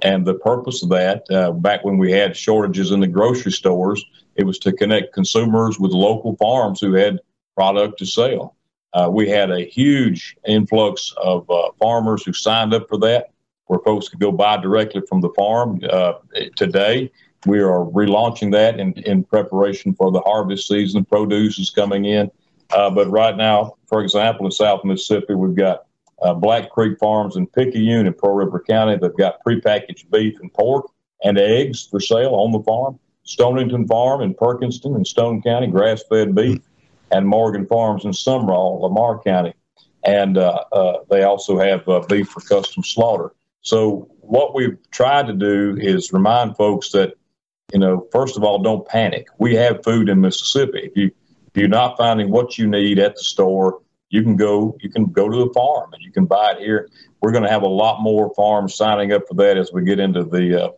And 0.01 0.25
the 0.25 0.33
purpose 0.33 0.83
of 0.83 0.89
that, 0.89 1.23
uh, 1.31 1.51
back 1.51 1.83
when 1.85 1.97
we 1.97 2.11
had 2.11 2.35
shortages 2.35 2.91
in 2.91 2.99
the 2.99 3.07
grocery 3.07 3.51
stores, 3.51 4.03
it 4.35 4.43
was 4.43 4.57
to 4.59 4.73
connect 4.73 5.13
consumers 5.13 5.79
with 5.79 5.91
local 5.91 6.35
farms 6.37 6.81
who 6.81 6.93
had 6.93 7.19
product 7.55 7.99
to 7.99 8.05
sell. 8.05 8.55
Uh, 8.93 9.09
we 9.11 9.29
had 9.29 9.51
a 9.51 9.61
huge 9.61 10.35
influx 10.45 11.13
of 11.17 11.49
uh, 11.49 11.69
farmers 11.79 12.23
who 12.23 12.33
signed 12.33 12.73
up 12.73 12.87
for 12.89 12.97
that, 12.99 13.31
where 13.65 13.79
folks 13.79 14.09
could 14.09 14.19
go 14.19 14.31
buy 14.31 14.57
directly 14.57 15.01
from 15.07 15.21
the 15.21 15.29
farm. 15.29 15.79
Uh, 15.89 16.13
today, 16.55 17.11
we 17.45 17.59
are 17.59 17.85
relaunching 17.85 18.51
that 18.51 18.79
in, 18.79 18.93
in 18.93 19.23
preparation 19.23 19.93
for 19.93 20.11
the 20.11 20.21
harvest 20.21 20.67
season. 20.67 21.05
Produce 21.05 21.59
is 21.59 21.69
coming 21.69 22.05
in. 22.05 22.29
Uh, 22.71 22.89
but 22.89 23.09
right 23.09 23.35
now, 23.35 23.73
for 23.87 24.01
example, 24.01 24.45
in 24.45 24.51
South 24.51 24.83
Mississippi, 24.83 25.35
we've 25.35 25.55
got 25.55 25.85
uh, 26.23 26.33
Black 26.33 26.69
Creek 26.69 26.97
Farms 26.99 27.35
in 27.35 27.47
Picayune 27.47 28.07
in 28.07 28.13
Pearl 28.13 28.35
River 28.35 28.63
County. 28.67 28.97
They've 28.97 29.15
got 29.15 29.43
prepackaged 29.45 30.09
beef 30.09 30.39
and 30.39 30.53
pork 30.53 30.87
and 31.23 31.37
eggs 31.37 31.87
for 31.89 31.99
sale 31.99 32.33
on 32.35 32.51
the 32.51 32.61
farm. 32.61 32.99
Stonington 33.23 33.87
Farm 33.87 34.21
in 34.21 34.33
Perkinston 34.33 34.95
and 34.95 35.07
Stone 35.07 35.41
County, 35.41 35.67
grass 35.67 36.03
fed 36.09 36.35
beef 36.35 36.59
and 37.11 37.27
Morgan 37.27 37.65
Farms 37.65 38.05
in 38.05 38.11
Sumrall, 38.11 38.81
Lamar 38.81 39.21
County. 39.21 39.53
And 40.03 40.37
uh, 40.37 40.63
uh, 40.71 40.97
they 41.09 41.23
also 41.23 41.57
have 41.59 41.87
uh, 41.87 42.01
beef 42.09 42.29
for 42.29 42.41
custom 42.41 42.83
slaughter. 42.83 43.31
So, 43.61 44.09
what 44.19 44.53
we've 44.53 44.77
tried 44.91 45.27
to 45.27 45.33
do 45.33 45.77
is 45.79 46.11
remind 46.11 46.57
folks 46.57 46.91
that, 46.91 47.13
you 47.71 47.79
know, 47.79 48.07
first 48.11 48.35
of 48.35 48.43
all, 48.43 48.61
don't 48.61 48.85
panic. 48.85 49.27
We 49.37 49.55
have 49.55 49.83
food 49.83 50.09
in 50.09 50.19
Mississippi. 50.19 50.79
If, 50.79 50.97
you, 50.97 51.11
if 51.47 51.55
you're 51.55 51.69
not 51.69 51.97
finding 51.97 52.29
what 52.29 52.57
you 52.57 52.67
need 52.67 52.99
at 52.99 53.15
the 53.15 53.23
store, 53.23 53.81
you 54.13 54.21
can 54.21 54.35
go 54.35 54.77
you 54.79 54.91
can 54.91 55.05
go 55.05 55.27
to 55.27 55.37
the 55.37 55.51
farm 55.53 55.91
and 55.91 56.03
you 56.03 56.11
can 56.11 56.25
buy 56.25 56.51
it 56.51 56.59
here. 56.59 56.87
We're 57.21 57.31
going 57.31 57.45
to 57.45 57.49
have 57.49 57.63
a 57.63 57.67
lot 57.67 58.03
more 58.03 58.31
farms 58.35 58.75
signing 58.75 59.11
up 59.11 59.23
for 59.27 59.33
that 59.35 59.57
as 59.57 59.73
we 59.73 59.83
get 59.83 59.99
into 59.99 60.23
the, 60.23 60.65
uh, 60.65 60.69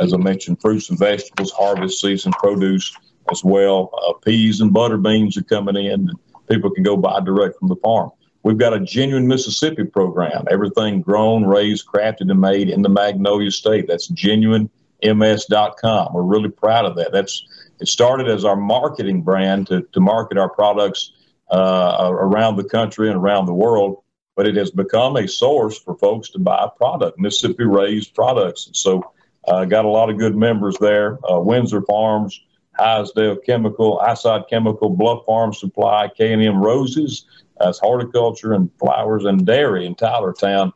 as 0.00 0.14
I 0.14 0.16
mentioned, 0.16 0.62
fruits 0.62 0.88
and 0.88 0.98
vegetables 0.98 1.52
harvest 1.52 2.00
season, 2.00 2.32
produce 2.32 2.96
as 3.30 3.44
well. 3.44 3.90
Uh, 3.92 4.14
peas 4.14 4.62
and 4.62 4.72
butter 4.72 4.96
beans 4.96 5.36
are 5.36 5.42
coming 5.42 5.76
in. 5.76 6.10
People 6.48 6.70
can 6.70 6.82
go 6.82 6.96
buy 6.96 7.20
direct 7.20 7.58
from 7.58 7.68
the 7.68 7.76
farm. 7.76 8.10
We've 8.42 8.56
got 8.56 8.72
a 8.72 8.80
genuine 8.80 9.26
Mississippi 9.26 9.84
program. 9.84 10.46
Everything 10.50 11.02
grown, 11.02 11.44
raised, 11.44 11.86
crafted, 11.86 12.30
and 12.30 12.40
made 12.40 12.70
in 12.70 12.80
the 12.80 12.88
Magnolia 12.88 13.50
State. 13.50 13.86
That's 13.86 14.10
genuinems.com. 14.10 16.14
We're 16.14 16.22
really 16.22 16.48
proud 16.48 16.86
of 16.86 16.96
that. 16.96 17.12
That's 17.12 17.44
it 17.80 17.88
started 17.88 18.28
as 18.28 18.46
our 18.46 18.56
marketing 18.56 19.20
brand 19.22 19.66
to, 19.66 19.82
to 19.92 20.00
market 20.00 20.38
our 20.38 20.48
products 20.48 21.12
uh, 21.50 22.08
around 22.10 22.56
the 22.56 22.64
country 22.64 23.08
and 23.08 23.16
around 23.16 23.46
the 23.46 23.54
world, 23.54 24.02
but 24.36 24.46
it 24.46 24.56
has 24.56 24.70
become 24.70 25.16
a 25.16 25.26
source 25.26 25.78
for 25.78 25.96
folks 25.96 26.30
to 26.30 26.38
buy 26.38 26.68
product, 26.76 27.18
Mississippi 27.18 27.64
raised 27.64 28.14
products. 28.14 28.66
And 28.66 28.76
so, 28.76 29.12
uh, 29.46 29.64
got 29.64 29.84
a 29.84 29.88
lot 29.88 30.10
of 30.10 30.18
good 30.18 30.36
members 30.36 30.76
there. 30.78 31.18
Uh, 31.30 31.40
Windsor 31.40 31.82
Farms, 31.82 32.38
Highsdale 32.78 33.44
Chemical, 33.44 33.98
Eyesight 34.00 34.48
Chemical, 34.48 34.90
Bluff 34.90 35.24
Farm 35.26 35.52
Supply, 35.52 36.08
K&M 36.16 36.62
Roses, 36.62 37.26
as 37.60 37.78
horticulture 37.78 38.52
and 38.52 38.70
flowers 38.78 39.24
and 39.24 39.44
dairy 39.44 39.86
in 39.86 39.94
Tylertown 39.94 40.72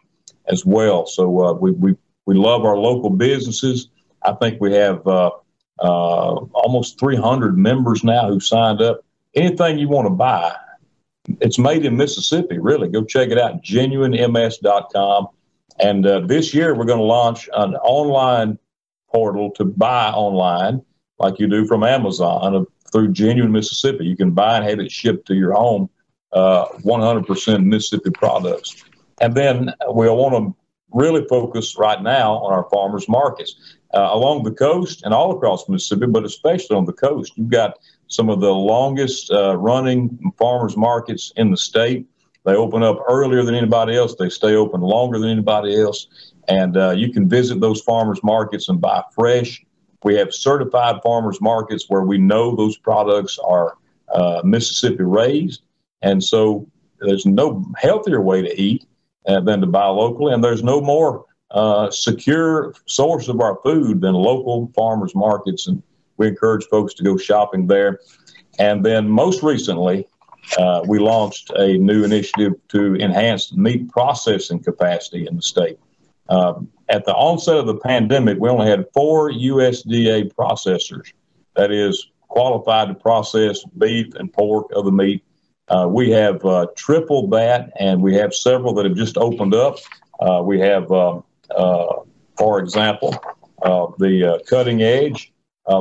as 0.46 0.64
well. 0.64 1.06
So 1.06 1.44
uh, 1.44 1.52
we, 1.52 1.70
we, 1.72 1.96
we 2.26 2.34
love 2.34 2.64
our 2.64 2.76
local 2.76 3.10
businesses. 3.10 3.88
I 4.22 4.32
think 4.32 4.60
we 4.60 4.72
have 4.74 5.06
uh, 5.06 5.30
uh, 5.78 6.34
almost 6.54 6.98
300 6.98 7.56
members 7.56 8.02
now 8.02 8.28
who 8.28 8.40
signed 8.40 8.80
up. 8.80 9.04
Anything 9.34 9.78
you 9.78 9.88
want 9.88 10.06
to 10.06 10.10
buy, 10.10 10.54
it's 11.40 11.58
made 11.58 11.84
in 11.84 11.96
Mississippi, 11.96 12.58
really. 12.58 12.88
Go 12.88 13.04
check 13.04 13.30
it 13.30 13.38
out, 13.38 13.62
genuinems.com. 13.62 15.28
And 15.78 16.06
uh, 16.06 16.20
this 16.20 16.52
year, 16.52 16.74
we're 16.74 16.84
going 16.84 16.98
to 16.98 17.04
launch 17.04 17.48
an 17.54 17.74
online 17.76 18.58
portal 19.10 19.50
to 19.52 19.64
buy 19.64 20.10
online 20.10 20.82
like 21.18 21.38
you 21.38 21.46
do 21.46 21.66
from 21.66 21.84
Amazon 21.84 22.66
through 22.92 23.12
Genuine 23.12 23.52
Mississippi. 23.52 24.04
You 24.04 24.16
can 24.16 24.32
buy 24.32 24.56
and 24.56 24.68
have 24.68 24.80
it 24.80 24.90
shipped 24.90 25.26
to 25.28 25.34
your 25.34 25.52
home, 25.52 25.88
uh, 26.32 26.66
100% 26.84 27.64
Mississippi 27.64 28.10
products. 28.10 28.84
And 29.20 29.34
then 29.34 29.72
we 29.92 30.08
want 30.08 30.34
to 30.34 30.56
really 30.92 31.24
focus 31.28 31.76
right 31.78 32.02
now 32.02 32.34
on 32.34 32.52
our 32.52 32.68
farmers 32.70 33.08
markets 33.08 33.76
uh, 33.94 34.08
along 34.10 34.42
the 34.42 34.50
coast 34.50 35.02
and 35.04 35.14
all 35.14 35.34
across 35.34 35.68
Mississippi, 35.68 36.06
but 36.06 36.24
especially 36.24 36.76
on 36.76 36.84
the 36.84 36.92
coast. 36.92 37.32
You've 37.36 37.50
got 37.50 37.78
some 38.12 38.28
of 38.28 38.40
the 38.40 38.52
longest 38.52 39.30
uh, 39.30 39.56
running 39.56 40.32
farmers 40.38 40.76
markets 40.76 41.32
in 41.36 41.50
the 41.50 41.56
state. 41.56 42.06
They 42.44 42.54
open 42.54 42.82
up 42.82 42.98
earlier 43.08 43.42
than 43.44 43.54
anybody 43.54 43.96
else. 43.96 44.16
They 44.18 44.28
stay 44.28 44.54
open 44.54 44.80
longer 44.80 45.18
than 45.18 45.30
anybody 45.30 45.80
else. 45.80 46.08
And 46.48 46.76
uh, 46.76 46.90
you 46.90 47.12
can 47.12 47.28
visit 47.28 47.60
those 47.60 47.80
farmers 47.82 48.20
markets 48.22 48.68
and 48.68 48.80
buy 48.80 49.02
fresh, 49.14 49.64
we 50.04 50.16
have 50.16 50.34
certified 50.34 50.96
farmers 51.02 51.40
markets 51.40 51.86
where 51.88 52.02
we 52.02 52.18
know 52.18 52.54
those 52.56 52.76
products 52.76 53.38
are 53.38 53.76
uh, 54.12 54.42
Mississippi 54.44 55.04
raised. 55.04 55.62
And 56.02 56.22
so 56.22 56.66
there's 57.00 57.26
no 57.26 57.64
healthier 57.76 58.20
way 58.20 58.42
to 58.42 58.60
eat 58.60 58.84
uh, 59.26 59.40
than 59.40 59.60
to 59.60 59.66
buy 59.66 59.86
locally. 59.86 60.34
And 60.34 60.42
there's 60.42 60.64
no 60.64 60.80
more 60.80 61.24
uh, 61.52 61.90
secure 61.90 62.74
source 62.86 63.28
of 63.28 63.40
our 63.40 63.58
food 63.62 64.00
than 64.00 64.14
local 64.14 64.72
farmers 64.74 65.14
markets. 65.14 65.68
And 65.68 65.82
we 66.16 66.28
encourage 66.28 66.66
folks 66.66 66.94
to 66.94 67.02
go 67.02 67.16
shopping 67.16 67.66
there. 67.66 68.00
And 68.58 68.84
then 68.84 69.08
most 69.08 69.42
recently, 69.42 70.06
uh, 70.58 70.82
we 70.86 70.98
launched 70.98 71.50
a 71.56 71.78
new 71.78 72.04
initiative 72.04 72.54
to 72.68 72.96
enhance 72.96 73.52
meat 73.52 73.88
processing 73.90 74.62
capacity 74.62 75.26
in 75.26 75.36
the 75.36 75.42
state. 75.42 75.78
Um, 76.28 76.68
at 76.88 77.04
the 77.04 77.14
onset 77.14 77.56
of 77.56 77.66
the 77.66 77.76
pandemic, 77.76 78.38
we 78.38 78.48
only 78.48 78.68
had 78.68 78.86
four 78.92 79.30
USDA 79.30 80.32
processors, 80.34 81.12
that 81.56 81.70
is, 81.70 82.08
qualified 82.28 82.88
to 82.88 82.94
process 82.94 83.62
beef 83.76 84.14
and 84.14 84.32
pork, 84.32 84.70
other 84.74 84.90
meat. 84.90 85.22
Uh, 85.68 85.86
we 85.88 86.10
have 86.10 86.44
uh, 86.44 86.66
tripled 86.76 87.30
that, 87.30 87.70
and 87.78 88.02
we 88.02 88.14
have 88.14 88.34
several 88.34 88.74
that 88.74 88.84
have 88.84 88.96
just 88.96 89.16
opened 89.16 89.54
up. 89.54 89.76
Uh, 90.20 90.42
we 90.42 90.58
have, 90.58 90.90
um, 90.90 91.24
uh, 91.54 91.94
for 92.36 92.58
example, 92.58 93.14
uh, 93.62 93.86
the 93.98 94.42
cutting 94.48 94.82
edge 94.82 95.31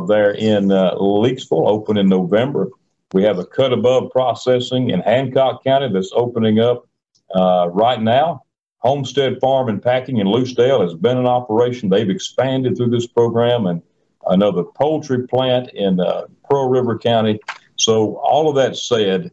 there 0.08 0.32
in 0.32 0.68
Leakesville, 0.68 1.68
open 1.68 1.98
in 1.98 2.08
November. 2.08 2.70
We 3.14 3.24
have 3.24 3.40
a 3.40 3.46
cut 3.46 3.74
above 3.74 4.12
processing 4.12 4.90
in 4.90 5.02
Hancock 5.02 5.64
County 5.64 5.90
that's 5.92 6.12
opening 6.14 6.60
up 6.60 6.88
right 7.36 8.02
now. 8.02 8.44
Homestead 8.82 9.40
Farm 9.40 9.70
and 9.70 9.82
Packing 9.82 10.18
in 10.18 10.28
Lucedale 10.28 10.82
has 10.82 10.96
been 10.96 11.18
in 11.18 11.28
operation. 11.28 11.90
They've 11.90 12.10
expanded 12.10 12.76
through 12.76 12.90
this 12.90 13.06
program, 13.06 13.68
and 13.68 13.82
another 14.28 14.64
poultry 14.64 15.28
plant 15.28 15.70
in 15.74 16.00
uh, 16.00 16.26
Pearl 16.50 16.70
River 16.70 16.98
County. 16.98 17.40
So, 17.76 18.18
all 18.18 18.50
of 18.50 18.56
that 18.56 18.76
said, 18.76 19.32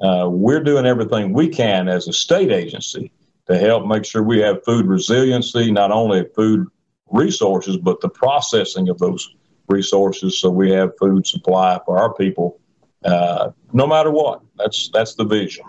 uh, 0.00 0.28
we're 0.30 0.62
doing 0.62 0.86
everything 0.86 1.32
we 1.32 1.48
can 1.48 1.88
as 1.88 2.08
a 2.08 2.12
state 2.12 2.50
agency 2.50 3.12
to 3.48 3.58
help 3.58 3.86
make 3.86 4.04
sure 4.04 4.22
we 4.22 4.40
have 4.40 4.64
food 4.64 4.86
resiliency, 4.86 5.70
not 5.70 5.90
only 5.90 6.24
food 6.34 6.66
resources, 7.10 7.76
but 7.76 8.00
the 8.00 8.08
processing 8.08 8.88
of 8.88 8.98
those 8.98 9.28
resources 9.68 10.38
so 10.40 10.50
we 10.50 10.70
have 10.70 10.96
food 10.98 11.26
supply 11.26 11.78
for 11.84 11.98
our 11.98 12.12
people 12.14 12.58
uh, 13.04 13.50
no 13.72 13.86
matter 13.86 14.10
what. 14.10 14.42
That's, 14.56 14.90
that's 14.92 15.14
the 15.14 15.24
vision. 15.24 15.64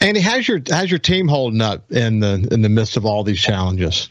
Andy, 0.00 0.20
how's 0.20 0.48
your 0.48 0.60
how's 0.70 0.90
your 0.90 0.98
team 0.98 1.28
holding 1.28 1.60
up 1.60 1.90
in 1.92 2.20
the 2.20 2.48
in 2.50 2.62
the 2.62 2.70
midst 2.70 2.96
of 2.96 3.04
all 3.04 3.22
these 3.22 3.40
challenges? 3.40 4.08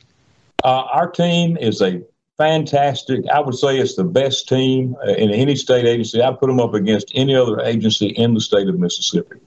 Uh, 0.64 0.84
our 0.92 1.10
team 1.10 1.58
is 1.58 1.82
a 1.82 2.04
fantastic. 2.38 3.26
I 3.34 3.40
would 3.40 3.56
say 3.56 3.80
it's 3.80 3.96
the 3.96 4.04
best 4.04 4.48
team 4.48 4.96
uh, 5.04 5.14
in 5.14 5.32
any 5.32 5.56
state 5.56 5.86
agency. 5.86 6.22
I 6.22 6.32
put 6.32 6.46
them 6.46 6.60
up 6.60 6.76
against 6.76 7.12
any 7.16 7.36
other 7.36 7.60
agency 7.62 8.10
in 8.10 8.36
the 8.36 8.40
state 8.40 8.68
of 8.68 8.78
Mississippi, 8.78 9.38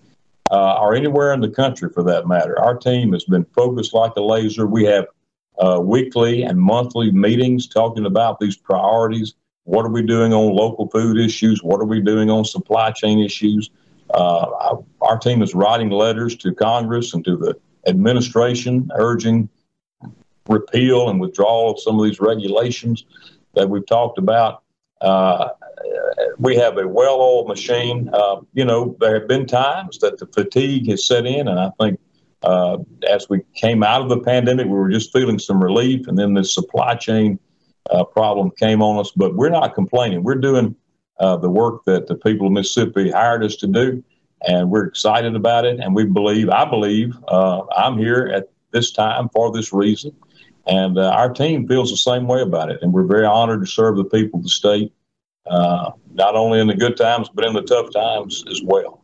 uh, 0.51 0.81
or 0.81 0.97
anywhere 0.97 1.33
in 1.33 1.41
the 1.41 1.49
country 1.49 1.91
for 1.91 2.03
that 2.03 2.27
matter. 2.27 2.59
Our 2.59 2.77
team 2.77 3.13
has 3.13 3.23
been 3.23 3.45
focused 3.55 3.95
like 3.95 4.17
a 4.17 4.23
laser. 4.23 4.67
We 4.67 4.83
have 4.87 5.07
uh, 5.59 5.81
weekly 5.83 6.43
and 6.43 6.59
monthly 6.59 7.11
meetings 7.11 7.67
talking 7.67 8.07
about 8.07 8.41
these 8.41 8.57
priorities. 8.57 9.35
What 9.65 9.85
are 9.85 9.91
we 9.91 10.03
doing 10.03 10.33
on 10.33 10.55
local 10.55 10.89
food 10.89 11.19
issues? 11.19 11.63
What 11.63 11.81
are 11.81 11.87
we 11.87 12.01
doing 12.01 12.31
on 12.31 12.45
supply 12.45 12.91
chain 12.91 13.21
issues? 13.21 13.71
Uh, 14.13 14.77
our 15.01 15.19
team 15.19 15.43
is 15.43 15.55
writing 15.55 15.91
letters 15.91 16.37
to 16.37 16.55
Congress 16.55 17.15
and 17.15 17.25
to 17.25 17.37
the 17.37 17.57
administration 17.87 18.91
urging 18.95 19.49
repeal 20.49 21.09
and 21.09 21.21
withdrawal 21.21 21.71
of 21.71 21.81
some 21.81 21.99
of 21.99 22.05
these 22.05 22.21
regulations 22.21 23.05
that 23.55 23.69
we've 23.69 23.87
talked 23.87 24.19
about. 24.19 24.63
Uh, 25.01 25.49
we 26.39 26.57
have 26.57 26.79
a 26.79 26.87
well-oiled 26.87 27.49
machine. 27.49 28.09
Uh, 28.13 28.37
you 28.53 28.65
know, 28.65 28.97
there 29.01 29.19
have 29.19 29.29
been 29.29 29.47
times 29.47 29.99
that 29.99 30.19
the 30.19 30.27
fatigue 30.27 30.89
has 30.89 31.07
set 31.07 31.27
in, 31.27 31.49
and 31.49 31.59
I 31.59 31.71
think 31.81 31.99
uh, 32.45 32.79
as 33.09 33.29
we 33.29 33.41
came 33.55 33.83
out 33.83 34.03
of 34.03 34.09
the 34.09 34.21
pandemic, 34.21 34.67
we 34.67 34.73
were 34.73 34.91
just 34.91 35.13
feeling 35.13 35.39
some 35.39 35.63
relief, 35.63 36.09
and 36.09 36.19
then 36.19 36.35
this 36.35 36.55
supply 36.55 36.95
chain 36.95 37.39
uh, 37.91 38.05
problem 38.05 38.51
came 38.59 38.83
on 38.83 38.99
us. 38.99 39.13
But 39.15 39.35
we're 39.35 39.51
not 39.51 39.75
complaining. 39.75 40.23
We're 40.23 40.37
doing 40.37 40.75
uh, 41.21 41.37
the 41.37 41.51
work 41.51 41.85
that 41.85 42.07
the 42.07 42.17
people 42.17 42.47
of 42.47 42.53
Mississippi 42.53 43.11
hired 43.11 43.45
us 43.45 43.57
to 43.57 43.67
do, 43.67 44.03
and 44.47 44.71
we're 44.71 44.87
excited 44.87 45.37
about 45.37 45.65
it. 45.65 45.81
And 45.81 45.95
we 45.95 46.05
believe, 46.05 46.49
I 46.49 46.65
believe, 46.65 47.17
uh, 47.29 47.63
I'm 47.77 47.99
here 47.99 48.31
at 48.35 48.49
this 48.73 48.91
time 48.91 49.29
for 49.33 49.53
this 49.53 49.73
reason. 49.73 50.13
And 50.67 50.99
uh, 50.99 51.11
our 51.11 51.33
team 51.33 51.67
feels 51.67 51.91
the 51.91 51.97
same 51.97 52.27
way 52.27 52.41
about 52.41 52.71
it. 52.71 52.81
And 52.83 52.93
we're 52.93 53.07
very 53.07 53.27
honored 53.27 53.61
to 53.61 53.67
serve 53.67 53.97
the 53.97 54.05
people 54.05 54.39
of 54.39 54.45
the 54.45 54.49
state, 54.49 54.93
uh, 55.47 55.91
not 56.13 56.37
only 56.37 56.61
in 56.61 56.69
the 56.69 56.75
good 56.75 56.97
times, 56.97 57.29
but 57.29 57.45
in 57.45 57.53
the 57.53 57.63
tough 57.63 57.93
times 57.93 58.45
as 58.49 58.61
well. 58.65 59.02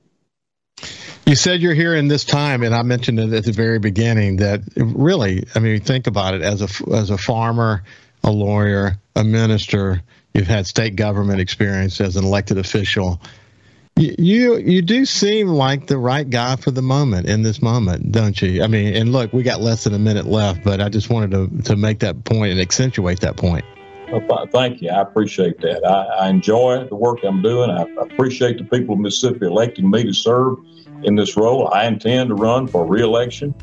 You 1.29 1.37
said 1.37 1.61
you're 1.61 1.75
here 1.75 1.95
in 1.95 2.09
this 2.09 2.25
time, 2.25 2.63
and 2.63 2.75
I 2.75 2.81
mentioned 2.81 3.21
it 3.21 3.35
at 3.35 3.45
the 3.45 3.53
very 3.53 3.79
beginning 3.79 4.37
that 4.37 4.63
really, 4.77 5.45
I 5.55 5.59
mean, 5.59 5.79
think 5.83 6.07
about 6.07 6.33
it 6.33 6.41
as 6.41 6.63
a 6.63 6.95
as 6.95 7.11
a 7.11 7.19
farmer, 7.19 7.85
a 8.25 8.31
lawyer, 8.31 8.97
a 9.15 9.25
minister. 9.25 10.01
You've 10.33 10.47
had 10.47 10.67
state 10.67 10.97
government 10.97 11.43
experience 11.43 12.01
as 12.01 12.17
an 12.17 12.25
elected 12.25 12.57
official. 12.57 13.21
You 13.97 14.57
you 14.57 14.81
do 14.81 15.05
seem 15.05 15.49
like 15.49 15.87
the 15.87 15.99
right 15.99 16.29
guy 16.29 16.57
for 16.57 16.71
the 16.71 16.81
moment 16.81 17.29
in 17.29 17.43
this 17.43 17.61
moment, 17.61 18.11
don't 18.11 18.41
you? 18.41 18.63
I 18.63 18.67
mean, 18.67 18.97
and 18.97 19.13
look, 19.13 19.31
we 19.35 19.43
got 19.43 19.61
less 19.61 19.85
than 19.85 19.93
a 19.93 19.99
minute 19.99 20.25
left, 20.25 20.65
but 20.65 20.81
I 20.81 20.89
just 20.89 21.11
wanted 21.11 21.33
to 21.33 21.63
to 21.65 21.77
make 21.77 21.99
that 21.99 22.25
point 22.25 22.53
and 22.53 22.61
accentuate 22.61 23.21
that 23.21 23.37
point. 23.37 23.67
Well, 24.11 24.47
thank 24.51 24.81
you. 24.81 24.89
I 24.89 25.03
appreciate 25.03 25.61
that. 25.61 25.85
I, 25.87 26.25
I 26.25 26.29
enjoy 26.31 26.87
the 26.89 26.97
work 26.97 27.19
I'm 27.23 27.43
doing. 27.43 27.69
I 27.69 27.83
appreciate 28.01 28.57
the 28.57 28.65
people 28.65 28.95
of 28.95 29.01
Mississippi 29.01 29.45
electing 29.45 29.91
me 29.91 30.05
to 30.05 30.15
serve 30.15 30.57
in 31.03 31.17
this 31.17 31.37
role. 31.37 31.69
I 31.69 31.87
intend 31.87 32.29
to 32.29 32.35
run 32.35 32.67
for 32.67 32.87
reelection 32.87 33.55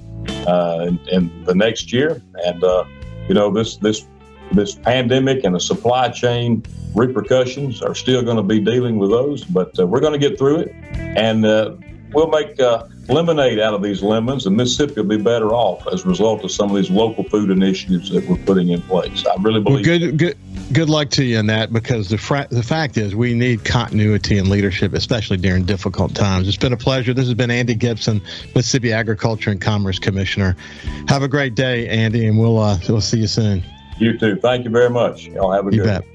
uh, 0.48 0.86
in, 0.88 1.00
in 1.12 1.44
the 1.44 1.56
next 1.56 1.92
year, 1.92 2.22
and 2.46 2.64
uh, 2.64 2.86
you 3.28 3.34
know 3.34 3.52
this 3.52 3.78
this 3.78 4.06
this 4.52 4.76
pandemic 4.76 5.44
and 5.44 5.56
the 5.56 5.60
supply 5.60 6.10
chain 6.10 6.64
repercussions 6.94 7.82
are 7.82 7.96
still 7.96 8.22
going 8.22 8.38
to 8.38 8.44
be 8.44 8.60
dealing 8.60 8.98
with 8.98 9.10
those, 9.10 9.44
but 9.44 9.78
uh, 9.80 9.86
we're 9.86 10.00
going 10.00 10.14
to 10.14 10.30
get 10.30 10.38
through 10.38 10.60
it, 10.60 10.76
and 10.94 11.46
uh, 11.46 11.76
we'll 12.16 12.30
make 12.30 12.60
uh, 12.60 12.88
lemonade 13.10 13.60
out 13.60 13.74
of 13.74 13.84
these 13.84 14.02
lemons, 14.02 14.46
and 14.46 14.56
Mississippi 14.56 15.02
will 15.02 15.18
be 15.18 15.22
better 15.22 15.54
off 15.54 15.86
as 15.92 16.06
a 16.06 16.10
result 16.10 16.44
of 16.44 16.52
some 16.52 16.70
of 16.70 16.76
these 16.76 16.90
local 16.90 17.24
food 17.26 17.52
initiatives 17.52 18.10
that 18.10 18.28
we're 18.28 18.38
putting 18.38 18.70
in 18.70 18.82
place. 18.84 19.26
I 19.26 19.36
really 19.42 19.62
believe. 19.62 19.86
Well, 19.86 20.00
good, 20.00 20.18
good, 20.18 20.38
good 20.74 20.90
luck 20.90 21.10
to 21.12 21.24
you 21.24 21.38
in 21.38 21.48
that 21.48 21.72
because 21.72 22.10
the 22.10 22.18
fra- 22.18 22.48
the 22.50 22.64
fact 22.64 22.98
is 22.98 23.16
we 23.16 23.34
need 23.34 23.66
continuity 23.66 24.38
and 24.38 24.48
leadership, 24.48 24.94
especially 24.94 25.38
during 25.38 25.66
difficult 25.66 26.16
times. 26.16 26.48
It's 26.48 26.58
been 26.58 26.74
a 26.74 26.78
pleasure. 26.78 27.14
This 27.14 27.26
has 27.26 27.36
been 27.36 27.52
Andy 27.52 27.76
Gipson, 27.76 28.22
Mississippi 28.56 28.94
Agriculture 28.94 29.52
and 29.52 29.62
Commerce 29.62 30.00
Commissioner. 30.00 30.56
Have 31.08 31.22
a 31.22 31.28
great 31.28 31.56
day, 31.56 31.88
Andy, 31.90 32.26
and 32.26 32.40
we'll 32.40 32.58
uh, 32.58 32.80
we'll 32.88 33.02
see 33.02 33.20
you 33.20 33.28
soon. 33.28 33.64
You 34.00 34.18
too. 34.18 34.38
Thank 34.38 34.66
you 34.66 34.72
very 34.72 34.90
much. 34.90 35.28
Y'all 35.28 35.52
have 35.52 35.68
a 35.68 35.72
you 35.72 35.84
good 35.84 36.04
bet. 36.04 36.15